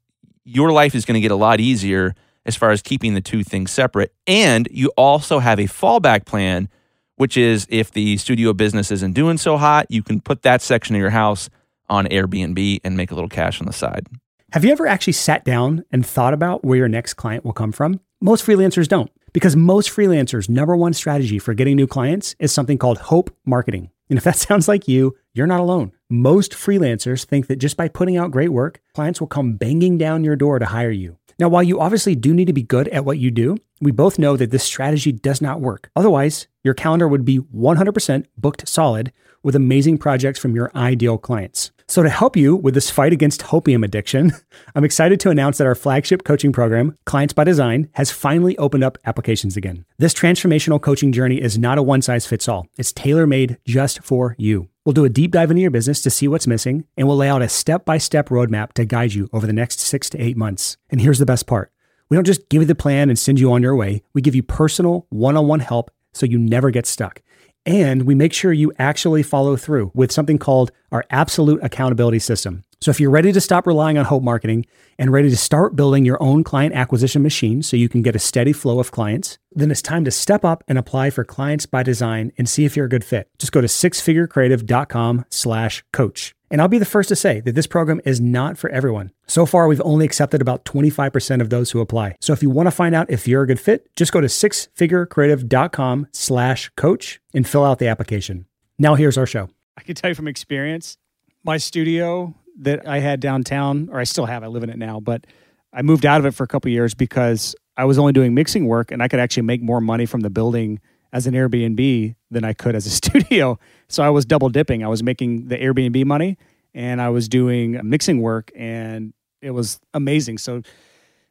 your 0.46 0.70
life 0.72 0.94
is 0.94 1.04
going 1.04 1.16
to 1.16 1.20
get 1.20 1.32
a 1.32 1.36
lot 1.36 1.60
easier 1.60 2.14
as 2.46 2.56
far 2.56 2.70
as 2.70 2.80
keeping 2.80 3.14
the 3.14 3.20
two 3.20 3.42
things 3.42 3.72
separate. 3.72 4.14
And 4.26 4.68
you 4.70 4.92
also 4.96 5.40
have 5.40 5.58
a 5.58 5.64
fallback 5.64 6.24
plan, 6.24 6.68
which 7.16 7.36
is 7.36 7.66
if 7.68 7.90
the 7.90 8.16
studio 8.16 8.52
business 8.52 8.90
isn't 8.92 9.12
doing 9.12 9.36
so 9.36 9.56
hot, 9.56 9.86
you 9.90 10.02
can 10.02 10.20
put 10.20 10.42
that 10.42 10.62
section 10.62 10.94
of 10.94 11.00
your 11.00 11.10
house 11.10 11.50
on 11.88 12.06
Airbnb 12.06 12.80
and 12.84 12.96
make 12.96 13.10
a 13.10 13.14
little 13.14 13.28
cash 13.28 13.60
on 13.60 13.66
the 13.66 13.72
side. 13.72 14.06
Have 14.52 14.64
you 14.64 14.70
ever 14.70 14.86
actually 14.86 15.12
sat 15.14 15.44
down 15.44 15.84
and 15.90 16.06
thought 16.06 16.32
about 16.32 16.64
where 16.64 16.78
your 16.78 16.88
next 16.88 17.14
client 17.14 17.44
will 17.44 17.52
come 17.52 17.72
from? 17.72 18.00
Most 18.20 18.46
freelancers 18.46 18.86
don't, 18.86 19.10
because 19.32 19.56
most 19.56 19.90
freelancers' 19.90 20.48
number 20.48 20.76
one 20.76 20.92
strategy 20.94 21.38
for 21.38 21.52
getting 21.52 21.76
new 21.76 21.86
clients 21.86 22.36
is 22.38 22.52
something 22.52 22.78
called 22.78 22.98
hope 22.98 23.34
marketing. 23.44 23.90
And 24.08 24.16
if 24.16 24.24
that 24.24 24.36
sounds 24.36 24.68
like 24.68 24.86
you, 24.86 25.16
you're 25.34 25.48
not 25.48 25.60
alone. 25.60 25.92
Most 26.08 26.52
freelancers 26.52 27.24
think 27.24 27.48
that 27.48 27.56
just 27.56 27.76
by 27.76 27.88
putting 27.88 28.16
out 28.16 28.30
great 28.30 28.50
work, 28.50 28.80
clients 28.94 29.18
will 29.18 29.26
come 29.26 29.56
banging 29.56 29.98
down 29.98 30.22
your 30.22 30.36
door 30.36 30.60
to 30.60 30.66
hire 30.66 30.92
you. 30.92 31.16
Now, 31.40 31.48
while 31.48 31.64
you 31.64 31.80
obviously 31.80 32.14
do 32.14 32.32
need 32.32 32.44
to 32.44 32.52
be 32.52 32.62
good 32.62 32.86
at 32.88 33.04
what 33.04 33.18
you 33.18 33.32
do, 33.32 33.56
we 33.80 33.90
both 33.90 34.18
know 34.18 34.36
that 34.36 34.50
this 34.50 34.64
strategy 34.64 35.12
does 35.12 35.40
not 35.40 35.60
work. 35.60 35.90
Otherwise, 35.94 36.48
your 36.64 36.74
calendar 36.74 37.06
would 37.06 37.24
be 37.24 37.38
100% 37.38 38.26
booked 38.36 38.68
solid 38.68 39.12
with 39.42 39.54
amazing 39.54 39.98
projects 39.98 40.38
from 40.38 40.54
your 40.54 40.70
ideal 40.74 41.18
clients. 41.18 41.70
So, 41.88 42.02
to 42.02 42.08
help 42.08 42.36
you 42.36 42.56
with 42.56 42.74
this 42.74 42.90
fight 42.90 43.12
against 43.12 43.42
hopium 43.42 43.84
addiction, 43.84 44.32
I'm 44.74 44.82
excited 44.82 45.20
to 45.20 45.30
announce 45.30 45.58
that 45.58 45.68
our 45.68 45.76
flagship 45.76 46.24
coaching 46.24 46.52
program, 46.52 46.96
Clients 47.06 47.32
by 47.32 47.44
Design, 47.44 47.88
has 47.92 48.10
finally 48.10 48.58
opened 48.58 48.82
up 48.82 48.98
applications 49.04 49.56
again. 49.56 49.84
This 49.96 50.12
transformational 50.12 50.82
coaching 50.82 51.12
journey 51.12 51.40
is 51.40 51.58
not 51.58 51.78
a 51.78 51.84
one 51.84 52.02
size 52.02 52.26
fits 52.26 52.48
all, 52.48 52.66
it's 52.76 52.92
tailor 52.92 53.26
made 53.26 53.58
just 53.64 54.02
for 54.02 54.34
you. 54.36 54.68
We'll 54.84 54.94
do 54.94 55.04
a 55.04 55.08
deep 55.08 55.30
dive 55.30 55.50
into 55.50 55.62
your 55.62 55.70
business 55.70 56.02
to 56.02 56.10
see 56.10 56.26
what's 56.26 56.48
missing, 56.48 56.86
and 56.96 57.06
we'll 57.06 57.16
lay 57.16 57.28
out 57.28 57.42
a 57.42 57.48
step 57.48 57.84
by 57.84 57.98
step 57.98 58.30
roadmap 58.30 58.72
to 58.72 58.84
guide 58.84 59.14
you 59.14 59.28
over 59.32 59.46
the 59.46 59.52
next 59.52 59.78
six 59.78 60.10
to 60.10 60.20
eight 60.20 60.36
months. 60.36 60.76
And 60.90 61.00
here's 61.00 61.20
the 61.20 61.26
best 61.26 61.46
part 61.46 61.70
we 62.08 62.16
don't 62.16 62.26
just 62.26 62.48
give 62.48 62.62
you 62.62 62.66
the 62.66 62.74
plan 62.74 63.08
and 63.08 63.18
send 63.18 63.40
you 63.40 63.52
on 63.52 63.62
your 63.62 63.76
way, 63.76 64.02
we 64.14 64.22
give 64.22 64.34
you 64.34 64.42
personal 64.42 65.06
one 65.10 65.36
on 65.36 65.46
one 65.46 65.60
help 65.60 65.90
so 66.12 66.26
you 66.26 66.38
never 66.38 66.70
get 66.70 66.86
stuck. 66.86 67.22
And 67.64 68.04
we 68.04 68.14
make 68.14 68.32
sure 68.32 68.52
you 68.52 68.72
actually 68.78 69.24
follow 69.24 69.56
through 69.56 69.90
with 69.92 70.12
something 70.12 70.38
called 70.38 70.70
our 70.92 71.04
absolute 71.10 71.62
accountability 71.64 72.20
system. 72.20 72.62
So 72.80 72.90
if 72.90 73.00
you're 73.00 73.10
ready 73.10 73.32
to 73.32 73.40
stop 73.40 73.66
relying 73.66 73.98
on 73.98 74.04
hope 74.04 74.22
marketing 74.22 74.66
and 74.98 75.10
ready 75.10 75.30
to 75.30 75.36
start 75.36 75.74
building 75.74 76.04
your 76.04 76.22
own 76.22 76.44
client 76.44 76.74
acquisition 76.74 77.22
machine 77.22 77.62
so 77.62 77.76
you 77.76 77.88
can 77.88 78.02
get 78.02 78.14
a 78.14 78.20
steady 78.20 78.52
flow 78.52 78.78
of 78.78 78.92
clients, 78.92 79.38
then 79.50 79.72
it's 79.72 79.82
time 79.82 80.04
to 80.04 80.12
step 80.12 80.44
up 80.44 80.62
and 80.68 80.78
apply 80.78 81.10
for 81.10 81.24
clients 81.24 81.66
by 81.66 81.82
design 81.82 82.30
and 82.38 82.48
see 82.48 82.64
if 82.64 82.76
you're 82.76 82.86
a 82.86 82.90
good 82.90 83.04
fit. 83.04 83.28
Just 83.38 83.50
go 83.50 83.60
to 83.60 83.66
sixfigurecreative.com 83.66 85.24
slash 85.30 85.84
coach. 85.92 86.35
And 86.50 86.60
I'll 86.60 86.68
be 86.68 86.78
the 86.78 86.84
first 86.84 87.08
to 87.08 87.16
say 87.16 87.40
that 87.40 87.54
this 87.54 87.66
program 87.66 88.00
is 88.04 88.20
not 88.20 88.56
for 88.56 88.70
everyone. 88.70 89.10
So 89.26 89.46
far, 89.46 89.66
we've 89.66 89.80
only 89.84 90.04
accepted 90.04 90.40
about 90.40 90.64
25% 90.64 91.40
of 91.40 91.50
those 91.50 91.72
who 91.72 91.80
apply. 91.80 92.16
So 92.20 92.32
if 92.32 92.42
you 92.42 92.50
want 92.50 92.68
to 92.68 92.70
find 92.70 92.94
out 92.94 93.10
if 93.10 93.26
you're 93.26 93.42
a 93.42 93.46
good 93.46 93.60
fit, 93.60 93.94
just 93.96 94.12
go 94.12 94.20
to 94.20 94.28
sixfigurecreative.com 94.28 96.06
slash 96.12 96.70
coach 96.76 97.20
and 97.34 97.48
fill 97.48 97.64
out 97.64 97.78
the 97.78 97.88
application. 97.88 98.46
Now 98.78 98.94
here's 98.94 99.18
our 99.18 99.26
show. 99.26 99.48
I 99.76 99.82
can 99.82 99.94
tell 99.94 100.10
you 100.10 100.14
from 100.14 100.28
experience, 100.28 100.98
my 101.44 101.56
studio 101.56 102.34
that 102.60 102.86
I 102.88 103.00
had 103.00 103.20
downtown, 103.20 103.88
or 103.90 104.00
I 104.00 104.04
still 104.04 104.26
have, 104.26 104.42
I 104.42 104.46
live 104.46 104.62
in 104.62 104.70
it 104.70 104.78
now, 104.78 105.00
but 105.00 105.26
I 105.72 105.82
moved 105.82 106.06
out 106.06 106.20
of 106.20 106.26
it 106.26 106.32
for 106.32 106.44
a 106.44 106.48
couple 106.48 106.70
years 106.70 106.94
because 106.94 107.54
I 107.76 107.84
was 107.84 107.98
only 107.98 108.12
doing 108.12 108.34
mixing 108.34 108.66
work 108.66 108.90
and 108.90 109.02
I 109.02 109.08
could 109.08 109.20
actually 109.20 109.42
make 109.42 109.62
more 109.62 109.80
money 109.80 110.06
from 110.06 110.20
the 110.20 110.30
building 110.30 110.80
as 111.16 111.26
an 111.26 111.32
Airbnb 111.32 112.14
than 112.30 112.44
I 112.44 112.52
could 112.52 112.74
as 112.74 112.86
a 112.86 112.90
studio. 113.02 113.58
So 113.88 114.02
I 114.02 114.10
was 114.10 114.26
double 114.26 114.50
dipping. 114.50 114.84
I 114.84 114.88
was 114.88 115.02
making 115.02 115.48
the 115.48 115.56
Airbnb 115.56 116.04
money 116.04 116.36
and 116.74 117.00
I 117.00 117.08
was 117.08 117.26
doing 117.26 117.80
mixing 117.82 118.20
work 118.20 118.52
and 118.54 119.14
it 119.40 119.52
was 119.52 119.80
amazing. 119.94 120.36
So 120.38 120.60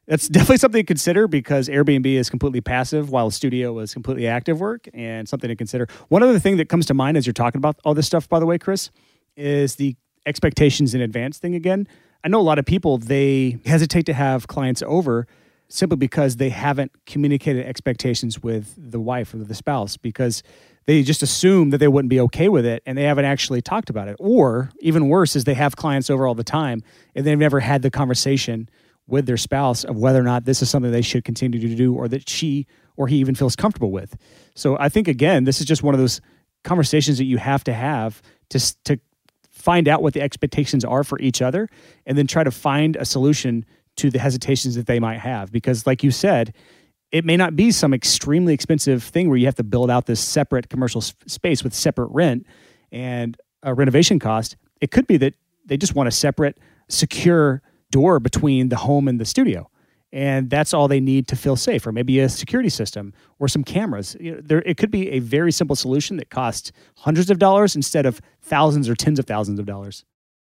that's 0.08 0.28
definitely 0.36 0.56
something 0.58 0.82
to 0.82 0.86
consider 0.86 1.28
because 1.28 1.68
Airbnb 1.68 2.06
is 2.06 2.28
completely 2.28 2.60
passive 2.60 3.10
while 3.10 3.30
studio 3.30 3.78
is 3.78 3.92
completely 3.92 4.26
active 4.26 4.58
work 4.60 4.88
and 4.92 5.28
something 5.28 5.48
to 5.48 5.56
consider. 5.56 5.86
One 6.08 6.24
other 6.24 6.40
thing 6.40 6.56
that 6.56 6.68
comes 6.68 6.86
to 6.86 6.94
mind 6.94 7.16
as 7.16 7.24
you're 7.24 7.32
talking 7.32 7.58
about 7.58 7.78
all 7.84 7.94
this 7.94 8.06
stuff, 8.06 8.28
by 8.28 8.40
the 8.40 8.46
way, 8.46 8.58
Chris, 8.58 8.90
is 9.36 9.76
the 9.76 9.94
expectations 10.26 10.94
in 10.94 11.00
advance 11.00 11.38
thing 11.38 11.54
again. 11.54 11.86
I 12.24 12.28
know 12.28 12.40
a 12.40 12.42
lot 12.42 12.58
of 12.58 12.66
people, 12.66 12.98
they 12.98 13.58
hesitate 13.64 14.06
to 14.06 14.14
have 14.14 14.48
clients 14.48 14.82
over 14.82 15.28
simply 15.68 15.96
because 15.96 16.36
they 16.36 16.50
haven't 16.50 16.92
communicated 17.06 17.66
expectations 17.66 18.42
with 18.42 18.74
the 18.76 19.00
wife 19.00 19.34
or 19.34 19.38
the 19.38 19.54
spouse 19.54 19.96
because 19.96 20.42
they 20.86 21.02
just 21.02 21.22
assume 21.22 21.70
that 21.70 21.78
they 21.78 21.88
wouldn't 21.88 22.10
be 22.10 22.20
okay 22.20 22.48
with 22.48 22.64
it 22.64 22.82
and 22.86 22.96
they 22.96 23.02
haven't 23.02 23.24
actually 23.24 23.60
talked 23.60 23.90
about 23.90 24.08
it. 24.08 24.16
Or 24.18 24.70
even 24.80 25.08
worse 25.08 25.34
is 25.34 25.44
they 25.44 25.54
have 25.54 25.76
clients 25.76 26.08
over 26.08 26.26
all 26.26 26.34
the 26.34 26.44
time 26.44 26.82
and 27.14 27.26
they've 27.26 27.38
never 27.38 27.60
had 27.60 27.82
the 27.82 27.90
conversation 27.90 28.68
with 29.08 29.26
their 29.26 29.36
spouse 29.36 29.84
of 29.84 29.96
whether 29.96 30.20
or 30.20 30.24
not 30.24 30.44
this 30.44 30.62
is 30.62 30.70
something 30.70 30.90
they 30.90 31.02
should 31.02 31.24
continue 31.24 31.60
to 31.60 31.74
do 31.74 31.94
or 31.94 32.08
that 32.08 32.28
she 32.28 32.66
or 32.96 33.08
he 33.08 33.16
even 33.16 33.34
feels 33.34 33.56
comfortable 33.56 33.90
with. 33.90 34.16
So 34.54 34.76
I 34.78 34.88
think 34.88 35.08
again, 35.08 35.44
this 35.44 35.60
is 35.60 35.66
just 35.66 35.82
one 35.82 35.94
of 35.94 36.00
those 36.00 36.20
conversations 36.64 37.18
that 37.18 37.24
you 37.24 37.38
have 37.38 37.62
to 37.64 37.72
have 37.72 38.22
to 38.50 38.84
to 38.84 38.98
find 39.50 39.88
out 39.88 40.02
what 40.02 40.14
the 40.14 40.20
expectations 40.20 40.84
are 40.84 41.02
for 41.02 41.18
each 41.20 41.42
other 41.42 41.68
and 42.04 42.16
then 42.16 42.26
try 42.26 42.44
to 42.44 42.50
find 42.50 42.94
a 42.96 43.04
solution 43.04 43.64
to 43.96 44.10
the 44.10 44.18
hesitations 44.18 44.74
that 44.74 44.86
they 44.86 45.00
might 45.00 45.18
have. 45.18 45.50
Because, 45.52 45.86
like 45.86 46.02
you 46.02 46.10
said, 46.10 46.54
it 47.12 47.24
may 47.24 47.36
not 47.36 47.56
be 47.56 47.70
some 47.70 47.94
extremely 47.94 48.52
expensive 48.52 49.02
thing 49.02 49.28
where 49.28 49.38
you 49.38 49.46
have 49.46 49.54
to 49.56 49.64
build 49.64 49.90
out 49.90 50.06
this 50.06 50.20
separate 50.20 50.68
commercial 50.68 51.00
space 51.00 51.62
with 51.62 51.74
separate 51.74 52.08
rent 52.08 52.46
and 52.92 53.36
a 53.62 53.74
renovation 53.74 54.18
cost. 54.18 54.56
It 54.80 54.90
could 54.90 55.06
be 55.06 55.16
that 55.18 55.34
they 55.64 55.76
just 55.76 55.94
want 55.94 56.08
a 56.08 56.12
separate, 56.12 56.58
secure 56.88 57.62
door 57.90 58.20
between 58.20 58.68
the 58.68 58.76
home 58.76 59.08
and 59.08 59.20
the 59.20 59.24
studio. 59.24 59.70
And 60.12 60.48
that's 60.48 60.72
all 60.72 60.88
they 60.88 61.00
need 61.00 61.28
to 61.28 61.36
feel 61.36 61.56
safe, 61.56 61.86
or 61.86 61.92
maybe 61.92 62.20
a 62.20 62.28
security 62.28 62.68
system 62.68 63.12
or 63.38 63.48
some 63.48 63.64
cameras. 63.64 64.16
You 64.18 64.36
know, 64.36 64.40
there, 64.42 64.62
it 64.62 64.76
could 64.76 64.90
be 64.90 65.10
a 65.10 65.18
very 65.18 65.52
simple 65.52 65.76
solution 65.76 66.16
that 66.16 66.30
costs 66.30 66.72
hundreds 66.96 67.28
of 67.28 67.38
dollars 67.38 67.76
instead 67.76 68.06
of 68.06 68.20
thousands 68.40 68.88
or 68.88 68.94
tens 68.94 69.18
of 69.18 69.26
thousands 69.26 69.58
of 69.58 69.66
dollars. 69.66 70.04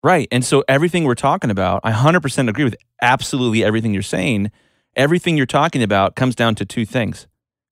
Right. 0.07 0.29
And 0.31 0.45
so 0.45 0.63
everything 0.69 1.03
we're 1.03 1.17
talking 1.17 1.51
about, 1.51 1.81
I 1.83 1.91
100% 1.91 2.49
agree 2.49 2.63
with 2.63 2.77
absolutely 3.03 3.65
everything 3.65 3.93
you're 3.93 4.05
saying. 4.05 4.53
Everything 4.95 5.37
you're 5.37 5.47
talking 5.47 5.83
about 5.83 6.15
comes 6.15 6.37
down 6.37 6.55
to 6.55 6.65
two 6.65 6.87
things 6.87 7.27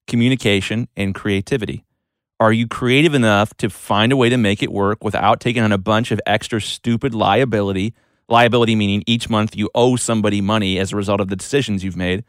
communication, 0.05 0.89
and 0.97 1.15
creativity. 1.15 1.85
Are 2.37 2.51
you 2.51 2.67
creative 2.67 3.13
enough 3.13 3.53
to 3.55 3.69
find 3.69 4.11
a 4.11 4.17
way 4.17 4.27
to 4.27 4.35
make 4.35 4.61
it 4.61 4.69
work 4.69 5.01
without 5.01 5.39
taking 5.39 5.63
on 5.63 5.71
a 5.71 5.77
bunch 5.77 6.11
of 6.11 6.19
extra 6.25 6.59
stupid 6.59 7.15
liability? 7.15 7.93
Liability 8.27 8.75
meaning 8.75 9.01
each 9.07 9.29
month 9.29 9.55
you 9.55 9.69
owe 9.73 9.95
somebody 9.95 10.41
money 10.41 10.77
as 10.77 10.91
a 10.91 10.97
result 10.97 11.21
of 11.21 11.29
the 11.29 11.37
decisions 11.37 11.85
you've 11.85 11.95
made. 11.95 12.25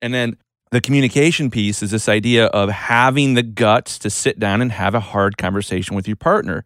And 0.00 0.14
then 0.14 0.36
the 0.70 0.80
communication 0.80 1.50
piece 1.50 1.82
is 1.82 1.90
this 1.90 2.08
idea 2.08 2.46
of 2.46 2.70
having 2.70 3.34
the 3.34 3.42
guts 3.42 3.98
to 3.98 4.08
sit 4.08 4.38
down 4.38 4.62
and 4.62 4.70
have 4.70 4.94
a 4.94 5.00
hard 5.00 5.36
conversation 5.36 5.96
with 5.96 6.06
your 6.06 6.16
partner. 6.16 6.64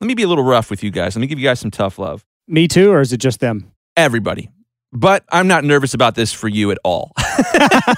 Let 0.00 0.06
me 0.08 0.14
be 0.14 0.22
a 0.22 0.28
little 0.28 0.44
rough 0.44 0.70
with 0.70 0.82
you 0.82 0.90
guys. 0.90 1.16
Let 1.16 1.20
me 1.20 1.26
give 1.26 1.38
you 1.38 1.44
guys 1.44 1.60
some 1.60 1.70
tough 1.70 1.98
love. 1.98 2.24
Me 2.48 2.68
too, 2.68 2.90
or 2.90 3.00
is 3.00 3.12
it 3.12 3.16
just 3.18 3.40
them? 3.40 3.72
Everybody. 3.96 4.50
But 4.92 5.24
I'm 5.30 5.48
not 5.48 5.64
nervous 5.64 5.94
about 5.94 6.14
this 6.14 6.32
for 6.32 6.48
you 6.48 6.70
at 6.70 6.78
all. 6.84 7.12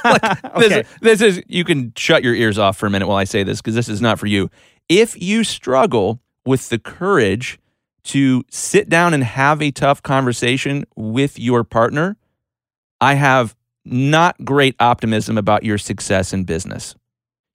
Like, 0.04 0.42
this, 0.58 0.72
Okay. 0.72 0.84
this 1.00 1.20
is, 1.20 1.42
you 1.48 1.64
can 1.64 1.92
shut 1.96 2.22
your 2.22 2.34
ears 2.34 2.58
off 2.58 2.76
for 2.76 2.86
a 2.86 2.90
minute 2.90 3.08
while 3.08 3.16
I 3.16 3.24
say 3.24 3.42
this 3.42 3.60
because 3.60 3.74
this 3.74 3.88
is 3.88 4.00
not 4.00 4.18
for 4.18 4.26
you. 4.26 4.48
If 4.88 5.20
you 5.20 5.44
struggle 5.44 6.20
with 6.46 6.68
the 6.68 6.78
courage 6.78 7.58
to 8.04 8.44
sit 8.50 8.88
down 8.88 9.12
and 9.14 9.22
have 9.24 9.60
a 9.60 9.70
tough 9.70 10.02
conversation 10.02 10.84
with 10.96 11.38
your 11.38 11.64
partner, 11.64 12.16
I 13.00 13.14
have 13.14 13.54
not 13.84 14.44
great 14.44 14.74
optimism 14.80 15.36
about 15.38 15.62
your 15.64 15.78
success 15.78 16.32
in 16.32 16.44
business. 16.44 16.94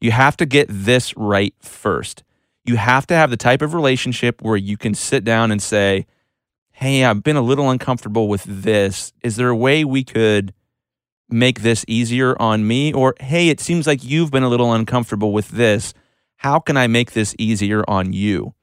You 0.02 0.12
have 0.12 0.36
to 0.38 0.46
get 0.46 0.68
this 0.70 1.16
right 1.18 1.54
first. 1.60 2.24
You 2.66 2.78
have 2.78 3.06
to 3.08 3.16
have 3.16 3.30
the 3.30 3.38
type 3.38 3.62
of 3.62 3.74
relationship 3.74 4.42
where 4.42 4.58
you 4.58 4.78
can 4.78 4.94
sit 4.94 5.24
down 5.24 5.52
and 5.52 5.62
say, 5.62 6.06
Hey, 6.72 7.04
I've 7.04 7.24
been 7.24 7.36
a 7.36 7.42
little 7.42 7.70
uncomfortable 7.70 8.28
with 8.28 8.44
this. 8.48 9.14
Is 9.22 9.36
there 9.36 9.50
a 9.50 9.56
way 9.56 9.86
we 9.86 10.04
could 10.04 10.54
make 11.30 11.62
this 11.62 11.86
easier 11.88 12.42
on 12.42 12.66
me? 12.68 12.94
Or, 12.94 13.16
Hey, 13.20 13.50
it 13.50 13.60
seems 13.60 13.86
like 13.86 14.04
you've 14.04 14.32
been 14.32 14.44
a 14.44 14.50
little 14.50 14.74
uncomfortable 14.74 15.32
with 15.34 15.50
this. 15.50 15.94
How 16.38 16.60
can 16.60 16.78
I 16.78 16.88
make 16.88 17.12
this 17.12 17.36
easier 17.38 17.84
on 17.88 18.14
you? 18.14 18.54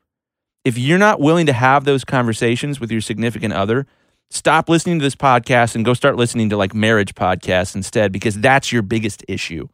If 0.64 0.76
you're 0.76 0.98
not 0.98 1.20
willing 1.20 1.46
to 1.46 1.52
have 1.52 1.84
those 1.84 2.04
conversations 2.04 2.80
with 2.80 2.90
your 2.90 3.00
significant 3.00 3.54
other, 3.54 3.86
stop 4.28 4.68
listening 4.68 4.98
to 4.98 5.02
this 5.02 5.16
podcast 5.16 5.74
and 5.74 5.84
go 5.84 5.94
start 5.94 6.16
listening 6.16 6.50
to 6.50 6.56
like 6.56 6.74
marriage 6.74 7.14
podcasts 7.14 7.74
instead 7.74 8.12
because 8.12 8.38
that's 8.38 8.72
your 8.72 8.82
biggest 8.82 9.24
issue. 9.28 9.68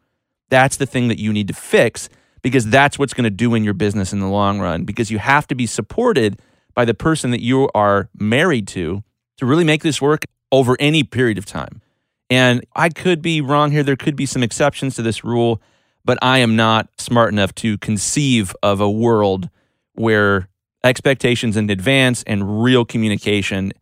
That's 0.49 0.77
the 0.77 0.87
thing 0.87 1.09
that 1.09 1.19
you 1.19 1.33
need 1.33 1.49
to 1.49 1.55
fix 1.55 2.09
because 2.43 2.67
that's 2.67 2.99
what's 2.99 3.15
going 3.15 3.25
to 3.25 3.31
do 3.31 3.55
in 3.55 3.65
your 3.65 3.75
business 3.75 4.13
in 4.13 4.21
the 4.21 4.29
long 4.29 4.61
run 4.61 4.85
because 4.85 5.11
you 5.11 5.19
have 5.19 5.47
to 5.49 5.55
be 5.55 5.67
supported 5.67 6.41
by 6.75 6.85
the 6.85 6.95
person 6.95 7.31
that 7.31 7.43
you 7.43 7.69
are 7.75 8.09
married 8.19 8.69
to 8.69 9.03
to 9.39 9.47
really 9.47 9.65
make 9.65 9.83
this 9.83 10.01
work 10.01 10.25
over 10.53 10.77
any 10.79 11.03
period 11.03 11.39
of 11.39 11.47
time. 11.47 11.81
And 12.29 12.65
I 12.75 12.89
could 12.89 13.23
be 13.23 13.41
wrong 13.41 13.71
here. 13.71 13.83
There 13.83 13.97
could 13.97 14.17
be 14.17 14.27
some 14.27 14.43
exceptions 14.43 14.97
to 14.97 15.03
this 15.03 15.25
rule, 15.25 15.61
but 16.05 16.19
I 16.23 16.39
am 16.39 16.57
not 16.57 16.89
smart 16.99 17.33
enough 17.33 17.55
to 17.57 17.79
conceive 17.79 18.55
of 18.63 18.81
a 18.81 18.91
world 18.91 19.49
where 19.95 20.49
expectations 20.85 21.57
in 21.57 21.71
advance 21.71 22.23
and 22.25 22.63
real 22.63 22.85
communication 22.85 23.73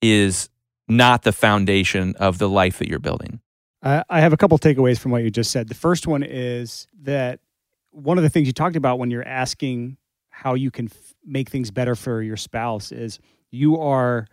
is 0.00 0.48
not 0.86 1.22
the 1.22 1.32
foundation 1.32 2.14
of 2.16 2.38
the 2.38 2.48
life 2.48 2.78
that 2.78 2.88
you're 2.88 2.98
building. 2.98 3.40
I 3.82 4.02
have 4.10 4.32
a 4.32 4.36
couple 4.36 4.58
takeaways 4.58 4.98
from 4.98 5.12
what 5.12 5.22
you 5.22 5.30
just 5.30 5.50
said. 5.50 5.68
The 5.68 5.74
first 5.74 6.06
one 6.06 6.22
is 6.22 6.88
that 7.02 7.40
one 7.90 8.18
of 8.18 8.24
the 8.24 8.30
things 8.30 8.46
you 8.46 8.52
talked 8.52 8.76
about 8.76 8.98
when 8.98 9.10
you're 9.10 9.26
asking 9.26 9.96
how 10.30 10.54
you 10.54 10.70
can 10.70 10.86
f- 10.86 11.14
make 11.24 11.48
things 11.48 11.70
better 11.70 11.94
for 11.94 12.22
your 12.22 12.36
spouse 12.36 12.92
is 12.92 13.18
you 13.50 13.78
are 13.78 14.26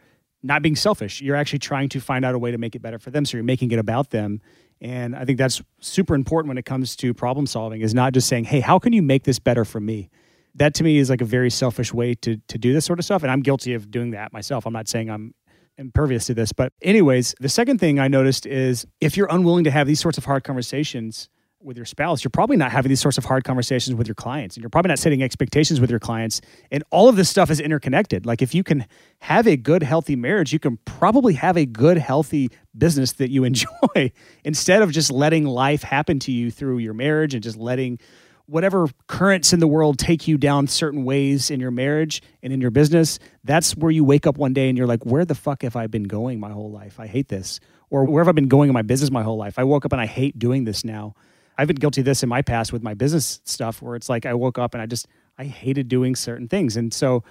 not 0.44 0.62
being 0.62 0.76
selfish. 0.76 1.22
You're 1.22 1.36
actually 1.36 1.60
trying 1.60 1.90
to 1.90 2.00
find 2.00 2.24
out 2.24 2.36
a 2.36 2.40
way 2.40 2.52
to 2.52 2.58
make 2.58 2.76
it 2.76 2.82
better 2.82 3.00
for 3.00 3.10
them. 3.10 3.26
So 3.26 3.38
you're 3.38 3.44
making 3.44 3.72
it 3.72 3.80
about 3.80 4.12
them. 4.12 4.42
And 4.82 5.16
I 5.16 5.26
think 5.26 5.38
that's 5.38 5.62
super 5.80 6.14
important 6.14 6.50
when 6.50 6.58
it 6.58 6.66
comes 6.66 6.96
to 6.98 7.14
problem 7.14 7.48
solving 7.48 7.82
is 7.82 7.94
not 7.94 8.14
just 8.14 8.28
saying, 8.28 8.44
hey, 8.44 8.60
how 8.60 8.78
can 8.78 8.94
you 8.94 9.02
make 9.02 9.24
this 9.24 9.40
better 9.40 9.66
for 9.66 9.80
me? 9.80 10.10
That 10.54 10.74
to 10.76 10.84
me 10.84 10.98
is 10.98 11.10
like 11.10 11.22
a 11.22 11.26
very 11.26 11.50
selfish 11.50 11.94
way 11.94 12.14
to 12.16 12.38
to 12.48 12.58
do 12.58 12.72
this 12.74 12.86
sort 12.86 13.00
of 13.00 13.06
stuff. 13.06 13.24
And 13.24 13.32
I'm 13.32 13.42
guilty 13.42 13.74
of 13.74 13.90
doing 13.90 14.12
that 14.12 14.32
myself. 14.32 14.66
I'm 14.66 14.74
not 14.74 14.88
saying 14.88 15.10
I'm 15.10 15.34
impervious 15.78 16.26
to 16.28 16.34
this. 16.34 16.54
But, 16.54 16.74
anyways, 16.82 17.36
the 17.40 17.50
second 17.50 17.80
thing 17.80 18.00
I 18.00 18.08
noticed 18.08 18.46
is 18.46 18.86
if 19.02 19.18
you're 19.18 19.28
unwilling 19.30 19.64
to 19.66 19.72
have 19.72 19.88
these 19.88 20.00
sorts 20.00 20.18
of 20.18 20.26
hard 20.26 20.44
conversations 20.44 21.30
with 21.66 21.78
your 21.78 21.86
spouse, 21.86 22.24
you're 22.24 22.30
probably 22.30 22.58
not 22.58 22.72
having 22.72 22.90
these 22.90 23.02
sorts 23.02 23.18
of 23.18 23.26
hard 23.26 23.44
conversations 23.44 23.96
with 23.96 24.08
your 24.08 24.16
clients. 24.16 24.56
And 24.56 24.64
you're 24.64 24.70
probably 24.70 24.90
not 24.90 25.00
setting 25.00 25.24
expectations 25.24 25.82
with 25.82 25.90
your 25.90 26.00
clients. 26.00 26.42
And 26.72 26.84
all 26.92 27.10
of 27.10 27.16
this 27.16 27.30
stuff 27.30 27.50
is 27.50 27.60
interconnected. 27.60 28.26
Like, 28.26 28.42
if 28.42 28.54
you 28.54 28.64
can 28.64 28.86
have 29.20 29.48
a 29.48 29.58
good, 29.58 29.84
healthy 29.84 30.16
marriage, 30.16 30.54
you 30.54 30.60
can 30.60 30.78
probably 30.86 31.34
have 31.34 31.58
a 31.58 31.66
good, 31.66 31.98
healthy 31.98 32.50
business 32.78 33.14
that 33.14 33.30
you 33.30 33.44
enjoy 33.46 34.12
instead 34.44 34.82
of 34.82 34.92
just 34.92 35.12
letting 35.12 35.46
life 35.46 35.84
happen 35.84 36.20
to 36.20 36.32
you 36.32 36.52
through 36.52 36.78
your 36.78 36.94
marriage 36.94 37.34
and 37.34 37.44
just 37.44 37.58
letting 37.58 38.00
whatever 38.48 38.88
currents 39.08 39.54
in 39.54 39.60
the 39.60 39.68
world 39.68 39.98
take 39.98 40.28
you 40.28 40.38
down 40.38 40.68
certain 40.68 41.04
ways 41.04 41.50
in 41.50 41.60
your 41.60 41.72
marriage 41.72 42.22
and 42.44 42.54
in 42.54 42.62
your 42.62 42.70
business, 42.70 43.18
that's 43.44 43.76
where 43.76 43.92
you 43.92 44.04
wake 44.04 44.28
up 44.28 44.38
one 44.38 44.54
day 44.54 44.70
and 44.70 44.78
you're 44.78 44.88
like, 44.88 45.04
where 45.04 45.26
the 45.26 45.34
fuck 45.34 45.64
have 45.64 45.76
I 45.76 45.88
been 45.88 46.04
going 46.04 46.40
my 46.40 46.52
whole 46.52 46.72
life? 46.72 47.00
I 47.00 47.08
hate 47.08 47.28
this. 47.28 47.60
Or 47.90 48.04
where 48.04 48.24
have 48.24 48.28
I 48.28 48.34
been 48.34 48.48
going 48.48 48.70
in 48.70 48.74
my 48.74 48.82
business 48.84 49.10
my 49.10 49.24
whole 49.24 49.38
life? 49.38 49.58
I 49.58 49.64
woke 49.64 49.86
up 49.86 49.92
and 49.94 50.02
I 50.02 50.06
hate 50.06 50.38
doing 50.38 50.64
this 50.64 50.84
now. 50.84 51.16
I've 51.58 51.68
been 51.68 51.78
guilty 51.78 52.02
of 52.02 52.06
this 52.06 52.24
in 52.24 52.30
my 52.30 52.42
past 52.42 52.74
with 52.74 52.84
my 52.84 52.94
business 52.94 53.42
stuff 53.46 53.82
where 53.82 53.96
it's 53.96 54.10
like 54.10 54.26
I 54.26 54.34
woke 54.34 54.58
up 54.58 54.74
and 54.74 54.82
I 54.82 54.86
just, 54.86 55.08
I 55.38 55.46
hated 55.46 55.88
doing 55.88 56.16
certain 56.16 56.48
things. 56.48 56.78
And 56.78 56.94
so 56.94 57.24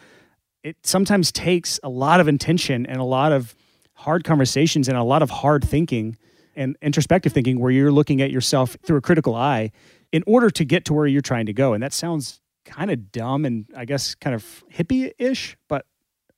it 0.63 0.77
sometimes 0.83 1.31
takes 1.31 1.79
a 1.83 1.89
lot 1.89 2.21
of 2.21 2.29
intention 2.29 2.87
and 2.87 2.99
a 2.99 3.05
lot 3.05 3.33
of 3.33 3.55
hard 3.95 4.25
conversations 4.25 4.89
and 4.89 4.97
a 4.97 5.03
lot 5.03 5.23
of 5.23 5.31
hard 5.31 5.65
thinking 5.65 6.17
and 6.57 6.77
introspective 6.81 7.33
thinking 7.33 7.61
where 7.61 7.71
you're 7.71 7.93
looking 7.93 8.23
at 8.23 8.31
yourself 8.31 8.77
through 8.85 8.97
a 8.97 9.01
critical 9.01 9.35
eye 9.35 9.71
in 10.13 10.23
order 10.27 10.51
to 10.51 10.65
get 10.65 10.85
to 10.87 10.95
where 10.95 11.07
you're 11.07 11.21
trying 11.21 11.47
to 11.47 11.53
go. 11.53 11.73
And 11.73 11.83
that 11.83 11.93
sounds 11.93 12.41
kind 12.65 12.91
of 12.91 13.13
dumb 13.13 13.45
and 13.45 13.67
I 13.77 13.85
guess 13.85 14.15
kind 14.15 14.35
of 14.35 14.65
hippie 14.73 15.13
ish, 15.19 15.57
but 15.69 15.87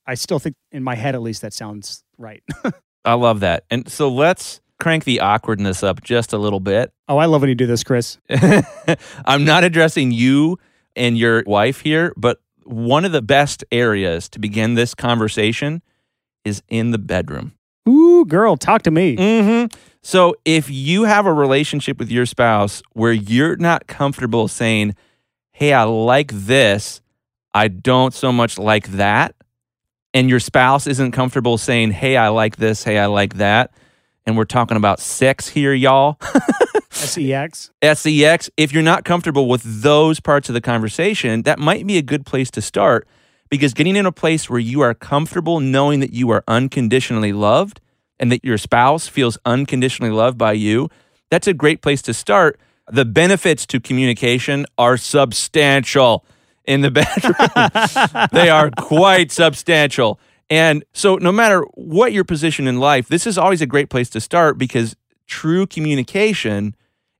I 0.06 0.14
still 0.14 0.38
think 0.38 0.56
in 0.72 0.82
my 0.82 0.94
head, 0.94 1.14
at 1.14 1.22
least, 1.22 1.42
that 1.42 1.52
sounds 1.52 2.04
right. 2.18 2.42
I 3.04 3.14
love 3.14 3.40
that. 3.40 3.64
And 3.70 3.88
so 3.88 4.08
let's 4.08 4.60
crank 4.78 5.04
the 5.04 5.20
awkwardness 5.20 5.82
up 5.82 6.02
just 6.02 6.32
a 6.32 6.38
little 6.38 6.60
bit. 6.60 6.92
oh, 7.08 7.18
I 7.18 7.26
love 7.26 7.42
when 7.42 7.48
you 7.48 7.54
do 7.54 7.66
this, 7.66 7.84
Chris. 7.84 8.18
I'm 9.24 9.44
not 9.44 9.64
addressing 9.64 10.12
you 10.12 10.58
and 10.94 11.16
your 11.16 11.42
wife 11.46 11.80
here, 11.80 12.12
but 12.16 12.40
one 12.64 13.04
of 13.04 13.12
the 13.12 13.22
best 13.22 13.64
areas 13.70 14.28
to 14.30 14.38
begin 14.38 14.74
this 14.74 14.94
conversation 14.94 15.82
is 16.44 16.62
in 16.68 16.90
the 16.90 16.98
bedroom. 16.98 17.52
Ooh, 17.88 18.24
girl, 18.24 18.56
talk 18.56 18.82
to 18.82 18.90
me. 18.90 19.16
Mm-hmm. 19.16 19.76
So 20.02 20.36
if 20.44 20.70
you 20.70 21.04
have 21.04 21.26
a 21.26 21.32
relationship 21.32 21.98
with 21.98 22.10
your 22.10 22.26
spouse 22.26 22.82
where 22.92 23.12
you're 23.12 23.56
not 23.56 23.86
comfortable 23.86 24.48
saying, 24.48 24.94
"Hey, 25.52 25.72
I 25.72 25.84
like 25.84 26.30
this," 26.32 27.00
I 27.54 27.68
don't 27.68 28.14
so 28.14 28.32
much 28.32 28.58
like 28.58 28.88
that, 28.92 29.34
and 30.14 30.28
your 30.28 30.40
spouse 30.40 30.86
isn't 30.86 31.12
comfortable 31.12 31.58
saying, 31.58 31.92
"Hey, 31.92 32.16
I 32.16 32.28
like 32.28 32.56
this," 32.56 32.84
"Hey, 32.84 32.98
I 32.98 33.06
like 33.06 33.34
that," 33.34 33.72
and 34.26 34.36
we're 34.36 34.44
talking 34.44 34.76
about 34.76 35.00
sex 35.00 35.48
here, 35.48 35.72
y'all. 35.72 36.18
SEX. 36.90 37.70
sex 37.82 38.50
if 38.56 38.72
you're 38.72 38.82
not 38.82 39.04
comfortable 39.04 39.48
with 39.48 39.62
those 39.82 40.18
parts 40.18 40.48
of 40.48 40.54
the 40.54 40.60
conversation 40.60 41.42
that 41.42 41.58
might 41.58 41.86
be 41.86 41.98
a 41.98 42.02
good 42.02 42.24
place 42.24 42.50
to 42.52 42.62
start 42.62 43.06
because 43.50 43.74
getting 43.74 43.96
in 43.96 44.06
a 44.06 44.12
place 44.12 44.48
where 44.48 44.58
you 44.58 44.80
are 44.80 44.94
comfortable 44.94 45.60
knowing 45.60 46.00
that 46.00 46.14
you 46.14 46.30
are 46.30 46.42
unconditionally 46.48 47.32
loved 47.32 47.80
and 48.18 48.32
that 48.32 48.44
your 48.44 48.56
spouse 48.56 49.08
feels 49.08 49.36
unconditionally 49.44 50.10
loved 50.10 50.38
by 50.38 50.52
you 50.52 50.88
that's 51.30 51.46
a 51.46 51.54
great 51.54 51.82
place 51.82 52.00
to 52.00 52.14
start 52.14 52.58
the 52.90 53.04
benefits 53.04 53.66
to 53.66 53.78
communication 53.78 54.64
are 54.78 54.96
substantial 54.96 56.24
in 56.64 56.80
the 56.80 56.90
bedroom 56.90 58.28
they 58.32 58.48
are 58.48 58.70
quite 58.78 59.30
substantial 59.30 60.18
and 60.48 60.84
so 60.92 61.16
no 61.16 61.32
matter 61.32 61.62
what 61.74 62.12
your 62.12 62.24
position 62.24 62.66
in 62.66 62.78
life 62.78 63.08
this 63.08 63.26
is 63.26 63.36
always 63.36 63.60
a 63.60 63.66
great 63.66 63.90
place 63.90 64.08
to 64.10 64.20
start 64.20 64.58
because 64.58 64.96
true 65.26 65.66
communication 65.66 66.74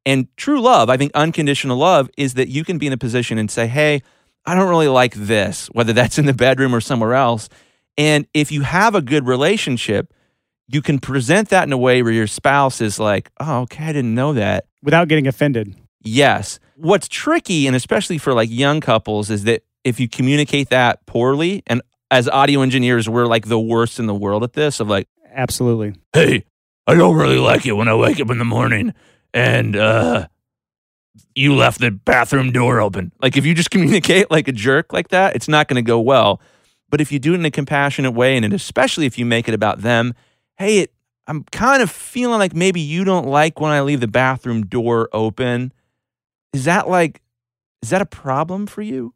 and 0.07 0.29
true 0.37 0.61
love, 0.61 0.89
I 0.89 0.97
think 0.97 1.11
unconditional 1.15 1.77
love 1.77 2.09
is 2.17 2.35
that 2.35 2.49
you 2.49 2.65
can 2.65 2.79
be 2.79 2.87
in 2.87 2.93
a 2.93 2.97
position 2.97 3.39
and 3.39 3.51
say, 3.51 3.67
Hey, 3.67 4.03
I 4.47 4.55
don't 4.55 4.69
really 4.69 4.89
like 4.89 5.15
this, 5.15 5.67
whether 5.73 5.93
that's 5.93 6.19
in 6.19 6.27
the 6.27 6.33
bedroom 6.33 6.75
or 6.75 6.81
somewhere 6.81 7.15
else. 7.15 7.49
And 7.99 8.27
if 8.33 8.53
you 8.53 8.63
have 8.63 8.95
a 8.95 9.03
good 9.03 9.27
relationship, 9.27 10.15
you 10.69 10.81
can 10.81 11.01
present 11.01 11.49
that 11.49 11.65
in 11.65 11.73
a 11.73 11.79
way 11.79 12.03
where 12.03 12.13
your 12.13 12.29
spouse 12.29 12.81
is 12.81 13.01
like, 13.01 13.31
Oh, 13.41 13.63
okay, 13.63 13.85
I 13.85 13.93
didn't 13.93 14.15
know 14.15 14.33
that. 14.35 14.67
Without 14.83 15.09
getting 15.09 15.27
offended. 15.27 15.75
Yes. 16.03 16.61
What's 16.77 17.09
tricky, 17.09 17.67
and 17.67 17.75
especially 17.75 18.19
for 18.19 18.33
like 18.33 18.49
young 18.49 18.81
couples, 18.81 19.29
is 19.29 19.43
that 19.45 19.65
if 19.83 19.99
you 19.99 20.09
communicate 20.09 20.69
that 20.69 21.05
poorly, 21.07 21.65
and 21.67 21.83
as 22.11 22.29
audio 22.29 22.63
engineers, 22.63 23.09
we're 23.09 23.27
like 23.27 23.47
the 23.47 23.59
worst 23.59 23.99
in 23.99 24.07
the 24.07 24.15
world 24.15 24.43
at 24.43 24.53
this 24.53 24.81
of 24.81 24.89
like, 24.89 25.09
Absolutely. 25.35 25.95
hey, 26.13 26.45
I 26.87 26.95
don't 26.95 27.17
really 27.17 27.39
like 27.39 27.67
it 27.67 27.73
when 27.73 27.89
I 27.89 27.95
wake 27.95 28.21
up 28.21 28.31
in 28.31 28.39
the 28.39 28.45
morning 28.45 28.95
and 29.35 29.77
uh 29.77 30.29
you 31.35 31.55
left 31.55 31.81
the 31.81 31.91
bathroom 31.91 32.53
door 32.53 32.81
open. 32.81 33.13
Like 33.21 33.37
if 33.37 33.45
you 33.45 33.55
just 33.55 33.71
communicate 33.73 34.31
like 34.31 34.49
a 34.49 34.53
jerk 34.53 34.93
like 34.93 35.09
that, 35.09 35.37
it's 35.37 35.49
not 35.49 35.69
going 35.69 35.77
to 35.77 35.87
go 35.87 36.01
well. 36.01 36.41
But 36.89 37.01
if 37.01 37.11
you 37.11 37.19
do 37.19 37.33
it 37.33 37.37
in 37.41 37.45
a 37.45 37.51
compassionate 37.51 38.15
way 38.15 38.37
and 38.37 38.53
especially 38.53 39.07
if 39.07 39.19
you 39.19 39.27
make 39.27 39.49
it 39.49 39.55
about 39.55 39.81
them, 39.81 40.15
hey, 40.57 40.81
it, 40.81 40.93
I'm 41.27 41.45
kind 41.45 41.83
of 41.83 41.91
feeling 41.91 42.39
like 42.39 42.55
maybe 42.55 42.81
you 42.81 43.05
don't 43.05 43.27
like 43.27 43.61
when 43.61 43.73
I 43.73 43.81
leave 43.81 44.01
the 44.01 44.09
bathroom 44.09 44.67
door 44.67 45.09
open. 45.13 45.73
Is 46.53 46.65
that 46.65 46.89
like, 46.89 47.21
is 47.83 47.91
that 47.91 48.01
a 48.01 48.07
problem 48.07 48.67
for 48.67 48.83
you? 48.83 49.13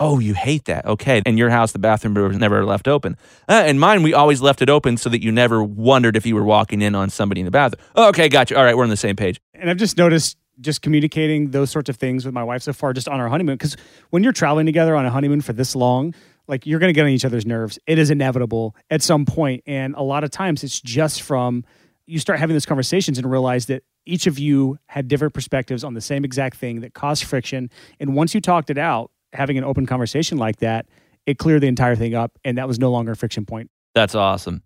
Oh, 0.00 0.20
you 0.20 0.34
hate 0.34 0.66
that. 0.66 0.86
Okay. 0.86 1.22
In 1.26 1.36
your 1.36 1.50
house, 1.50 1.72
the 1.72 1.78
bathroom 1.78 2.14
door 2.14 2.28
was 2.28 2.38
never 2.38 2.64
left 2.64 2.86
open. 2.86 3.16
Uh, 3.48 3.64
in 3.66 3.78
mine, 3.78 4.02
we 4.02 4.14
always 4.14 4.40
left 4.40 4.62
it 4.62 4.70
open 4.70 4.96
so 4.96 5.08
that 5.10 5.22
you 5.22 5.32
never 5.32 5.62
wondered 5.62 6.16
if 6.16 6.24
you 6.24 6.36
were 6.36 6.44
walking 6.44 6.82
in 6.82 6.94
on 6.94 7.10
somebody 7.10 7.40
in 7.40 7.44
the 7.44 7.50
bathroom. 7.50 7.84
Oh, 7.96 8.08
okay, 8.10 8.28
gotcha. 8.28 8.56
All 8.56 8.64
right, 8.64 8.76
we're 8.76 8.84
on 8.84 8.90
the 8.90 8.96
same 8.96 9.16
page. 9.16 9.40
And 9.54 9.68
I've 9.68 9.76
just 9.76 9.96
noticed 9.96 10.36
just 10.60 10.82
communicating 10.82 11.50
those 11.50 11.70
sorts 11.70 11.88
of 11.88 11.96
things 11.96 12.24
with 12.24 12.34
my 12.34 12.42
wife 12.44 12.62
so 12.62 12.72
far, 12.72 12.92
just 12.92 13.08
on 13.08 13.20
our 13.20 13.28
honeymoon. 13.28 13.56
Because 13.56 13.76
when 14.10 14.22
you're 14.22 14.32
traveling 14.32 14.66
together 14.66 14.94
on 14.94 15.04
a 15.04 15.10
honeymoon 15.10 15.40
for 15.40 15.52
this 15.52 15.74
long, 15.74 16.14
like 16.46 16.66
you're 16.66 16.80
going 16.80 16.88
to 16.88 16.94
get 16.94 17.04
on 17.04 17.10
each 17.10 17.24
other's 17.24 17.46
nerves. 17.46 17.78
It 17.86 17.98
is 17.98 18.10
inevitable 18.10 18.74
at 18.90 19.02
some 19.02 19.26
point, 19.26 19.62
and 19.66 19.94
a 19.94 20.02
lot 20.02 20.24
of 20.24 20.30
times 20.30 20.64
it's 20.64 20.80
just 20.80 21.22
from 21.22 21.64
you 22.06 22.18
start 22.18 22.38
having 22.38 22.54
those 22.54 22.66
conversations 22.66 23.18
and 23.18 23.30
realize 23.30 23.66
that 23.66 23.84
each 24.06 24.26
of 24.26 24.38
you 24.38 24.78
had 24.86 25.08
different 25.08 25.34
perspectives 25.34 25.84
on 25.84 25.92
the 25.92 26.00
same 26.00 26.24
exact 26.24 26.56
thing 26.56 26.80
that 26.80 26.94
caused 26.94 27.24
friction. 27.24 27.68
And 28.00 28.16
once 28.16 28.34
you 28.34 28.40
talked 28.40 28.70
it 28.70 28.78
out, 28.78 29.10
having 29.32 29.58
an 29.58 29.64
open 29.64 29.86
conversation 29.86 30.38
like 30.38 30.58
that, 30.58 30.86
it 31.26 31.38
cleared 31.38 31.62
the 31.62 31.66
entire 31.66 31.96
thing 31.96 32.14
up, 32.14 32.38
and 32.44 32.58
that 32.58 32.66
was 32.66 32.78
no 32.78 32.90
longer 32.90 33.12
a 33.12 33.16
friction 33.16 33.44
point. 33.44 33.70
That's 33.94 34.14
awesome. 34.14 34.62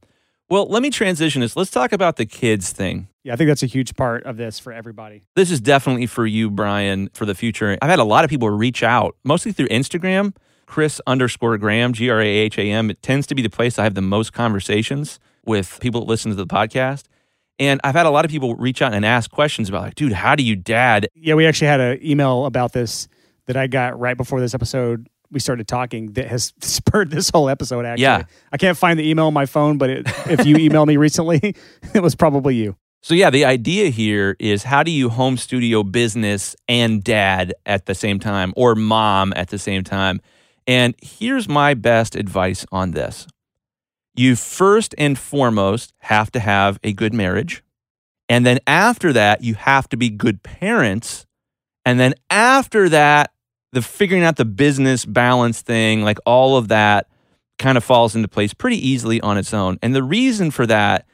Well, 0.48 0.66
let 0.66 0.82
me 0.82 0.90
transition 0.90 1.40
this. 1.40 1.56
Let's 1.56 1.70
talk 1.70 1.92
about 1.92 2.16
the 2.16 2.26
kids 2.26 2.72
thing. 2.72 3.08
Yeah, 3.24 3.32
I 3.32 3.36
think 3.36 3.48
that's 3.48 3.62
a 3.62 3.66
huge 3.66 3.96
part 3.96 4.24
of 4.24 4.36
this 4.36 4.58
for 4.58 4.72
everybody. 4.72 5.22
This 5.34 5.50
is 5.50 5.60
definitely 5.60 6.06
for 6.06 6.26
you, 6.26 6.50
Brian, 6.50 7.08
for 7.14 7.24
the 7.24 7.34
future. 7.34 7.78
I've 7.80 7.88
had 7.88 7.98
a 7.98 8.04
lot 8.04 8.24
of 8.24 8.30
people 8.30 8.50
reach 8.50 8.82
out, 8.82 9.16
mostly 9.24 9.52
through 9.52 9.68
Instagram. 9.68 10.34
Chris 10.66 11.00
underscore 11.06 11.58
Graham, 11.58 11.92
G 11.92 12.10
R 12.10 12.20
A 12.20 12.26
H 12.26 12.58
A 12.58 12.62
M. 12.62 12.90
It 12.90 13.02
tends 13.02 13.26
to 13.28 13.34
be 13.34 13.42
the 13.42 13.50
place 13.50 13.78
I 13.78 13.84
have 13.84 13.94
the 13.94 14.02
most 14.02 14.32
conversations 14.32 15.18
with 15.44 15.78
people 15.80 16.00
that 16.00 16.06
listen 16.06 16.30
to 16.30 16.36
the 16.36 16.46
podcast. 16.46 17.04
And 17.58 17.80
I've 17.84 17.94
had 17.94 18.06
a 18.06 18.10
lot 18.10 18.24
of 18.24 18.30
people 18.30 18.54
reach 18.56 18.82
out 18.82 18.94
and 18.94 19.04
ask 19.04 19.30
questions 19.30 19.68
about, 19.68 19.82
like, 19.82 19.94
dude, 19.94 20.12
how 20.12 20.34
do 20.34 20.42
you 20.42 20.56
dad? 20.56 21.08
Yeah, 21.14 21.34
we 21.34 21.46
actually 21.46 21.68
had 21.68 21.80
an 21.80 22.04
email 22.04 22.46
about 22.46 22.72
this 22.72 23.06
that 23.46 23.56
I 23.56 23.66
got 23.66 23.98
right 23.98 24.16
before 24.16 24.40
this 24.40 24.54
episode. 24.54 25.08
We 25.30 25.40
started 25.40 25.66
talking 25.66 26.12
that 26.12 26.28
has 26.28 26.52
spurred 26.60 27.10
this 27.10 27.30
whole 27.30 27.48
episode. 27.48 27.84
Actually, 27.84 28.02
Yeah. 28.02 28.22
I 28.52 28.56
can't 28.56 28.76
find 28.76 28.98
the 28.98 29.08
email 29.08 29.26
on 29.26 29.34
my 29.34 29.46
phone, 29.46 29.78
but 29.78 29.90
it, 29.90 30.06
if 30.28 30.46
you 30.46 30.56
emailed 30.56 30.86
me 30.86 30.96
recently, 30.96 31.54
it 31.94 32.02
was 32.02 32.14
probably 32.14 32.56
you. 32.56 32.76
So, 33.04 33.14
yeah, 33.14 33.30
the 33.30 33.44
idea 33.44 33.88
here 33.88 34.36
is 34.38 34.62
how 34.62 34.84
do 34.84 34.92
you 34.92 35.08
home 35.08 35.36
studio 35.36 35.82
business 35.82 36.54
and 36.68 37.02
dad 37.02 37.52
at 37.66 37.86
the 37.86 37.96
same 37.96 38.20
time 38.20 38.52
or 38.56 38.76
mom 38.76 39.32
at 39.34 39.48
the 39.48 39.58
same 39.58 39.82
time? 39.82 40.20
And 40.68 40.94
here's 41.02 41.48
my 41.48 41.74
best 41.74 42.14
advice 42.14 42.64
on 42.70 42.92
this 42.92 43.26
you 44.14 44.36
first 44.36 44.94
and 44.98 45.18
foremost 45.18 45.94
have 45.98 46.30
to 46.32 46.40
have 46.40 46.78
a 46.84 46.92
good 46.92 47.14
marriage. 47.14 47.64
And 48.28 48.46
then 48.46 48.60
after 48.66 49.12
that, 49.12 49.42
you 49.42 49.54
have 49.54 49.88
to 49.88 49.96
be 49.96 50.08
good 50.08 50.42
parents. 50.42 51.26
And 51.84 51.98
then 51.98 52.14
after 52.30 52.88
that, 52.88 53.31
the 53.72 53.82
figuring 53.82 54.22
out 54.22 54.36
the 54.36 54.44
business 54.44 55.04
balance 55.04 55.62
thing, 55.62 56.02
like 56.02 56.18
all 56.26 56.56
of 56.56 56.68
that 56.68 57.08
kind 57.58 57.76
of 57.78 57.84
falls 57.84 58.14
into 58.14 58.28
place 58.28 58.52
pretty 58.54 58.76
easily 58.76 59.20
on 59.20 59.38
its 59.38 59.54
own. 59.54 59.78
And 59.82 59.94
the 59.94 60.02
reason 60.02 60.50
for 60.50 60.66
that 60.66 61.06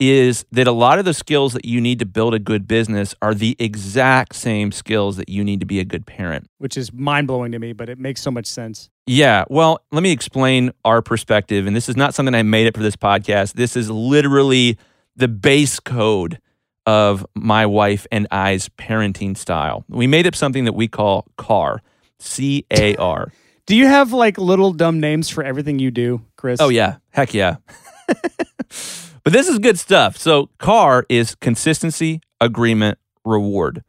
is 0.00 0.44
that 0.50 0.66
a 0.66 0.72
lot 0.72 0.98
of 0.98 1.04
the 1.04 1.14
skills 1.14 1.52
that 1.52 1.64
you 1.64 1.80
need 1.80 1.98
to 2.00 2.06
build 2.06 2.34
a 2.34 2.38
good 2.38 2.66
business 2.66 3.14
are 3.22 3.32
the 3.32 3.56
exact 3.58 4.34
same 4.34 4.72
skills 4.72 5.16
that 5.16 5.28
you 5.28 5.44
need 5.44 5.60
to 5.60 5.66
be 5.66 5.78
a 5.78 5.84
good 5.84 6.04
parent. 6.04 6.48
which 6.58 6.76
is 6.76 6.92
mind 6.92 7.26
blowing 7.26 7.52
to 7.52 7.58
me, 7.58 7.72
but 7.72 7.88
it 7.88 7.98
makes 7.98 8.20
so 8.20 8.30
much 8.30 8.46
sense. 8.46 8.90
Yeah, 9.06 9.44
well, 9.48 9.82
let 9.92 10.02
me 10.02 10.10
explain 10.10 10.72
our 10.84 11.00
perspective. 11.00 11.66
And 11.66 11.76
this 11.76 11.88
is 11.88 11.96
not 11.96 12.14
something 12.14 12.34
I 12.34 12.42
made 12.42 12.66
up 12.66 12.76
for 12.76 12.82
this 12.82 12.96
podcast. 12.96 13.52
This 13.52 13.76
is 13.76 13.90
literally 13.90 14.78
the 15.14 15.28
base 15.28 15.78
code 15.78 16.40
of 16.86 17.24
my 17.34 17.64
wife 17.64 18.06
and 18.10 18.26
I's 18.30 18.68
parenting 18.70 19.36
style. 19.36 19.84
We 19.88 20.06
made 20.06 20.26
up 20.26 20.34
something 20.34 20.64
that 20.64 20.74
we 20.74 20.88
call 20.88 21.26
CAR, 21.36 21.82
C 22.24 22.64
A 22.70 22.96
R. 22.96 23.32
Do 23.66 23.76
you 23.76 23.86
have 23.86 24.12
like 24.12 24.36
little 24.38 24.72
dumb 24.72 25.00
names 25.00 25.30
for 25.30 25.42
everything 25.42 25.78
you 25.78 25.90
do, 25.90 26.22
Chris? 26.36 26.60
Oh, 26.60 26.68
yeah. 26.68 26.96
Heck 27.10 27.32
yeah. 27.32 27.56
but 28.08 29.32
this 29.32 29.48
is 29.48 29.58
good 29.58 29.78
stuff. 29.78 30.18
So, 30.18 30.50
CAR 30.58 31.06
is 31.08 31.34
consistency, 31.36 32.20
agreement, 32.40 32.98
reward. 33.24 33.82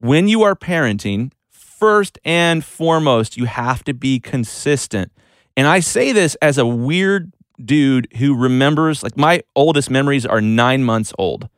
When 0.00 0.26
you 0.26 0.42
are 0.42 0.56
parenting, 0.56 1.32
first 1.50 2.18
and 2.24 2.64
foremost, 2.64 3.36
you 3.36 3.44
have 3.44 3.84
to 3.84 3.94
be 3.94 4.18
consistent. 4.18 5.12
And 5.56 5.66
I 5.66 5.80
say 5.80 6.12
this 6.12 6.34
as 6.36 6.58
a 6.58 6.66
weird 6.66 7.32
dude 7.64 8.08
who 8.16 8.36
remembers, 8.36 9.02
like, 9.02 9.16
my 9.16 9.42
oldest 9.54 9.90
memories 9.90 10.26
are 10.26 10.40
nine 10.40 10.82
months 10.82 11.12
old. 11.18 11.48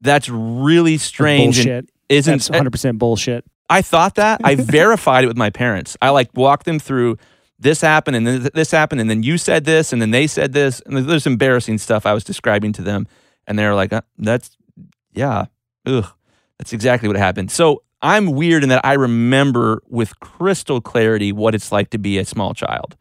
That's 0.00 0.30
really 0.30 0.96
strange. 0.96 1.56
bullshit. 1.56 1.90
Isn't 2.08 2.38
That's 2.38 2.48
100% 2.48 2.98
bullshit. 2.98 3.44
I 3.70 3.82
thought 3.82 4.16
that. 4.16 4.40
I 4.44 4.54
verified 4.56 5.24
it 5.24 5.28
with 5.28 5.38
my 5.38 5.50
parents. 5.50 5.96
I 6.02 6.10
like 6.10 6.28
walked 6.34 6.66
them 6.66 6.78
through 6.78 7.16
this 7.58 7.80
happened 7.80 8.16
and 8.16 8.26
then 8.26 8.40
th- 8.40 8.52
this 8.52 8.70
happened 8.70 9.00
and 9.02 9.10
then 9.10 9.22
you 9.22 9.36
said 9.38 9.64
this 9.64 9.92
and 9.92 10.00
then 10.00 10.10
they 10.10 10.26
said 10.26 10.52
this 10.52 10.80
and 10.80 10.96
there's 10.96 11.26
embarrassing 11.26 11.78
stuff 11.78 12.06
I 12.06 12.14
was 12.14 12.24
describing 12.24 12.72
to 12.72 12.82
them 12.82 13.06
and 13.46 13.58
they're 13.58 13.74
like 13.74 13.92
uh, 13.92 14.00
that's 14.16 14.56
yeah 15.12 15.44
ugh 15.84 16.06
that's 16.60 16.74
exactly 16.74 17.08
what 17.08 17.16
happened. 17.16 17.50
So 17.50 17.82
I'm 18.02 18.32
weird 18.32 18.62
in 18.62 18.68
that 18.68 18.84
I 18.84 18.92
remember 18.92 19.82
with 19.88 20.20
crystal 20.20 20.80
clarity 20.82 21.32
what 21.32 21.54
it's 21.54 21.72
like 21.72 21.88
to 21.90 21.98
be 21.98 22.18
a 22.18 22.24
small 22.26 22.52
child. 22.52 22.96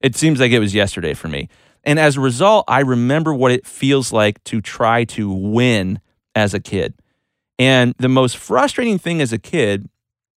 It 0.00 0.16
seems 0.16 0.40
like 0.40 0.50
it 0.50 0.58
was 0.58 0.74
yesterday 0.74 1.14
for 1.14 1.28
me. 1.28 1.48
And 1.84 2.00
as 2.00 2.16
a 2.16 2.20
result, 2.20 2.64
I 2.66 2.80
remember 2.80 3.32
what 3.32 3.52
it 3.52 3.66
feels 3.66 4.12
like 4.12 4.42
to 4.44 4.60
try 4.60 5.04
to 5.04 5.30
win 5.30 6.00
as 6.34 6.54
a 6.54 6.60
kid. 6.60 6.94
And 7.56 7.94
the 7.98 8.08
most 8.08 8.36
frustrating 8.36 8.98
thing 8.98 9.20
as 9.20 9.32
a 9.32 9.38
kid 9.38 9.88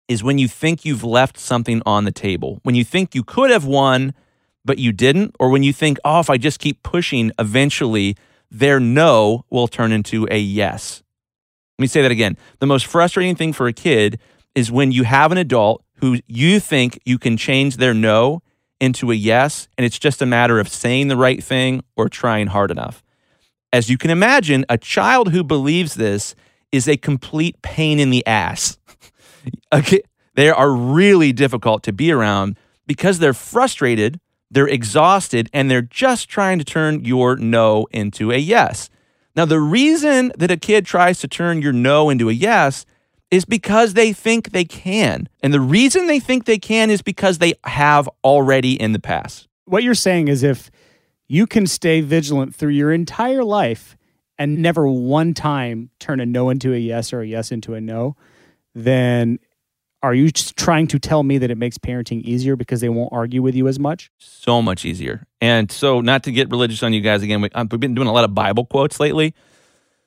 is 0.08 0.24
when 0.24 0.38
you 0.38 0.48
think 0.48 0.86
you've 0.86 1.04
left 1.04 1.38
something 1.38 1.82
on 1.86 2.06
the 2.06 2.12
table, 2.12 2.60
when 2.64 2.76
you 2.76 2.84
think 2.84 3.14
you 3.14 3.24
could 3.24 3.50
have 3.50 3.66
won, 3.66 4.14
but 4.64 4.78
you 4.78 4.92
didn't, 4.92 5.36
or 5.40 5.50
when 5.50 5.64
you 5.64 5.74
think, 5.74 5.98
oh, 6.06 6.20
if 6.20 6.30
I 6.30 6.38
just 6.38 6.60
keep 6.60 6.84
pushing, 6.84 7.32
eventually 7.40 8.16
their 8.50 8.80
no 8.80 9.46
will 9.50 9.68
turn 9.68 9.92
into 9.92 10.28
a 10.32 10.40
yes. 10.40 11.04
Let 11.78 11.84
me 11.84 11.88
say 11.88 12.02
that 12.02 12.12
again. 12.12 12.38
The 12.60 12.66
most 12.66 12.86
frustrating 12.86 13.36
thing 13.36 13.54
for 13.54 13.68
a 13.68 13.74
kid 13.74 14.20
is 14.56 14.72
when 14.72 14.92
you 14.92 15.04
have 15.04 15.32
an 15.32 15.38
adult 15.38 15.84
who 15.98 16.20
you 16.28 16.60
think 16.60 17.00
you 17.06 17.18
can 17.20 17.38
change 17.38 17.78
their 17.78 17.94
no 17.94 18.42
into 18.80 19.12
a 19.12 19.16
yes, 19.16 19.68
and 19.78 19.86
it's 19.86 20.00
just 20.00 20.22
a 20.22 20.26
matter 20.26 20.60
of 20.60 20.68
saying 20.68 21.08
the 21.08 21.18
right 21.18 21.44
thing 21.44 21.84
or 21.96 22.10
trying 22.10 22.48
hard 22.48 22.72
enough. 22.72 23.04
As 23.74 23.90
you 23.90 23.98
can 23.98 24.12
imagine, 24.12 24.66
a 24.70 24.78
child 24.78 25.32
who 25.32 25.44
believes 25.44 25.96
this 25.96 26.36
is 26.72 26.88
a 26.88 26.98
complete 26.98 27.62
pain 27.62 28.00
in 28.00 28.10
the 28.10 28.26
ass. 28.26 28.78
Okay, 29.74 30.02
they 30.36 30.50
are 30.50 30.72
really 30.72 31.34
difficult 31.34 31.84
to 31.84 31.94
be 31.94 32.12
around 32.12 32.58
because 32.86 33.20
they're 33.20 33.34
frustrated, 33.34 34.20
they're 34.50 34.68
exhausted, 34.68 35.50
and 35.52 35.70
they're 35.70 35.82
just 35.82 36.30
trying 36.30 36.58
to 36.60 36.66
turn 36.66 37.04
your 37.04 37.36
no 37.36 37.88
into 37.92 38.32
a 38.32 38.38
yes. 38.38 38.90
Now, 39.36 39.46
the 39.46 39.60
reason 39.60 40.32
that 40.38 40.50
a 40.50 40.58
kid 40.58 40.86
tries 40.86 41.20
to 41.20 41.28
turn 41.28 41.62
your 41.62 41.74
no 41.74 42.10
into 42.10 42.30
a 42.30 42.34
yes 42.34 42.86
is 43.30 43.46
because 43.46 43.94
they 43.94 44.14
think 44.14 44.52
they 44.52 44.66
can. 44.66 45.28
And 45.44 45.54
the 45.54 45.60
reason 45.60 46.08
they 46.08 46.20
think 46.20 46.46
they 46.46 46.58
can 46.58 46.90
is 46.90 47.02
because 47.02 47.38
they 47.38 47.54
have 47.66 48.10
already 48.24 48.80
in 48.80 48.94
the 48.94 49.00
past. 49.00 49.48
What 49.66 49.84
you're 49.84 49.96
saying 49.96 50.30
is 50.30 50.44
if 50.44 50.72
you 51.28 51.46
can 51.46 51.68
stay 51.68 52.02
vigilant 52.02 52.56
through 52.56 52.72
your 52.72 52.92
entire 52.92 53.44
life 53.44 53.98
and 54.38 54.60
never 54.60 54.88
one 54.88 55.34
time 55.34 55.90
turn 56.00 56.20
a 56.20 56.26
no 56.26 56.50
into 56.50 56.74
a 56.74 56.78
yes 56.78 57.12
or 57.12 57.22
a 57.22 57.28
yes 57.28 57.52
into 57.52 57.74
a 57.74 57.82
no, 57.82 58.16
then 58.86 59.40
are 60.04 60.14
you 60.14 60.30
just 60.30 60.56
trying 60.56 60.86
to 60.88 61.00
tell 61.00 61.24
me 61.24 61.40
that 61.40 61.50
it 61.50 61.58
makes 61.58 61.78
parenting 61.78 62.22
easier 62.22 62.56
because 62.56 62.82
they 62.82 62.90
won't 62.90 63.10
argue 63.12 63.42
with 63.42 63.56
you 63.56 63.68
as 63.68 63.80
much? 63.80 64.12
so 64.18 64.62
much 64.62 64.86
easier. 64.86 65.26
And 65.42 65.72
so, 65.72 66.02
not 66.02 66.24
to 66.24 66.32
get 66.32 66.50
religious 66.52 66.84
on 66.84 66.94
you 66.94 67.02
guys 67.02 67.24
again, 67.24 67.38
um, 67.38 67.42
we, 67.44 67.50
I've 67.56 67.68
been 67.70 67.96
doing 67.96 68.08
a 68.08 68.14
lot 68.14 68.24
of 68.24 68.34
Bible 68.36 68.66
quotes 68.66 69.00
lately. 69.00 69.34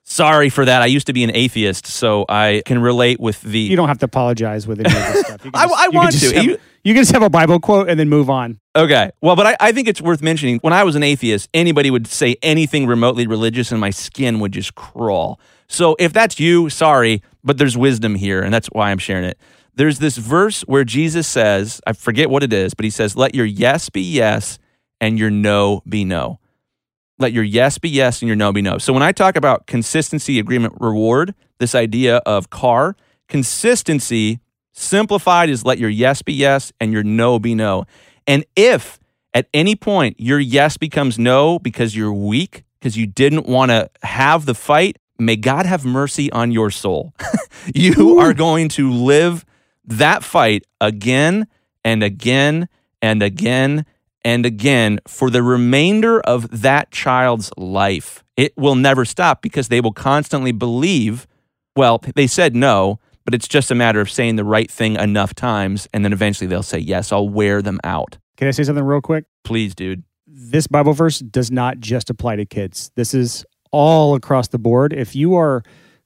Sorry 0.03 0.49
for 0.49 0.65
that. 0.65 0.83
I 0.83 0.87
used 0.87 1.07
to 1.09 1.13
be 1.13 1.23
an 1.25 1.31
atheist, 1.35 1.87
so 1.87 2.25
I 2.29 2.63
can 2.67 2.81
relate 2.81 3.21
with 3.21 3.43
the. 3.43 3.61
You 3.61 3.77
don't 3.77 3.89
have 3.89 3.99
to 3.99 4.07
apologize 4.07 4.67
with 4.67 4.81
any 4.81 4.89
of 4.89 5.13
this 5.13 5.21
stuff. 5.27 5.45
You 5.45 5.51
can 5.53 5.61
I- 5.61 5.67
just- 5.67 5.79
I 5.81 5.85
you 5.85 5.91
want 5.93 6.13
to. 6.19 6.35
have- 6.35 6.45
You- 6.45 6.59
you 6.83 6.95
can 6.95 7.03
just 7.03 7.13
have 7.13 7.23
a 7.23 7.29
Bible 7.29 7.61
quote 7.61 7.91
and 7.91 8.01
then 8.01 8.09
move 8.09 8.31
on. 8.31 8.59
Okay. 8.75 9.11
Well, 9.21 9.37
but 9.37 9.47
I, 9.47 9.57
I 9.61 9.73
think 9.73 9.87
it's 9.87 10.01
worth 10.01 10.23
mentioning. 10.23 10.61
When 10.63 10.73
I 10.73 10.83
was 10.83 10.97
an 10.97 11.03
atheist, 11.03 11.51
anybody 11.53 11.91
would 11.91 12.07
say 12.07 12.37
anything 12.43 12.87
remotely 12.87 13.27
religious 13.27 13.71
and 13.71 13.79
my 13.79 13.91
skin 13.91 14.41
would 14.41 14.53
just 14.53 14.75
crawl. 14.77 15.39
So 15.69 15.95
if 15.99 16.15
that's 16.15 16.41
you, 16.41 16.71
sorry, 16.71 17.23
but 17.43 17.59
there's 17.59 17.77
wisdom 17.77 18.15
here, 18.15 18.43
and 18.43 18.53
that's 18.53 18.69
why 18.69 18.91
I'm 18.91 18.99
sharing 18.99 19.25
it. 19.25 19.39
There's 19.75 19.99
this 19.99 20.17
verse 20.17 20.63
where 20.63 20.85
Jesus 20.85 21.27
says, 21.27 21.81
I 21.87 21.93
forget 21.93 22.29
what 22.29 22.43
it 22.43 22.53
is, 22.53 22.75
but 22.75 22.85
he 22.85 22.91
says, 22.91 23.17
Let 23.17 23.35
your 23.35 23.47
yes 23.47 23.89
be 23.89 24.03
yes 24.03 24.59
and 25.01 25.19
your 25.19 25.31
no 25.31 25.83
be 25.89 26.05
no. 26.05 26.39
Let 27.19 27.33
your 27.33 27.45
yes 27.45 27.79
be 27.79 27.89
yes 27.89 28.23
and 28.23 28.29
your 28.29 28.37
no 28.37 28.53
be 28.53 28.63
no. 28.63 28.79
So 28.79 28.93
when 28.93 29.03
I 29.03 29.13
talk 29.13 29.37
about 29.37 29.67
consistency, 29.67 30.39
agreement, 30.39 30.75
reward, 30.81 31.35
this 31.59 31.75
idea 31.75 32.17
of 32.19 32.51
car, 32.51 32.97
consistency 33.29 34.41
simplified 34.73 35.51
is 35.51 35.65
let 35.65 35.79
your 35.79 35.91
yes 35.91 36.23
be 36.23 36.33
yes 36.33 36.73
and 36.81 36.93
your 36.93 37.03
no 37.03 37.39
be 37.39 37.55
no. 37.55 37.85
And 38.27 38.45
if 38.57 38.99
at 39.35 39.49
any 39.53 39.77
point 39.77 40.19
your 40.19 40.41
yes 40.41 40.77
becomes 40.77 41.19
no 41.19 41.59
because 41.59 41.95
you're 41.95 42.13
weak, 42.13 42.65
because 42.79 42.97
you 42.97 43.07
didn't 43.07 43.47
want 43.47 43.71
to 43.71 43.91
have 44.03 44.47
the 44.47 44.55
fight, 44.55 44.99
may 45.21 45.37
God 45.37 45.67
have 45.67 45.85
mercy 45.85 46.31
on 46.33 46.51
your 46.51 46.71
soul. 46.71 47.15
you 47.75 48.19
are 48.19 48.35
going 48.35 48.69
to 48.71 48.91
live 48.91 49.45
that 49.85 50.25
fight 50.25 50.65
again 50.81 51.47
and 51.85 52.03
again 52.03 52.69
and 53.03 53.23
again 53.23 53.85
and 54.25 54.45
again 54.45 55.01
for 55.07 55.31
the 55.31 55.43
remainder 55.43 56.21
of 56.21 56.63
that 56.63 56.91
child's 56.91 57.51
life. 57.57 58.25
It 58.37 58.57
will 58.57 58.75
never 58.75 59.05
stop 59.05 59.43
because 59.43 59.69
they 59.69 59.81
will 59.81 59.93
constantly 59.93 60.53
believe, 60.53 61.27
well, 61.77 62.03
they 62.15 62.27
said 62.27 62.55
no, 62.55 62.99
but 63.25 63.35
it's 63.35 63.49
just 63.49 63.71
a 63.71 63.75
matter 63.75 64.01
of 64.01 64.11
saying 64.11 64.37
the 64.37 64.45
right 64.45 64.71
thing 64.71 64.97
enough 64.97 65.35
times. 65.35 65.89
And 65.93 66.05
then 66.05 66.13
eventually 66.13 66.47
they'll 66.47 66.63
say, 66.63 66.79
yes, 66.79 67.13
I'll 67.13 67.29
wear 67.29 67.63
them 67.63 67.81
out. 67.85 68.19
Can 68.37 68.49
I 68.49 68.53
say 68.53 68.63
something 68.65 68.85
real 68.85 69.01
quick? 69.01 69.25
Please, 69.45 69.75
dude. 69.75 70.05
This 70.27 70.67
Bible 70.67 70.93
verse 70.93 71.19
does 71.19 71.51
not 71.51 71.81
just 71.81 72.09
apply 72.09 72.37
to 72.37 72.47
kids. 72.47 72.91
This 72.95 73.13
is 73.15 73.45
all 73.71 74.15
across 74.15 74.49
the 74.49 74.59
board. 74.59 74.93
If 74.93 75.15
you 75.15 75.35
are 75.37 75.63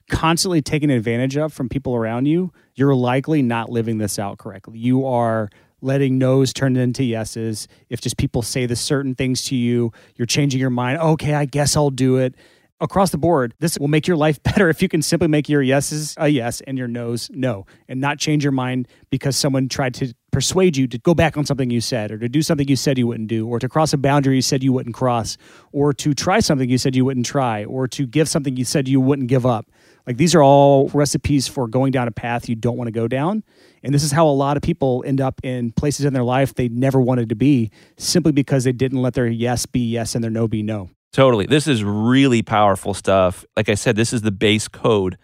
constantly 0.09 0.61
taken 0.61 0.89
advantage 0.89 1.37
of 1.37 1.53
from 1.53 1.69
people 1.69 1.95
around 1.95 2.27
you, 2.27 2.51
you're 2.75 2.95
likely 2.95 3.41
not 3.41 3.69
living 3.69 3.97
this 3.97 4.19
out 4.19 4.37
correctly. 4.37 4.77
You 4.77 5.05
are 5.05 5.49
letting 5.81 6.17
no's 6.17 6.53
turn 6.53 6.75
into 6.75 7.03
yeses. 7.03 7.67
If 7.89 8.01
just 8.01 8.17
people 8.17 8.41
say 8.41 8.65
the 8.65 8.75
certain 8.75 9.15
things 9.15 9.43
to 9.45 9.55
you, 9.55 9.91
you're 10.15 10.25
changing 10.25 10.59
your 10.59 10.69
mind. 10.69 10.99
Okay, 10.99 11.33
I 11.33 11.45
guess 11.45 11.75
I'll 11.75 11.89
do 11.89 12.17
it. 12.17 12.35
Across 12.81 13.11
the 13.11 13.17
board, 13.17 13.53
this 13.59 13.79
will 13.79 13.87
make 13.87 14.05
your 14.05 14.17
life 14.17 14.41
better 14.43 14.69
if 14.69 14.81
you 14.81 14.89
can 14.89 15.01
simply 15.01 15.27
make 15.27 15.47
your 15.47 15.61
yeses 15.61 16.13
a 16.17 16.27
yes 16.27 16.61
and 16.61 16.77
your 16.77 16.87
no's 16.87 17.29
no, 17.31 17.65
and 17.87 18.01
not 18.01 18.19
change 18.19 18.43
your 18.43 18.51
mind 18.51 18.87
because 19.09 19.37
someone 19.37 19.69
tried 19.69 19.93
to 19.95 20.13
persuade 20.35 20.75
you 20.75 20.85
to 20.85 20.97
go 20.97 21.13
back 21.13 21.37
on 21.37 21.45
something 21.45 21.69
you 21.69 21.79
said, 21.79 22.11
or 22.11 22.17
to 22.17 22.27
do 22.27 22.41
something 22.41 22.67
you 22.67 22.75
said 22.75 22.97
you 22.97 23.07
wouldn't 23.07 23.29
do, 23.29 23.47
or 23.47 23.57
to 23.57 23.69
cross 23.69 23.93
a 23.93 23.97
boundary 23.97 24.35
you 24.35 24.41
said 24.41 24.61
you 24.61 24.73
wouldn't 24.73 24.93
cross, 24.93 25.37
or 25.71 25.93
to 25.93 26.13
try 26.13 26.41
something 26.41 26.69
you 26.69 26.77
said 26.77 26.93
you 26.93 27.05
wouldn't 27.05 27.25
try, 27.25 27.63
or 27.63 27.87
to 27.87 28.05
give 28.05 28.27
something 28.27 28.57
you 28.57 28.65
said 28.65 28.85
you 28.85 28.99
wouldn't 28.99 29.29
give 29.29 29.45
up. 29.45 29.71
Like 30.05 30.17
these 30.17 30.35
are 30.35 30.43
all 30.43 30.89
recipes 30.89 31.47
for 31.47 31.69
going 31.69 31.93
down 31.93 32.09
a 32.09 32.11
path 32.11 32.49
you 32.49 32.55
don't 32.55 32.75
want 32.75 32.89
to 32.89 32.91
go 32.91 33.07
down. 33.07 33.45
And 33.81 33.93
this 33.93 34.03
is 34.03 34.11
how 34.11 34.27
a 34.27 34.35
lot 34.35 34.57
of 34.57 34.61
people 34.61 35.05
end 35.07 35.21
up 35.21 35.39
in 35.41 35.71
places 35.71 36.05
in 36.05 36.11
their 36.11 36.23
life 36.25 36.53
they 36.53 36.67
never 36.67 36.99
wanted 36.99 37.29
to 37.29 37.35
be 37.35 37.71
simply 37.97 38.33
because 38.33 38.65
they 38.65 38.73
didn't 38.73 39.01
let 39.01 39.13
their 39.13 39.27
yes 39.27 39.65
be 39.65 39.79
yes 39.79 40.15
and 40.15 40.23
their 40.23 40.31
no 40.31 40.49
be 40.49 40.61
no. 40.61 40.89
Totally. 41.13 41.45
This 41.45 41.65
is 41.65 41.81
really 41.81 42.41
powerful 42.41 42.93
stuff. 42.93 43.45
Like 43.55 43.69
I 43.69 43.75
said, 43.75 43.95
this 43.95 44.11
is 44.11 44.21
the 44.21 44.33
base 44.33 44.67
code 44.67 45.17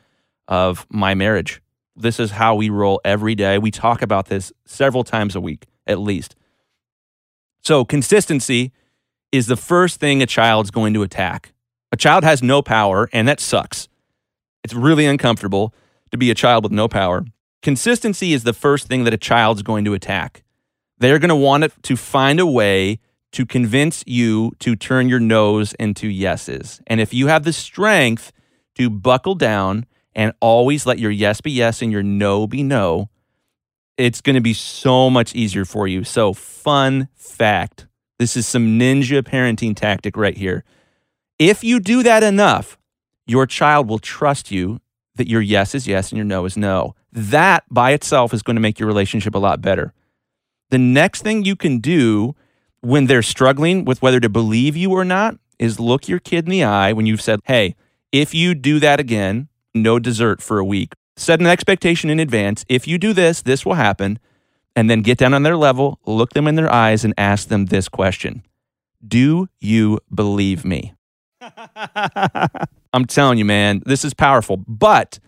of 0.48 0.88
my 0.90 1.16
marriage. 1.16 1.62
This 1.96 2.20
is 2.20 2.32
how 2.32 2.56
we 2.56 2.70
roll 2.70 3.02
every 3.04 3.36
day. 3.36 3.58
We 3.58 3.72
talk 3.72 4.02
about 4.02 4.28
this 4.28 4.52
several 4.66 5.04
times 5.04 5.36
a 5.36 5.42
week, 5.42 5.68
at 5.86 6.00
least. 6.00 6.36
So, 7.64 7.86
consistency 7.86 8.72
is 9.32 9.48
the 9.48 9.56
first 9.56 10.00
thing 10.00 10.22
a 10.22 10.26
child's 10.26 10.72
going 10.72 10.94
to 10.94 11.04
attack. 11.04 11.54
A 11.92 11.98
child 11.98 12.24
has 12.24 12.42
no 12.42 12.62
power, 12.62 13.10
and 13.14 13.28
that 13.28 13.40
sucks. 13.40 13.88
It's 14.64 14.74
really 14.74 15.06
uncomfortable 15.06 15.74
to 16.12 16.18
be 16.18 16.32
a 16.32 16.36
child 16.36 16.64
with 16.64 16.72
no 16.72 16.88
power. 16.88 17.26
Consistency 17.62 18.34
is 18.34 18.44
the 18.44 18.54
first 18.54 18.88
thing 18.88 19.04
that 19.04 19.14
a 19.14 19.18
child's 19.18 19.62
going 19.62 19.86
to 19.86 19.94
attack. 19.94 20.44
They're 20.98 21.20
going 21.20 21.30
to 21.30 21.36
want 21.36 21.72
to 21.84 21.98
find 21.98 22.40
a 22.40 22.46
way 22.46 23.00
to 23.32 23.46
convince 23.46 24.04
you 24.06 24.52
to 24.60 24.76
turn 24.76 25.10
your 25.10 25.20
no's 25.20 25.74
into 25.74 26.08
yeses. 26.08 26.82
And 26.88 27.00
if 27.00 27.14
you 27.14 27.28
have 27.28 27.44
the 27.44 27.54
strength 27.54 28.32
to 28.76 28.90
buckle 28.90 29.36
down 29.36 29.86
and 30.14 30.34
always 30.40 30.86
let 30.86 31.00
your 31.00 31.12
yes 31.12 31.42
be 31.42 31.52
yes 31.52 31.82
and 31.82 31.92
your 31.92 32.04
no 32.04 32.48
be 32.48 32.64
no, 32.64 33.10
it's 33.98 34.22
going 34.22 34.36
to 34.36 34.42
be 34.42 34.54
so 34.54 35.10
much 35.10 35.36
easier 35.36 35.66
for 35.66 35.88
you. 35.88 36.04
So, 36.04 36.34
fun 36.34 37.08
fact 37.16 37.88
this 38.22 38.38
is 38.38 38.48
some 38.48 38.78
ninja 38.78 39.24
parenting 39.24 39.76
tactic 39.76 40.16
right 40.16 40.38
here. 40.38 40.64
If 41.40 41.64
you 41.64 41.80
do 41.80 42.04
that 42.04 42.22
enough, 42.22 42.78
your 43.26 43.48
child 43.48 43.90
will 43.90 43.98
trust 43.98 44.52
you 44.52 44.80
that 45.16 45.28
your 45.28 45.42
yes 45.42 45.74
is 45.74 45.88
yes 45.88 46.12
and 46.12 46.18
your 46.18 46.26
no 46.26 46.46
is 46.46 46.56
no. 46.56 46.94
That 47.12 47.64
by 47.72 47.94
itself 47.94 48.32
is 48.32 48.44
going 48.44 48.58
to 48.58 48.62
make 48.62 48.78
your 48.78 48.86
relationship 48.86 49.34
a 49.34 49.40
lot 49.40 49.60
better. 49.60 49.92
The 50.70 50.78
next 50.78 51.24
thing 51.24 51.46
you 51.46 51.56
can 51.56 51.80
do 51.80 52.36
when 52.82 53.08
they're 53.08 53.24
struggling 53.24 53.86
with 53.86 54.04
whether 54.04 54.20
to 54.20 54.30
believe 54.30 54.78
you 54.78 54.92
or 54.92 55.04
not 55.04 55.38
is 55.58 55.80
look 55.80 56.08
your 56.08 56.20
kid 56.20 56.46
in 56.46 56.52
the 56.52 56.64
eye 56.64 56.94
when 56.94 57.08
you've 57.08 57.22
said, 57.22 57.40
Hey, 57.46 57.76
if 58.12 58.36
you 58.36 58.54
do 58.54 58.80
that 58.80 59.00
again, 59.00 59.48
no 59.74 60.00
dessert 60.00 60.42
for 60.42 60.60
a 60.60 60.66
week. 60.66 60.94
Set 61.18 61.40
an 61.40 61.48
expectation 61.48 62.10
in 62.10 62.20
advance. 62.20 62.66
If 62.70 62.88
you 62.88 62.98
do 62.98 63.14
this, 63.14 63.42
this 63.42 63.66
will 63.66 63.76
happen. 63.76 64.20
And 64.76 64.90
then 64.90 65.02
get 65.02 65.18
down 65.18 65.34
on 65.34 65.44
their 65.44 65.58
level, 65.58 66.00
look 66.06 66.32
them 66.34 66.48
in 66.48 66.56
their 66.56 66.72
eyes, 66.72 67.04
and 67.04 67.14
ask 67.18 67.50
them 67.50 67.66
this 67.66 67.90
question 67.90 68.44
Do 69.06 69.50
you 69.60 70.00
believe 70.14 70.64
me? 70.64 70.94
I'm 72.94 73.06
telling 73.06 73.38
you, 73.38 73.46
man, 73.46 73.82
this 73.86 74.06
is 74.06 74.14
powerful. 74.14 74.58
But 74.58 75.20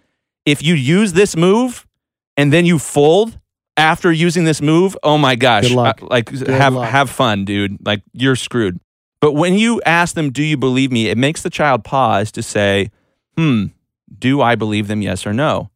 if 0.45 0.61
you 0.63 0.73
use 0.75 1.13
this 1.13 1.35
move 1.35 1.85
and 2.37 2.51
then 2.53 2.65
you 2.65 2.79
fold 2.79 3.39
after 3.77 4.11
using 4.11 4.43
this 4.45 4.61
move, 4.61 4.95
oh 5.03 5.17
my 5.17 5.35
gosh, 5.35 5.69
luck. 5.71 6.01
uh, 6.01 6.07
like 6.09 6.25
Good 6.31 6.47
have 6.47 6.73
luck. 6.75 6.89
have 6.89 7.09
fun, 7.09 7.45
dude. 7.45 7.85
Like 7.85 8.01
you're 8.13 8.35
screwed. 8.35 8.79
But 9.19 9.33
when 9.33 9.55
you 9.55 9.81
ask 9.85 10.15
them, 10.15 10.31
"Do 10.31 10.43
you 10.43 10.57
believe 10.57 10.91
me?" 10.91 11.07
it 11.07 11.17
makes 11.17 11.41
the 11.43 11.49
child 11.49 11.83
pause 11.83 12.31
to 12.33 12.43
say, 12.43 12.91
"Hmm, 13.37 13.67
do 14.17 14.41
I 14.41 14.55
believe 14.55 14.87
them? 14.87 15.01
Yes 15.01 15.25
or 15.25 15.33
no?" 15.33 15.69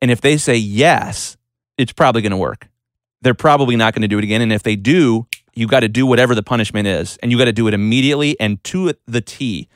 And 0.00 0.10
if 0.10 0.20
they 0.20 0.36
say 0.36 0.56
yes, 0.56 1.36
it's 1.78 1.92
probably 1.92 2.22
going 2.22 2.32
to 2.32 2.36
work. 2.36 2.68
They're 3.22 3.34
probably 3.34 3.76
not 3.76 3.94
going 3.94 4.02
to 4.02 4.08
do 4.08 4.18
it 4.18 4.24
again. 4.24 4.42
And 4.42 4.52
if 4.52 4.62
they 4.62 4.76
do, 4.76 5.26
you 5.54 5.66
got 5.66 5.80
to 5.80 5.88
do 5.88 6.06
whatever 6.06 6.34
the 6.34 6.42
punishment 6.42 6.86
is, 6.86 7.16
and 7.22 7.32
you 7.32 7.38
got 7.38 7.46
to 7.46 7.52
do 7.52 7.66
it 7.66 7.74
immediately 7.74 8.38
and 8.38 8.62
to 8.64 8.92
the 9.06 9.20
T 9.20 9.68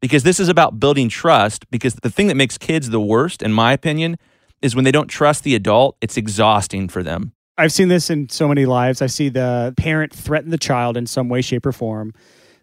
because 0.00 0.22
this 0.24 0.40
is 0.40 0.48
about 0.48 0.80
building 0.80 1.08
trust. 1.08 1.70
Because 1.70 1.94
the 1.94 2.10
thing 2.10 2.26
that 2.26 2.36
makes 2.36 2.58
kids 2.58 2.90
the 2.90 3.00
worst, 3.00 3.42
in 3.42 3.52
my 3.52 3.72
opinion, 3.72 4.18
is 4.60 4.74
when 4.74 4.84
they 4.84 4.92
don't 4.92 5.08
trust 5.08 5.44
the 5.44 5.54
adult, 5.54 5.96
it's 6.00 6.16
exhausting 6.16 6.88
for 6.88 7.02
them. 7.02 7.32
I've 7.56 7.72
seen 7.72 7.88
this 7.88 8.10
in 8.10 8.28
so 8.28 8.46
many 8.46 8.66
lives. 8.66 9.02
I 9.02 9.06
see 9.06 9.28
the 9.28 9.74
parent 9.76 10.12
threaten 10.12 10.50
the 10.50 10.58
child 10.58 10.96
in 10.96 11.06
some 11.06 11.28
way, 11.28 11.40
shape, 11.40 11.66
or 11.66 11.72
form. 11.72 12.12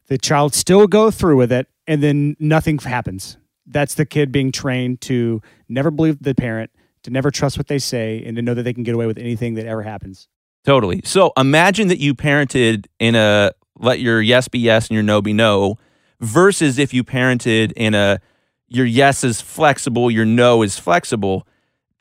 The 0.08 0.18
child 0.18 0.54
still 0.54 0.88
go 0.88 1.12
through 1.12 1.38
with 1.38 1.52
it, 1.52 1.68
and 1.88 2.02
then 2.02 2.38
nothing 2.40 2.78
happens. 2.78 3.38
That's 3.66 3.96
the 3.96 4.06
kid 4.06 4.32
being 4.32 4.52
trained 4.52 5.02
to 5.02 5.42
never 5.68 5.92
believe 5.92 6.22
the 6.22 6.36
parent, 6.36 6.72
to 7.04 7.12
never 7.12 7.32
trust 7.32 7.58
what 7.58 7.68
they 7.68 7.80
say, 7.80 8.24
and 8.26 8.36
to 8.36 8.42
know 8.42 8.54
that 8.54 8.64
they 8.64 8.74
can 8.74 8.84
get 8.84 8.96
away 8.96 9.08
with 9.08 9.18
anything 9.18 9.56
that 9.56 9.66
ever 9.66 9.82
happens. 9.82 10.28
Totally. 10.64 11.02
So 11.06 11.32
imagine 11.38 11.88
that 11.90 12.00
you 12.00 12.14
parented 12.16 12.88
in 13.00 13.16
a 13.16 13.52
let 13.78 14.00
your 14.00 14.22
yes 14.22 14.48
be 14.48 14.60
yes 14.60 14.88
and 14.88 14.96
your 14.96 15.04
no 15.04 15.22
be 15.22 15.34
no, 15.34 15.78
versus 16.20 16.80
if 16.80 16.94
you 16.94 17.04
parented 17.04 17.72
in 17.76 17.94
a 17.94 18.20
your 18.68 18.86
yes 18.86 19.24
is 19.24 19.42
flexible, 19.42 20.10
your 20.10 20.26
no 20.26 20.62
is 20.64 20.80
flexible. 20.80 21.48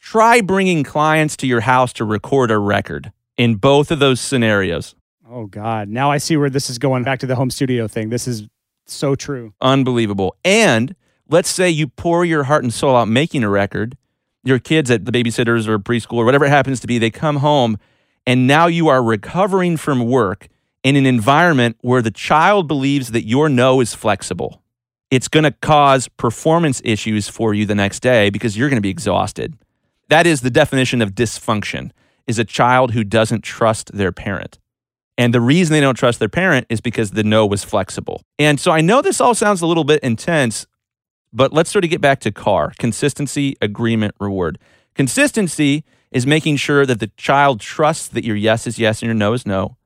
Try 0.00 0.40
bringing 0.40 0.82
clients 0.82 1.36
to 1.38 1.46
your 1.46 1.60
house 1.60 1.92
to 1.94 2.04
record 2.04 2.50
a 2.50 2.58
record 2.58 3.12
in 3.36 3.56
both 3.56 3.90
of 3.90 3.98
those 3.98 4.20
scenarios. 4.20 4.94
Oh 5.28 5.46
God! 5.46 5.88
Now 5.88 6.10
I 6.10 6.18
see 6.18 6.36
where 6.36 6.50
this 6.50 6.70
is 6.70 6.78
going. 6.78 7.04
Back 7.04 7.20
to 7.20 7.26
the 7.26 7.36
home 7.36 7.50
studio 7.50 7.88
thing. 7.88 8.10
This 8.10 8.28
is 8.28 8.46
so 8.86 9.14
true. 9.14 9.54
Unbelievable. 9.60 10.36
And 10.44 10.94
let's 11.28 11.50
say 11.50 11.70
you 11.70 11.88
pour 11.88 12.24
your 12.24 12.44
heart 12.44 12.62
and 12.62 12.72
soul 12.72 12.96
out 12.96 13.08
making 13.08 13.44
a 13.44 13.48
record. 13.48 13.96
Your 14.42 14.58
kids 14.58 14.90
at 14.90 15.04
the 15.04 15.12
babysitters 15.12 15.66
or 15.66 15.78
preschool 15.78 16.18
or 16.18 16.24
whatever 16.24 16.44
it 16.44 16.50
happens 16.50 16.80
to 16.80 16.86
be, 16.86 16.98
they 16.98 17.10
come 17.10 17.36
home 17.36 17.78
and 18.26 18.46
now 18.46 18.66
you 18.66 18.88
are 18.88 19.02
recovering 19.02 19.76
from 19.76 20.06
work 20.06 20.48
in 20.82 20.96
an 20.96 21.06
environment 21.06 21.76
where 21.80 22.02
the 22.02 22.10
child 22.10 22.68
believes 22.68 23.10
that 23.10 23.26
your 23.26 23.48
no 23.48 23.80
is 23.80 23.94
flexible. 23.94 24.62
It's 25.10 25.28
going 25.28 25.44
to 25.44 25.50
cause 25.50 26.08
performance 26.08 26.80
issues 26.84 27.28
for 27.28 27.54
you 27.54 27.66
the 27.66 27.74
next 27.74 28.00
day 28.00 28.30
because 28.30 28.56
you're 28.56 28.68
going 28.68 28.78
to 28.78 28.82
be 28.82 28.90
exhausted. 28.90 29.56
That 30.08 30.26
is 30.26 30.40
the 30.40 30.50
definition 30.50 31.02
of 31.02 31.14
dysfunction 31.14 31.90
is 32.26 32.38
a 32.38 32.44
child 32.44 32.92
who 32.92 33.04
doesn't 33.04 33.42
trust 33.42 33.92
their 33.92 34.12
parent. 34.12 34.58
And 35.16 35.32
the 35.32 35.40
reason 35.40 35.72
they 35.72 35.80
don't 35.80 35.94
trust 35.94 36.18
their 36.18 36.28
parent 36.28 36.66
is 36.68 36.80
because 36.80 37.12
the 37.12 37.22
no 37.22 37.46
was 37.46 37.62
flexible. 37.62 38.22
And 38.38 38.58
so 38.58 38.72
I 38.72 38.80
know 38.80 39.00
this 39.00 39.20
all 39.20 39.34
sounds 39.34 39.60
a 39.60 39.66
little 39.66 39.84
bit 39.84 40.02
intense, 40.02 40.66
but 41.34 41.52
let's 41.52 41.70
sort 41.70 41.84
of 41.84 41.90
get 41.90 42.00
back 42.00 42.20
to 42.20 42.32
CAR 42.32 42.72
consistency, 42.78 43.56
agreement, 43.60 44.14
reward. 44.20 44.58
Consistency 44.94 45.84
is 46.12 46.26
making 46.26 46.56
sure 46.56 46.86
that 46.86 47.00
the 47.00 47.10
child 47.16 47.60
trusts 47.60 48.06
that 48.08 48.24
your 48.24 48.36
yes 48.36 48.66
is 48.66 48.78
yes 48.78 49.02
and 49.02 49.08
your 49.08 49.14
no 49.14 49.32
is 49.32 49.44
no. 49.44 49.76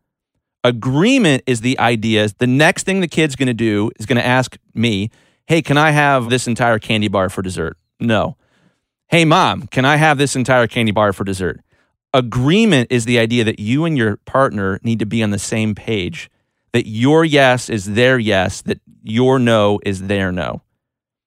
Agreement 0.63 1.43
is 1.47 1.63
the 1.63 1.79
idea 1.79 2.29
the 2.39 2.47
next 2.47 2.85
thing 2.85 3.01
the 3.01 3.09
kid's 3.09 3.35
going 3.35 3.47
to 3.47 3.55
do 3.55 3.91
is 3.99 4.05
going 4.05 4.19
to 4.19 4.27
ask 4.27 4.59
me, 4.75 5.11
Hey, 5.47 5.63
can 5.63 5.79
I 5.79 5.93
have 5.93 6.29
this 6.29 6.47
entire 6.47 6.79
candy 6.79 7.09
bar 7.09 7.31
for 7.31 7.41
dessert? 7.41 7.79
No. 7.99 8.37
Hey, 9.07 9.25
mom, 9.25 9.67
can 9.69 9.87
I 9.87 9.97
have 9.97 10.19
this 10.19 10.37
entire 10.37 10.67
candy 10.67 10.93
bar 10.93 11.15
for 11.15 11.25
dessert? 11.25 11.63
Agreement 12.13 12.93
is 12.93 13.07
the 13.07 13.19
idea 13.19 13.45
that 13.45 13.59
you 13.59 13.87
and 13.87 13.97
your 13.97 14.19
partner 14.19 14.79
need 14.83 14.99
to 14.99 15.07
be 15.07 15.23
on 15.23 15.31
the 15.31 15.39
same 15.39 15.75
page, 15.75 16.31
that 16.73 16.87
your 16.87 17.25
yes 17.25 17.71
is 17.71 17.95
their 17.95 18.19
yes, 18.19 18.61
that 18.63 18.81
your 19.03 19.39
no 19.39 19.81
is 19.87 20.09
their 20.09 20.31
no. 20.31 20.61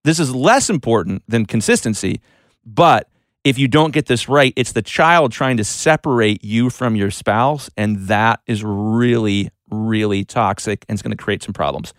This 0.03 0.19
is 0.19 0.33
less 0.33 0.69
important 0.69 1.23
than 1.27 1.45
consistency, 1.45 2.21
but 2.65 3.07
if 3.43 3.57
you 3.57 3.67
don't 3.67 3.91
get 3.91 4.05
this 4.05 4.29
right, 4.29 4.53
it's 4.55 4.71
the 4.71 4.81
child 4.81 5.31
trying 5.31 5.57
to 5.57 5.63
separate 5.63 6.43
you 6.43 6.69
from 6.69 6.95
your 6.95 7.11
spouse, 7.11 7.69
and 7.75 8.07
that 8.07 8.39
is 8.45 8.63
really, 8.63 9.49
really 9.69 10.23
toxic 10.23 10.85
and 10.87 10.95
it's 10.95 11.01
going 11.01 11.15
to 11.15 11.23
create 11.23 11.43
some 11.43 11.53
problems. 11.53 11.93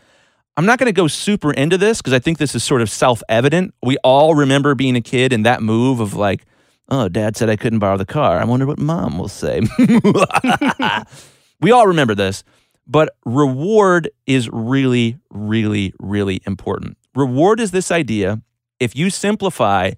I'm 0.56 0.66
not 0.66 0.78
going 0.78 0.86
to 0.86 0.92
go 0.92 1.08
super 1.08 1.52
into 1.52 1.78
this 1.78 1.98
because 1.98 2.12
I 2.12 2.18
think 2.18 2.38
this 2.38 2.54
is 2.54 2.62
sort 2.62 2.82
of 2.82 2.90
self 2.90 3.22
evident. 3.28 3.74
We 3.82 3.96
all 3.98 4.34
remember 4.34 4.74
being 4.74 4.96
a 4.96 5.00
kid 5.00 5.32
and 5.32 5.46
that 5.46 5.62
move 5.62 6.00
of 6.00 6.14
like 6.14 6.44
Oh, 6.88 7.08
dad 7.08 7.36
said 7.36 7.48
I 7.48 7.56
couldn't 7.56 7.78
borrow 7.78 7.96
the 7.96 8.04
car. 8.04 8.38
I 8.38 8.44
wonder 8.44 8.66
what 8.66 8.78
mom 8.78 9.18
will 9.18 9.28
say. 9.28 9.62
we 11.60 11.70
all 11.70 11.86
remember 11.86 12.14
this, 12.14 12.44
but 12.86 13.16
reward 13.24 14.10
is 14.26 14.50
really, 14.50 15.18
really, 15.30 15.94
really 15.98 16.42
important. 16.44 16.98
Reward 17.14 17.60
is 17.60 17.70
this 17.70 17.90
idea 17.90 18.40
if 18.80 18.96
you 18.96 19.10
simplify 19.10 19.92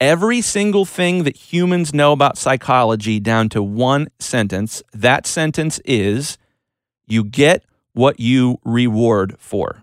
every 0.00 0.40
single 0.40 0.84
thing 0.84 1.24
that 1.24 1.36
humans 1.36 1.94
know 1.94 2.12
about 2.12 2.36
psychology 2.36 3.18
down 3.18 3.48
to 3.50 3.62
one 3.62 4.08
sentence, 4.18 4.82
that 4.92 5.26
sentence 5.26 5.80
is 5.84 6.36
you 7.06 7.24
get 7.24 7.64
what 7.92 8.20
you 8.20 8.58
reward 8.64 9.36
for. 9.38 9.82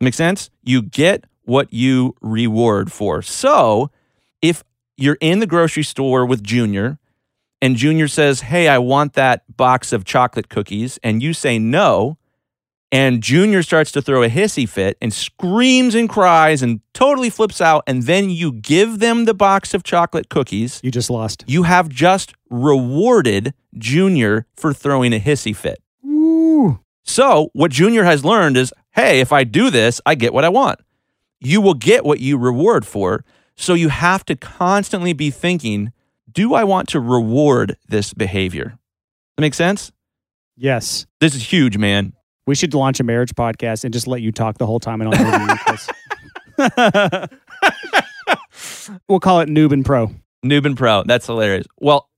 Make 0.00 0.14
sense? 0.14 0.50
You 0.62 0.82
get 0.82 1.24
what 1.44 1.72
you 1.72 2.16
reward 2.20 2.90
for. 2.90 3.22
So, 3.22 3.90
if 4.42 4.64
you're 4.96 5.18
in 5.20 5.38
the 5.38 5.46
grocery 5.46 5.84
store 5.84 6.26
with 6.26 6.42
Junior 6.42 6.98
and 7.62 7.76
Junior 7.76 8.08
says, 8.08 8.40
Hey, 8.40 8.68
I 8.68 8.78
want 8.78 9.14
that 9.14 9.56
box 9.56 9.92
of 9.92 10.04
chocolate 10.04 10.48
cookies, 10.48 10.98
and 11.02 11.22
you 11.22 11.32
say 11.32 11.58
no, 11.58 12.18
and 12.92 13.22
Junior 13.22 13.62
starts 13.62 13.90
to 13.92 14.02
throw 14.02 14.22
a 14.22 14.28
hissy 14.28 14.68
fit 14.68 14.96
and 15.02 15.12
screams 15.12 15.94
and 15.94 16.08
cries 16.08 16.62
and 16.62 16.80
totally 16.94 17.30
flips 17.30 17.60
out, 17.60 17.82
and 17.86 18.04
then 18.04 18.30
you 18.30 18.52
give 18.52 18.98
them 19.00 19.24
the 19.24 19.34
box 19.34 19.74
of 19.74 19.82
chocolate 19.82 20.28
cookies, 20.28 20.80
You 20.82 20.90
just 20.90 21.10
lost. 21.10 21.44
you 21.46 21.64
have 21.64 21.88
just 21.88 22.32
rewarded 22.48 23.54
Junior 23.76 24.46
for 24.56 24.72
throwing 24.72 25.12
a 25.12 25.20
hissy 25.20 25.54
fit. 25.54 25.78
Ooh. 26.04 26.78
So, 27.02 27.50
what 27.52 27.70
Junior 27.70 28.04
has 28.04 28.24
learned 28.24 28.56
is 28.56 28.72
hey, 28.92 29.20
if 29.20 29.30
I 29.32 29.44
do 29.44 29.68
this, 29.70 30.00
I 30.06 30.14
get 30.14 30.32
what 30.32 30.44
I 30.44 30.48
want. 30.48 30.80
You 31.38 31.60
will 31.60 31.74
get 31.74 32.04
what 32.04 32.18
you 32.20 32.38
reward 32.38 32.86
for. 32.86 33.24
So, 33.56 33.74
you 33.74 33.88
have 33.90 34.24
to 34.26 34.36
constantly 34.36 35.12
be 35.12 35.30
thinking, 35.30 35.92
do 36.30 36.54
I 36.54 36.64
want 36.64 36.88
to 36.90 37.00
reward 37.00 37.76
this 37.88 38.14
behavior? 38.14 38.78
That 39.36 39.42
makes 39.42 39.56
sense? 39.56 39.92
Yes. 40.56 41.06
This 41.20 41.34
is 41.34 41.52
huge, 41.52 41.76
man. 41.76 42.12
We 42.46 42.54
should 42.54 42.72
launch 42.74 43.00
a 43.00 43.04
marriage 43.04 43.34
podcast 43.34 43.84
and 43.84 43.92
just 43.92 44.06
let 44.06 44.22
you 44.22 44.32
talk 44.32 44.58
the 44.58 44.66
whole 44.66 44.80
time 44.80 45.00
and 45.00 45.14
I'll 45.14 45.68
we'll 49.08 49.20
call 49.20 49.40
it 49.40 49.48
Noob 49.48 49.72
and 49.72 49.84
Pro. 49.84 50.10
Noob 50.44 50.64
and 50.64 50.76
Pro. 50.76 51.02
That's 51.04 51.26
hilarious. 51.26 51.66
Well, 51.78 52.08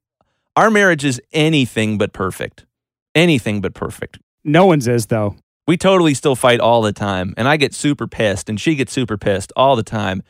our 0.57 0.71
marriage 0.71 1.05
is 1.05 1.21
anything 1.33 1.99
but 1.99 2.13
perfect. 2.13 2.67
Anything 3.15 3.61
but 3.61 3.75
perfect. 3.75 4.19
No 4.45 4.67
one's 4.67 4.87
is 4.87 5.07
though. 5.07 5.37
We 5.67 5.77
totally 5.77 6.15
still 6.15 6.35
fight 6.35 6.61
all 6.61 6.81
the 6.81 6.95
time, 6.95 7.35
and 7.37 7.47
I 7.47 7.59
get 7.59 7.75
super 7.75 8.07
pissed, 8.07 8.49
and 8.49 8.59
she 8.59 8.75
gets 8.75 8.91
super 8.91 9.19
pissed 9.19 9.53
all 9.55 9.77
the 9.77 9.83
time. 9.83 10.23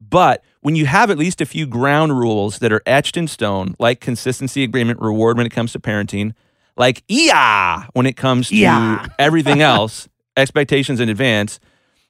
But 0.00 0.44
when 0.60 0.76
you 0.76 0.86
have 0.86 1.10
at 1.10 1.18
least 1.18 1.40
a 1.40 1.46
few 1.46 1.66
ground 1.66 2.16
rules 2.16 2.60
that 2.60 2.72
are 2.72 2.82
etched 2.86 3.16
in 3.16 3.26
stone, 3.26 3.74
like 3.78 4.00
consistency, 4.00 4.62
agreement, 4.62 5.00
reward 5.00 5.38
when 5.38 5.46
it 5.46 5.50
comes 5.52 5.72
to 5.72 5.80
parenting, 5.80 6.34
like 6.76 7.02
yeah 7.08 7.86
when 7.92 8.06
it 8.06 8.16
comes 8.16 8.48
to 8.48 8.56
Yeah. 8.56 9.06
everything 9.18 9.60
else, 9.62 10.08
expectations 10.36 11.00
in 11.00 11.08
advance, 11.08 11.60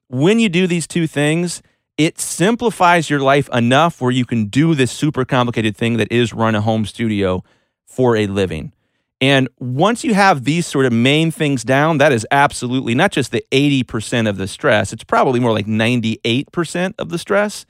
when 0.09 0.39
you 0.39 0.49
do 0.49 0.67
these 0.67 0.87
two 0.87 1.07
things, 1.07 1.63
it 1.99 2.19
simplifies 2.19 3.09
your 3.09 3.21
life 3.21 3.49
enough 3.53 4.01
where 4.01 4.11
you 4.11 4.25
can 4.25 4.47
do 4.47 4.75
this 4.75 4.93
super 4.93 5.25
complicated 5.25 5.77
thing 5.77 5.97
that 5.97 6.11
is 6.13 6.33
run 6.33 6.55
a 6.55 6.61
home 6.61 6.85
studio 6.85 7.43
for 7.87 8.17
a 8.17 8.27
living. 8.27 8.73
And 9.19 9.49
once 9.59 10.05
you 10.05 10.13
have 10.13 10.45
these 10.45 10.67
sort 10.67 10.85
of 10.85 10.93
main 10.93 11.31
things 11.31 11.65
down, 11.65 11.97
that 11.99 12.13
is 12.13 12.27
absolutely 12.31 12.95
not 12.95 13.13
just 13.13 13.33
the 13.33 13.43
80% 13.51 14.29
of 14.29 14.37
the 14.37 14.47
stress, 14.47 14.93
it's 14.93 15.05
probably 15.05 15.41
more 15.41 15.53
like 15.53 15.67
98% 15.67 16.95
of 16.99 17.09
the 17.09 17.19
stress 17.19 17.65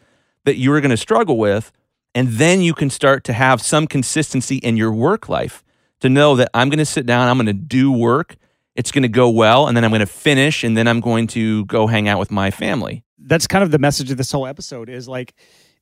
that 0.44 0.57
you're 0.57 0.80
going 0.80 0.90
to 0.90 0.97
struggle 0.97 1.38
with. 1.38 1.70
And 2.16 2.28
then 2.30 2.62
you 2.62 2.74
can 2.74 2.90
start 2.90 3.22
to 3.24 3.32
have 3.32 3.62
some 3.62 3.86
consistency 3.86 4.57
in 4.57 4.76
your 4.76 4.90
work 4.92 5.28
life 5.28 5.62
to 6.01 6.09
know 6.09 6.36
that 6.36 6.51
I'm 6.55 6.68
going 6.68 6.78
to 6.78 6.84
sit 6.84 7.07
down, 7.07 7.28
I'm 7.28 7.36
going 7.36 7.47
to 7.47 7.53
do 7.53 7.90
work, 7.90 8.36
it's 8.74 8.92
going 8.92 9.03
to 9.03 9.09
go 9.09 9.30
well, 9.30 9.66
and 9.66 9.76
then 9.76 9.84
I'm 9.84 9.90
going 9.90 10.01
to 10.01 10.07
finish, 10.07 10.62
and 10.62 10.76
then 10.76 10.86
I'm 10.86 11.01
going 11.01 11.26
to 11.28 11.64
go 11.64 11.86
hang 11.86 12.09
out 12.09 12.18
with 12.18 12.30
my 12.30 12.51
family. 12.51 13.05
That's 13.18 13.47
kind 13.47 13.64
of 13.64 13.70
the 13.70 13.78
message 13.78 14.11
of 14.11 14.18
this 14.18 14.30
whole 14.30 14.47
episode 14.47 14.88
is 14.88 15.09
like 15.09 15.34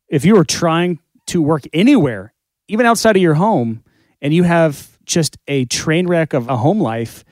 if 0.08 0.24
you 0.24 0.36
are 0.36 0.44
trying 0.44 1.00
to 1.26 1.42
work 1.42 1.64
anywhere, 1.72 2.32
even 2.68 2.86
outside 2.86 3.16
of 3.16 3.22
your 3.22 3.34
home, 3.34 3.82
and 4.22 4.32
you 4.32 4.44
have 4.44 4.98
just 5.04 5.36
a 5.48 5.64
train 5.66 6.06
wreck 6.06 6.32
of 6.32 6.48
a 6.48 6.56
home 6.56 6.80
life, 6.80 7.24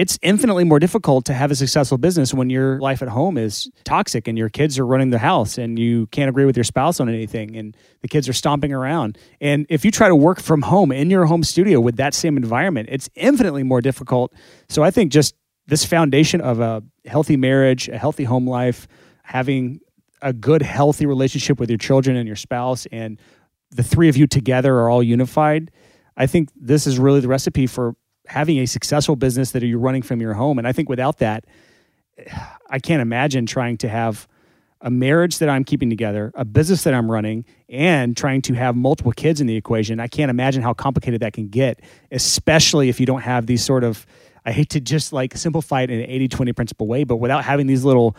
it's 0.00 0.18
infinitely 0.22 0.64
more 0.64 0.78
difficult 0.78 1.26
to 1.26 1.34
have 1.34 1.50
a 1.50 1.54
successful 1.54 1.98
business 1.98 2.32
when 2.32 2.48
your 2.48 2.78
life 2.80 3.02
at 3.02 3.08
home 3.08 3.36
is 3.36 3.70
toxic 3.84 4.26
and 4.26 4.38
your 4.38 4.48
kids 4.48 4.78
are 4.78 4.86
running 4.86 5.10
the 5.10 5.18
house 5.18 5.58
and 5.58 5.78
you 5.78 6.06
can't 6.06 6.30
agree 6.30 6.46
with 6.46 6.56
your 6.56 6.64
spouse 6.64 7.00
on 7.00 7.08
anything 7.10 7.54
and 7.54 7.76
the 8.00 8.08
kids 8.08 8.26
are 8.26 8.32
stomping 8.32 8.72
around. 8.72 9.18
And 9.42 9.66
if 9.68 9.84
you 9.84 9.90
try 9.90 10.08
to 10.08 10.16
work 10.16 10.40
from 10.40 10.62
home 10.62 10.90
in 10.90 11.10
your 11.10 11.26
home 11.26 11.44
studio 11.44 11.80
with 11.80 11.96
that 11.96 12.14
same 12.14 12.38
environment, 12.38 12.88
it's 12.90 13.10
infinitely 13.14 13.62
more 13.62 13.82
difficult. 13.82 14.32
So 14.70 14.82
I 14.82 14.90
think 14.90 15.12
just 15.12 15.34
this 15.66 15.84
foundation 15.84 16.40
of 16.40 16.60
a 16.60 16.82
healthy 17.04 17.36
marriage, 17.36 17.90
a 17.90 17.98
healthy 17.98 18.24
home 18.24 18.48
life, 18.48 18.88
having 19.22 19.80
a 20.22 20.32
good, 20.32 20.62
healthy 20.62 21.04
relationship 21.04 21.60
with 21.60 21.68
your 21.68 21.76
children 21.76 22.16
and 22.16 22.26
your 22.26 22.36
spouse, 22.36 22.86
and 22.90 23.20
the 23.70 23.82
three 23.82 24.08
of 24.08 24.16
you 24.16 24.26
together 24.26 24.76
are 24.76 24.88
all 24.88 25.02
unified. 25.02 25.70
I 26.16 26.26
think 26.26 26.48
this 26.56 26.86
is 26.86 26.98
really 26.98 27.20
the 27.20 27.28
recipe 27.28 27.66
for 27.66 27.96
having 28.30 28.58
a 28.58 28.66
successful 28.66 29.16
business 29.16 29.50
that 29.50 29.62
you're 29.64 29.78
running 29.78 30.02
from 30.02 30.20
your 30.20 30.34
home. 30.34 30.56
And 30.58 30.66
I 30.66 30.72
think 30.72 30.88
without 30.88 31.18
that, 31.18 31.44
I 32.68 32.78
can't 32.78 33.02
imagine 33.02 33.44
trying 33.44 33.76
to 33.78 33.88
have 33.88 34.28
a 34.80 34.88
marriage 34.88 35.38
that 35.38 35.48
I'm 35.48 35.64
keeping 35.64 35.90
together, 35.90 36.30
a 36.36 36.44
business 36.44 36.84
that 36.84 36.94
I'm 36.94 37.10
running, 37.10 37.44
and 37.68 38.16
trying 38.16 38.40
to 38.42 38.54
have 38.54 38.76
multiple 38.76 39.10
kids 39.10 39.40
in 39.40 39.48
the 39.48 39.56
equation. 39.56 39.98
I 39.98 40.06
can't 40.06 40.30
imagine 40.30 40.62
how 40.62 40.74
complicated 40.74 41.20
that 41.22 41.32
can 41.32 41.48
get, 41.48 41.80
especially 42.12 42.88
if 42.88 43.00
you 43.00 43.04
don't 43.04 43.22
have 43.22 43.46
these 43.46 43.64
sort 43.64 43.82
of, 43.82 44.06
I 44.46 44.52
hate 44.52 44.70
to 44.70 44.80
just 44.80 45.12
like 45.12 45.36
simplify 45.36 45.82
it 45.82 45.90
in 45.90 45.98
an 45.98 46.08
80 46.08 46.28
20 46.28 46.52
principle 46.52 46.86
way, 46.86 47.02
but 47.02 47.16
without 47.16 47.44
having 47.44 47.66
these 47.66 47.84
little 47.84 48.16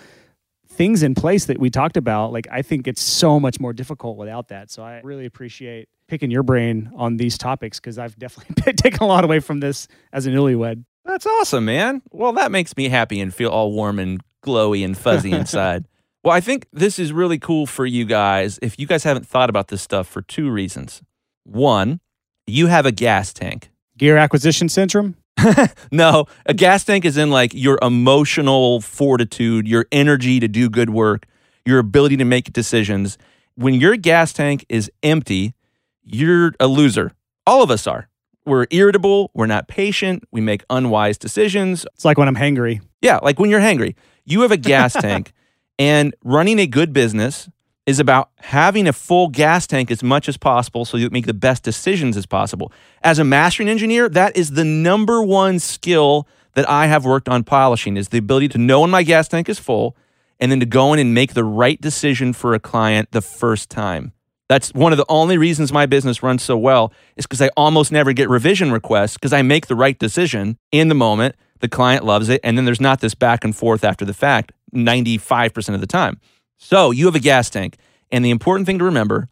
things 0.68 1.03
in 1.03 1.16
place 1.16 1.45
that 1.45 1.57
we 1.57 1.70
talked 1.70 1.95
about, 1.95 2.34
like 2.34 2.47
I 2.51 2.64
think 2.64 2.86
it's 2.86 3.01
so 3.01 3.39
much 3.39 3.62
more 3.62 3.72
difficult 3.72 4.18
without 4.18 4.49
that. 4.49 4.72
So 4.72 4.84
I 4.84 4.99
really 5.05 5.26
appreciate 5.26 5.88
picking 6.12 6.30
your 6.30 6.43
brain 6.43 6.91
on 6.97 7.16
these 7.16 7.38
topics 7.38 7.80
because 7.80 7.97
I've 7.97 8.20
definitely 8.20 8.74
taken 8.74 9.01
a 9.01 9.07
lot 9.07 9.24
away 9.24 9.39
from 9.39 9.62
this 9.62 9.88
as 10.12 10.28
a 10.28 10.30
newlywed. 10.30 10.84
That's 11.05 11.26
awesome, 11.26 11.64
man. 11.64 12.01
Well, 12.12 12.34
that 12.34 12.51
makes 12.51 12.76
me 12.76 12.89
happy 12.89 13.22
and 13.22 13.34
feel 13.34 13.49
all 13.49 13.72
warm 13.72 13.97
and 13.97 14.20
glowy 14.45 14.84
and 14.84 14.97
fuzzy 14.97 15.32
inside. 15.41 15.86
Well, 16.22 16.36
I 16.36 16.41
think 16.41 16.68
this 16.74 16.99
is 16.99 17.14
really 17.14 17.39
cool 17.39 17.66
for 17.66 17.86
you 17.86 18.03
guys 18.03 18.59
if 18.62 18.78
you 18.78 18.88
guys 18.88 19.05
haven't 19.05 19.26
thought 19.26 19.49
about 19.49 19.70
this 19.70 19.82
stuff 19.82 20.05
for 20.05 20.22
two 20.22 20.51
reasons. 20.51 21.01
One, 21.45 22.01
you 22.45 22.68
have 22.68 22.86
a 22.86 22.91
gas 22.91 23.32
tank. 23.32 23.72
Gear 23.97 24.18
acquisition 24.18 24.68
syndrome. 24.68 25.16
No, 25.93 26.26
a 26.45 26.53
gas 26.53 26.84
tank 26.84 27.05
is 27.05 27.16
in 27.16 27.32
like 27.32 27.53
your 27.53 27.80
emotional 27.82 28.82
fortitude, 28.82 29.66
your 29.66 29.86
energy 29.91 30.41
to 30.41 30.47
do 30.49 30.70
good 30.70 30.89
work, 30.89 31.26
your 31.66 31.80
ability 31.80 32.18
to 32.18 32.26
make 32.26 32.51
decisions. 32.51 33.18
When 33.55 33.74
your 33.76 33.95
gas 33.95 34.34
tank 34.34 34.66
is 34.70 34.91
empty, 35.03 35.53
you're 36.04 36.54
a 36.60 36.68
loser. 36.68 37.12
All 37.45 37.64
of 37.64 37.72
us 37.72 37.88
are. 37.88 38.08
We're 38.45 38.66
irritable, 38.72 39.30
we're 39.34 39.45
not 39.45 39.68
patient, 39.68 40.24
we 40.32 40.41
make 40.41 40.64
unwise 40.70 41.18
decisions. 41.18 41.86
It's 41.93 42.06
like 42.06 42.18
when 42.18 42.28
I'm 42.28 42.36
hangry. 42.36 42.82
Yeah, 43.02 43.20
like 43.22 43.39
when 43.39 43.49
you're 43.49 43.60
hangry, 43.60 43.95
you 44.26 44.41
have 44.41 44.52
a 44.52 44.58
gas 44.58 44.93
tank, 44.99 45.32
and 45.78 46.16
running 46.24 46.58
a 46.60 46.66
good 46.66 46.91
business 46.91 47.49
is 47.86 47.99
about 47.99 48.30
having 48.38 48.88
a 48.88 48.93
full 48.93 49.28
gas 49.28 49.68
tank 49.68 49.91
as 49.91 50.04
much 50.04 50.30
as 50.30 50.38
possible 50.38 50.86
so 50.86 50.97
you 50.97 51.10
make 51.10 51.26
the 51.26 51.34
best 51.34 51.64
decisions 51.64 52.16
as 52.16 52.26
possible. 52.26 52.72
As 53.04 53.20
a 53.20 53.24
mastering 53.24 53.70
engineer, 53.70 54.08
that 54.10 54.36
is 54.36 54.52
the 54.52 54.64
number 54.64 55.22
one 55.24 55.60
skill 55.60 56.28
that 56.54 56.70
I 56.70 56.88
have 56.88 57.06
worked 57.06 57.30
on 57.30 57.43
polishing 57.43 57.97
is 57.97 58.10
the 58.10 58.18
ability 58.18 58.49
to 58.49 58.58
know 58.58 58.82
when 58.82 58.89
my 58.89 59.04
gas 59.04 59.28
tank 59.28 59.49
is 59.49 59.60
full 59.60 59.95
and 60.39 60.52
then 60.52 60.60
to 60.60 60.66
go 60.66 60.93
in 60.93 60.99
and 60.99 61.14
make 61.14 61.34
the 61.34 61.43
right 61.43 61.80
decision 61.80 62.34
for 62.34 62.54
a 62.54 62.60
client 62.60 63.12
the 63.12 63.22
first 63.22 63.70
time. 63.70 64.14
That's 64.52 64.74
one 64.74 64.91
of 64.91 64.97
the 64.97 65.06
only 65.08 65.38
reasons 65.38 65.72
my 65.72 65.86
business 65.86 66.22
runs 66.22 66.43
so 66.43 66.58
well 66.58 66.91
is 67.16 67.26
because 67.26 67.41
I 67.41 67.52
almost 67.56 67.89
never 67.89 68.12
get 68.12 68.28
revision 68.28 68.70
requests 68.70 69.14
because 69.14 69.32
I 69.32 69.43
make 69.43 69.68
the 69.68 69.78
right 69.78 69.97
decision 69.97 70.58
in 70.74 70.89
the 70.89 70.93
moment. 70.93 71.38
The 71.62 71.70
client 71.70 72.04
loves 72.04 72.28
it. 72.28 72.41
And 72.43 72.58
then 72.58 72.66
there's 72.66 72.82
not 72.82 72.99
this 72.99 73.16
back 73.16 73.45
and 73.45 73.56
forth 73.56 73.86
after 73.86 74.04
the 74.04 74.14
fact 74.14 74.52
95% 74.76 75.74
of 75.74 75.80
the 75.80 75.88
time. 75.88 76.20
So 76.58 76.91
you 76.91 77.06
have 77.06 77.16
a 77.16 77.22
gas 77.22 77.49
tank. 77.49 77.78
And 78.12 78.26
the 78.26 78.30
important 78.30 78.66
thing 78.66 78.78
to 78.80 78.84
remember 78.84 79.30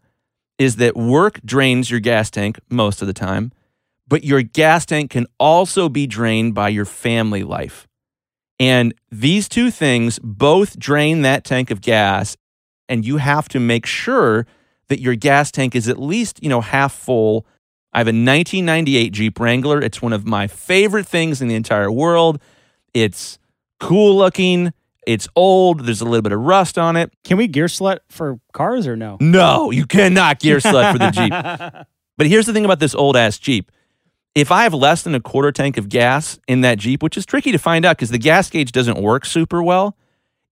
is 0.58 0.76
that 0.76 0.96
work 0.96 1.38
drains 1.44 1.90
your 1.90 2.00
gas 2.00 2.30
tank 2.30 2.58
most 2.70 3.02
of 3.02 3.06
the 3.06 3.12
time, 3.12 3.52
but 4.08 4.24
your 4.24 4.40
gas 4.40 4.86
tank 4.86 5.10
can 5.10 5.26
also 5.38 5.90
be 5.90 6.06
drained 6.06 6.54
by 6.54 6.70
your 6.70 6.86
family 6.86 7.42
life. 7.42 7.86
And 8.58 8.94
these 9.12 9.50
two 9.50 9.70
things 9.70 10.18
both 10.22 10.78
drain 10.78 11.20
that 11.20 11.44
tank 11.44 11.70
of 11.70 11.82
gas. 11.82 12.38
And 12.88 13.04
you 13.04 13.18
have 13.18 13.50
to 13.50 13.60
make 13.60 13.84
sure 13.84 14.46
that 14.90 15.00
your 15.00 15.14
gas 15.14 15.50
tank 15.50 15.74
is 15.74 15.88
at 15.88 15.98
least, 15.98 16.42
you 16.42 16.50
know, 16.50 16.60
half 16.60 16.92
full. 16.92 17.46
I 17.92 17.98
have 17.98 18.06
a 18.06 18.10
1998 18.10 19.12
Jeep 19.12 19.40
Wrangler. 19.40 19.80
It's 19.80 20.02
one 20.02 20.12
of 20.12 20.26
my 20.26 20.46
favorite 20.46 21.06
things 21.06 21.40
in 21.40 21.48
the 21.48 21.54
entire 21.54 21.90
world. 21.90 22.40
It's 22.92 23.38
cool 23.78 24.16
looking. 24.16 24.72
It's 25.06 25.26
old. 25.34 25.86
There's 25.86 26.00
a 26.00 26.04
little 26.04 26.22
bit 26.22 26.32
of 26.32 26.40
rust 26.40 26.76
on 26.76 26.96
it. 26.96 27.12
Can 27.24 27.38
we 27.38 27.48
gear 27.48 27.66
slut 27.66 28.00
for 28.10 28.38
cars 28.52 28.86
or 28.86 28.96
no? 28.96 29.16
No, 29.20 29.70
you 29.70 29.86
cannot 29.86 30.40
gear 30.40 30.58
slut 30.58 30.92
for 30.92 30.98
the 30.98 31.10
Jeep. 31.10 31.86
But 32.18 32.26
here's 32.26 32.44
the 32.44 32.52
thing 32.52 32.66
about 32.66 32.80
this 32.80 32.94
old 32.94 33.16
ass 33.16 33.38
Jeep. 33.38 33.72
If 34.34 34.52
I 34.52 34.64
have 34.64 34.74
less 34.74 35.00
than 35.00 35.14
a 35.14 35.20
quarter 35.20 35.52
tank 35.52 35.78
of 35.78 35.88
gas 35.88 36.38
in 36.46 36.60
that 36.60 36.76
Jeep, 36.76 37.02
which 37.02 37.16
is 37.16 37.24
tricky 37.24 37.50
to 37.50 37.56
find 37.56 37.86
out 37.86 37.96
because 37.96 38.10
the 38.10 38.18
gas 38.18 38.50
gauge 38.50 38.72
doesn't 38.72 39.00
work 39.00 39.24
super 39.24 39.62
well, 39.62 39.96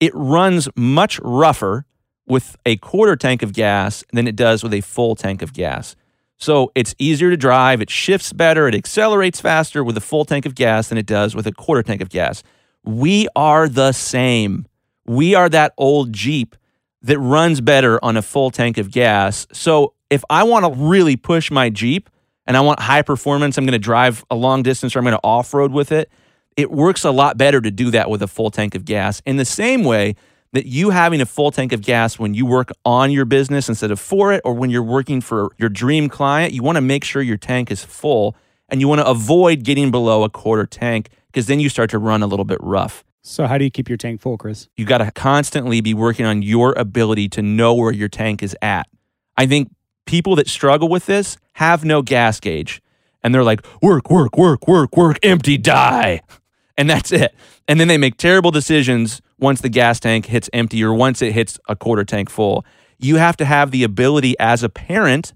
it 0.01 0.11
runs 0.15 0.71
much 0.75 1.21
rougher 1.21 1.85
with 2.29 2.57
a 2.67 2.77
quarter 2.77 3.17
tank 3.17 3.43
of 3.43 3.53
gas 3.53 4.05
than 4.13 4.29
it 4.29 4.37
does 4.37 4.63
with 4.63 4.75
a 4.75 4.81
full 4.81 5.17
tank 5.17 5.43
of 5.43 5.53
gas. 5.53 5.97
So 6.37 6.71
it's 6.75 6.95
easier 6.99 7.31
to 7.31 7.37
drive, 7.37 7.81
it 7.81 7.91
shifts 7.91 8.33
better, 8.33 8.69
it 8.69 8.75
accelerates 8.75 9.41
faster 9.41 9.83
with 9.83 9.97
a 9.97 10.01
full 10.01 10.25
tank 10.25 10.47
of 10.47 10.55
gas 10.55 10.89
than 10.89 10.99
it 10.99 11.07
does 11.07 11.35
with 11.35 11.47
a 11.47 11.53
quarter 11.53 11.83
tank 11.83 12.01
of 12.01 12.11
gas. 12.11 12.45
We 12.85 13.27
are 13.35 13.69
the 13.69 13.93
same. 13.93 14.67
We 15.05 15.35
are 15.35 15.49
that 15.49 15.73
old 15.77 16.13
Jeep 16.13 16.55
that 17.03 17.19
runs 17.19 17.61
better 17.61 18.03
on 18.05 18.17
a 18.17 18.23
full 18.23 18.51
tank 18.51 18.79
of 18.79 18.91
gas. 18.91 19.47
So 19.53 19.95
if 20.11 20.23
I 20.31 20.45
want 20.45 20.65
to 20.65 20.81
really 20.81 21.17
push 21.17 21.51
my 21.51 21.71
Jeep 21.71 22.09
and 22.47 22.57
I 22.57 22.61
want 22.61 22.81
high 22.81 23.03
performance, 23.03 23.59
I'm 23.59 23.65
going 23.65 23.73
to 23.73 23.79
drive 23.79 24.25
a 24.31 24.37
long 24.37 24.63
distance 24.63 24.95
or 24.95 25.01
I'm 25.01 25.05
going 25.05 25.17
to 25.17 25.21
off 25.25 25.53
road 25.53 25.73
with 25.73 25.91
it. 25.91 26.11
It 26.57 26.71
works 26.71 27.05
a 27.05 27.11
lot 27.11 27.37
better 27.37 27.61
to 27.61 27.71
do 27.71 27.91
that 27.91 28.11
with 28.11 28.23
a 28.23 28.29
full 28.29 28.51
tank 28.51 28.75
of 28.75 28.85
gas. 28.85 29.23
In 29.27 29.37
the 29.37 29.45
same 29.45 29.83
way 29.85 30.15
that 30.53 30.67
you 30.67 30.91
having 30.91 31.21
a 31.21 31.27
full 31.27 31.51
tank 31.51 31.73
of 31.73 31.83
gas 31.83 32.19
when 32.19 32.35
you 32.35 32.47
work 32.47 32.71
on 32.85 33.11
your 33.11 33.25
business 33.25 33.69
instead 33.69 33.91
of 33.91 34.01
for 34.01 34.33
it, 34.33 34.41
or 34.45 34.55
when 34.55 34.71
you're 34.71 34.83
working 34.83 35.21
for 35.21 35.51
your 35.59 35.69
dream 35.69 36.09
client, 36.09 36.53
you 36.53 36.63
want 36.63 36.77
to 36.77 36.81
make 36.81 37.05
sure 37.05 37.21
your 37.21 37.37
tank 37.37 37.71
is 37.71 37.85
full 37.85 38.35
and 38.69 38.81
you 38.81 38.89
want 38.89 39.01
to 39.01 39.07
avoid 39.07 39.63
getting 39.65 39.91
below 39.91 40.25
a 40.25 40.31
quarter 40.31 40.67
tank 40.67 41.11
because 41.27 41.47
then 41.47 41.61
you 41.61 41.69
start 41.69 41.91
to 41.91 41.99
run 41.99 42.23
a 42.23 42.27
little 42.27 42.45
bit 42.45 42.59
rough. 42.63 43.05
So 43.23 43.47
how 43.47 43.59
do 43.59 43.65
you 43.65 43.71
keep 43.71 43.89
your 43.89 43.99
tank 43.99 44.21
full, 44.21 44.39
Chris? 44.39 44.69
You 44.77 44.87
got 44.87 44.99
to 44.99 45.11
constantly 45.11 45.81
be 45.81 45.93
working 45.93 46.25
on 46.25 46.43
your 46.43 46.73
ability 46.75 47.29
to 47.31 47.43
know 47.43 47.75
where 47.75 47.93
your 47.93 48.09
tank 48.09 48.43
is 48.43 48.57
at. 48.63 48.89
I 49.37 49.47
think 49.47 49.71
people 50.07 50.35
that 50.37 50.49
struggle 50.49 50.89
with 50.89 51.07
this 51.07 51.37
have 51.55 51.85
no 51.85 52.01
gas 52.01 52.41
gauge 52.41 52.81
and 53.23 53.35
they're 53.35 53.45
like, 53.45 53.61
work, 53.83 54.11
work, 54.11 54.39
work, 54.39 54.67
work, 54.67 54.97
work, 54.97 55.19
empty, 55.23 55.59
die. 55.59 56.23
And 56.79 56.89
that's 56.89 57.11
it. 57.11 57.35
And 57.67 57.81
then 57.81 57.89
they 57.89 57.99
make 57.99 58.19
terrible 58.19 58.53
decisions 58.53 59.21
once 59.39 59.61
the 59.61 59.69
gas 59.69 60.01
tank 60.01 60.27
hits 60.27 60.51
empty 60.53 60.83
or 60.83 60.93
once 60.95 61.23
it 61.23 61.33
hits 61.33 61.59
a 61.69 61.77
quarter 61.77 62.05
tank 62.05 62.31
full. 62.31 62.65
You 62.99 63.17
have 63.17 63.37
to 63.37 63.45
have 63.45 63.71
the 63.71 63.85
ability 63.85 64.35
as 64.39 64.63
a 64.63 64.69
parent, 64.69 65.33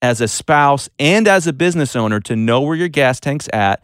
as 0.00 0.20
a 0.20 0.28
spouse, 0.28 0.88
and 0.98 1.28
as 1.28 1.46
a 1.46 1.52
business 1.52 1.94
owner 1.94 2.20
to 2.20 2.36
know 2.36 2.60
where 2.60 2.76
your 2.76 2.88
gas 2.88 3.20
tank's 3.20 3.48
at 3.52 3.82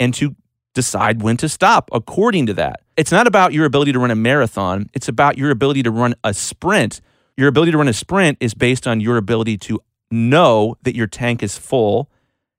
and 0.00 0.14
to 0.14 0.34
decide 0.74 1.22
when 1.22 1.36
to 1.36 1.48
stop 1.48 1.90
according 1.92 2.46
to 2.46 2.54
that. 2.54 2.80
It's 2.96 3.12
not 3.12 3.26
about 3.26 3.52
your 3.52 3.66
ability 3.66 3.92
to 3.92 3.98
run 3.98 4.10
a 4.10 4.16
marathon, 4.16 4.88
it's 4.94 5.08
about 5.08 5.36
your 5.38 5.50
ability 5.50 5.82
to 5.82 5.90
run 5.90 6.14
a 6.24 6.32
sprint. 6.34 7.00
Your 7.36 7.48
ability 7.48 7.72
to 7.72 7.78
run 7.78 7.88
a 7.88 7.94
sprint 7.94 8.36
is 8.40 8.52
based 8.52 8.86
on 8.86 9.00
your 9.00 9.16
ability 9.16 9.56
to 9.58 9.80
know 10.10 10.76
that 10.82 10.94
your 10.94 11.06
tank 11.06 11.42
is 11.42 11.56
full 11.56 12.10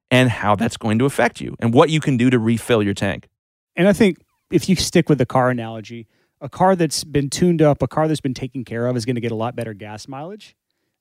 and 0.10 0.30
how 0.30 0.56
that's 0.56 0.78
going 0.78 0.98
to 1.00 1.06
affect 1.06 1.40
you 1.40 1.56
and 1.60 1.74
what 1.74 1.90
you 1.90 2.00
can 2.00 2.18
do 2.18 2.30
to 2.30 2.40
refill 2.40 2.82
your 2.82 2.96
tank. 2.96 3.28
And 3.76 3.88
I 3.88 3.94
think 3.94 4.18
if 4.52 4.68
you 4.68 4.76
stick 4.76 5.10
with 5.10 5.20
the 5.20 5.26
car 5.26 5.50
analogy, 5.50 6.08
a 6.44 6.50
car 6.50 6.76
that's 6.76 7.06
been 7.06 7.30
tuned 7.30 7.62
up, 7.62 7.82
a 7.82 7.88
car 7.88 8.08
that's 8.10 8.20
been 8.20 8.34
taken 8.34 8.66
care 8.66 8.86
of 8.86 8.98
is 8.98 9.06
going 9.06 9.16
to 9.16 9.22
get 9.22 9.32
a 9.32 9.36
lot 9.36 9.56
better 9.56 9.74
gas 9.74 10.10
mileage 10.10 10.56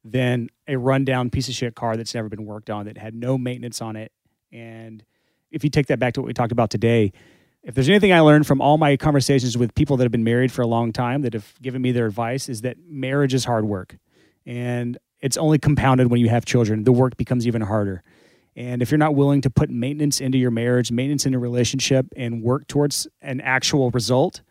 than 0.05 0.49
a 0.69 0.77
rundown 0.77 1.31
piece 1.31 1.49
of 1.49 1.55
shit 1.55 1.75
car 1.75 1.97
that's 1.97 2.15
never 2.15 2.29
been 2.29 2.47
worked 2.47 2.71
on 2.71 2.87
that 2.87 2.97
had 2.97 3.13
no 3.13 3.37
maintenance 3.37 3.83
on 3.83 3.97
it. 3.97 4.13
And 4.53 5.05
if 5.51 5.65
you 5.65 5.71
take 5.71 5.89
that 5.89 5.99
back 5.99 6.15
to 6.15 6.21
what 6.21 6.29
we 6.29 6.33
talked 6.33 6.53
about 6.53 6.71
today, 6.71 7.13
if 7.65 7.75
there's 7.75 7.89
anything 7.89 8.13
I 8.13 8.21
learned 8.21 8.47
from 8.47 8.61
all 8.61 8.79
my 8.79 8.97
conversations 8.97 9.59
with 9.59 9.75
people 9.75 9.97
that 9.97 10.05
have 10.05 10.13
been 10.13 10.25
married 10.25 10.53
for 10.53 10.63
a 10.63 10.67
long 10.67 10.93
time 10.93 11.23
that 11.23 11.33
have 11.33 11.53
given 11.61 11.83
me 11.83 11.91
their 11.91 12.07
advice 12.07 12.49
is 12.49 12.61
that 12.63 12.77
marriage 12.89 13.35
is 13.35 13.45
hard 13.45 13.65
work. 13.65 13.99
And 14.47 14.97
it's 15.21 15.37
only 15.37 15.59
compounded 15.59 16.09
when 16.09 16.21
you 16.21 16.29
have 16.29 16.45
children. 16.45 16.85
The 16.85 16.93
work 16.93 17.17
becomes 17.17 17.49
even 17.49 17.63
harder. 17.63 18.05
And 18.55 18.81
if 18.81 18.93
you're 18.93 18.99
not 18.99 19.17
willing 19.17 19.41
to 19.41 19.51
put 19.51 19.71
maintenance 19.71 20.21
into 20.21 20.39
your 20.39 20.51
marriage, 20.53 20.93
maintenance 20.93 21.27
in 21.27 21.35
a 21.35 21.39
relationship, 21.39 22.07
and 22.17 22.43
work 22.43 22.69
towards 22.69 23.09
an 23.21 23.41
actual 23.41 23.91
result, 23.91 24.43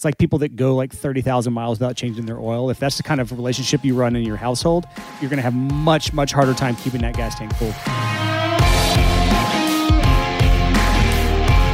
it's 0.00 0.04
like 0.06 0.16
people 0.16 0.38
that 0.38 0.56
go 0.56 0.76
like 0.76 0.94
30,000 0.94 1.52
miles 1.52 1.78
without 1.78 1.94
changing 1.94 2.24
their 2.24 2.40
oil. 2.40 2.70
If 2.70 2.78
that's 2.78 2.96
the 2.96 3.02
kind 3.02 3.20
of 3.20 3.32
relationship 3.32 3.84
you 3.84 3.94
run 3.94 4.16
in 4.16 4.22
your 4.22 4.38
household, 4.38 4.86
you're 5.20 5.28
going 5.28 5.36
to 5.36 5.42
have 5.42 5.52
much, 5.52 6.14
much 6.14 6.32
harder 6.32 6.54
time 6.54 6.74
keeping 6.76 7.02
that 7.02 7.14
gas 7.14 7.34
tank 7.34 7.54
full. 7.56 7.70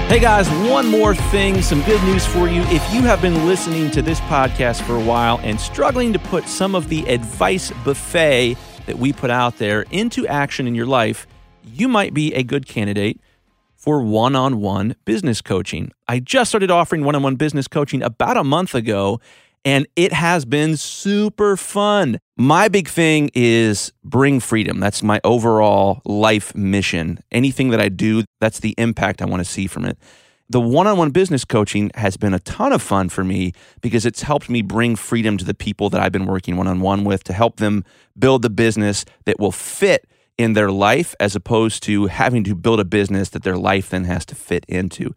Hey 0.08 0.18
guys, 0.18 0.48
one 0.68 0.88
more 0.88 1.14
thing, 1.14 1.62
some 1.62 1.82
good 1.82 2.02
news 2.02 2.26
for 2.26 2.48
you. 2.48 2.62
If 2.62 2.92
you 2.92 3.02
have 3.02 3.22
been 3.22 3.46
listening 3.46 3.92
to 3.92 4.02
this 4.02 4.18
podcast 4.22 4.82
for 4.82 4.96
a 4.96 5.04
while 5.04 5.38
and 5.44 5.60
struggling 5.60 6.12
to 6.12 6.18
put 6.18 6.48
some 6.48 6.74
of 6.74 6.88
the 6.88 7.06
advice 7.06 7.70
buffet 7.84 8.56
that 8.86 8.98
we 8.98 9.12
put 9.12 9.30
out 9.30 9.58
there 9.58 9.82
into 9.92 10.26
action 10.26 10.66
in 10.66 10.74
your 10.74 10.86
life, 10.86 11.28
you 11.62 11.86
might 11.86 12.12
be 12.12 12.34
a 12.34 12.42
good 12.42 12.66
candidate 12.66 13.20
for 13.86 14.02
one 14.02 14.34
on 14.34 14.60
one 14.60 14.96
business 15.04 15.40
coaching. 15.40 15.92
I 16.08 16.18
just 16.18 16.50
started 16.50 16.72
offering 16.72 17.04
one 17.04 17.14
on 17.14 17.22
one 17.22 17.36
business 17.36 17.68
coaching 17.68 18.02
about 18.02 18.36
a 18.36 18.42
month 18.42 18.74
ago, 18.74 19.20
and 19.64 19.86
it 19.94 20.12
has 20.12 20.44
been 20.44 20.76
super 20.76 21.56
fun. 21.56 22.18
My 22.36 22.66
big 22.66 22.88
thing 22.88 23.30
is 23.32 23.92
bring 24.02 24.40
freedom. 24.40 24.80
That's 24.80 25.04
my 25.04 25.20
overall 25.22 26.02
life 26.04 26.52
mission. 26.56 27.20
Anything 27.30 27.70
that 27.70 27.80
I 27.80 27.88
do, 27.88 28.24
that's 28.40 28.58
the 28.58 28.74
impact 28.76 29.22
I 29.22 29.26
want 29.26 29.44
to 29.44 29.48
see 29.48 29.68
from 29.68 29.84
it. 29.84 29.96
The 30.50 30.60
one 30.60 30.88
on 30.88 30.98
one 30.98 31.10
business 31.10 31.44
coaching 31.44 31.92
has 31.94 32.16
been 32.16 32.34
a 32.34 32.40
ton 32.40 32.72
of 32.72 32.82
fun 32.82 33.08
for 33.08 33.22
me 33.22 33.52
because 33.82 34.04
it's 34.04 34.22
helped 34.22 34.50
me 34.50 34.62
bring 34.62 34.96
freedom 34.96 35.36
to 35.38 35.44
the 35.44 35.54
people 35.54 35.90
that 35.90 36.00
I've 36.00 36.12
been 36.12 36.26
working 36.26 36.56
one 36.56 36.66
on 36.66 36.80
one 36.80 37.04
with 37.04 37.22
to 37.24 37.32
help 37.32 37.58
them 37.58 37.84
build 38.18 38.42
the 38.42 38.50
business 38.50 39.04
that 39.26 39.38
will 39.38 39.52
fit 39.52 40.08
in 40.38 40.52
their 40.52 40.70
life 40.70 41.14
as 41.18 41.34
opposed 41.34 41.82
to 41.84 42.06
having 42.06 42.44
to 42.44 42.54
build 42.54 42.80
a 42.80 42.84
business 42.84 43.30
that 43.30 43.42
their 43.42 43.56
life 43.56 43.90
then 43.90 44.04
has 44.04 44.24
to 44.26 44.34
fit 44.34 44.64
into. 44.68 45.14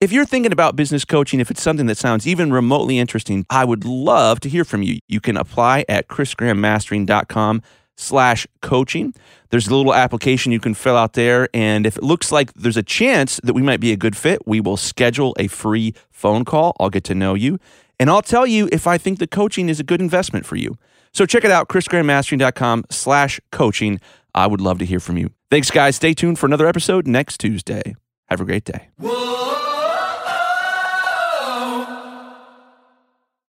If 0.00 0.12
you're 0.12 0.26
thinking 0.26 0.52
about 0.52 0.76
business 0.76 1.04
coaching, 1.04 1.40
if 1.40 1.50
it's 1.50 1.62
something 1.62 1.86
that 1.86 1.96
sounds 1.96 2.26
even 2.26 2.52
remotely 2.52 2.98
interesting, 2.98 3.46
I 3.48 3.64
would 3.64 3.84
love 3.84 4.40
to 4.40 4.48
hear 4.48 4.64
from 4.64 4.82
you. 4.82 4.98
You 5.08 5.20
can 5.20 5.36
apply 5.36 5.84
at 5.88 6.08
chrisgrahammastering.com 6.08 7.62
slash 7.96 8.46
coaching. 8.60 9.14
There's 9.50 9.68
a 9.68 9.74
little 9.74 9.94
application 9.94 10.52
you 10.52 10.60
can 10.60 10.74
fill 10.74 10.96
out 10.96 11.12
there. 11.12 11.48
And 11.54 11.86
if 11.86 11.96
it 11.96 12.02
looks 12.02 12.32
like 12.32 12.52
there's 12.54 12.76
a 12.76 12.82
chance 12.82 13.40
that 13.44 13.54
we 13.54 13.62
might 13.62 13.80
be 13.80 13.92
a 13.92 13.96
good 13.96 14.16
fit, 14.16 14.46
we 14.46 14.60
will 14.60 14.76
schedule 14.76 15.34
a 15.38 15.46
free 15.46 15.94
phone 16.10 16.44
call. 16.44 16.76
I'll 16.80 16.90
get 16.90 17.04
to 17.04 17.14
know 17.14 17.34
you. 17.34 17.58
And 17.98 18.10
I'll 18.10 18.22
tell 18.22 18.46
you 18.46 18.68
if 18.72 18.86
I 18.86 18.98
think 18.98 19.20
the 19.20 19.26
coaching 19.26 19.68
is 19.68 19.78
a 19.78 19.84
good 19.84 20.00
investment 20.00 20.44
for 20.44 20.56
you. 20.56 20.76
So 21.12 21.24
check 21.24 21.44
it 21.44 21.52
out, 21.52 21.68
chrisgrahammastering.com 21.68 22.86
slash 22.90 23.40
coaching. 23.52 24.00
I 24.34 24.46
would 24.46 24.60
love 24.60 24.78
to 24.80 24.84
hear 24.84 25.00
from 25.00 25.16
you. 25.16 25.30
Thanks, 25.50 25.70
guys. 25.70 25.96
Stay 25.96 26.14
tuned 26.14 26.38
for 26.38 26.46
another 26.46 26.66
episode 26.66 27.06
next 27.06 27.38
Tuesday. 27.38 27.94
Have 28.28 28.40
a 28.40 28.44
great 28.44 28.64
day. 28.64 28.88
Whoa. 28.98 29.73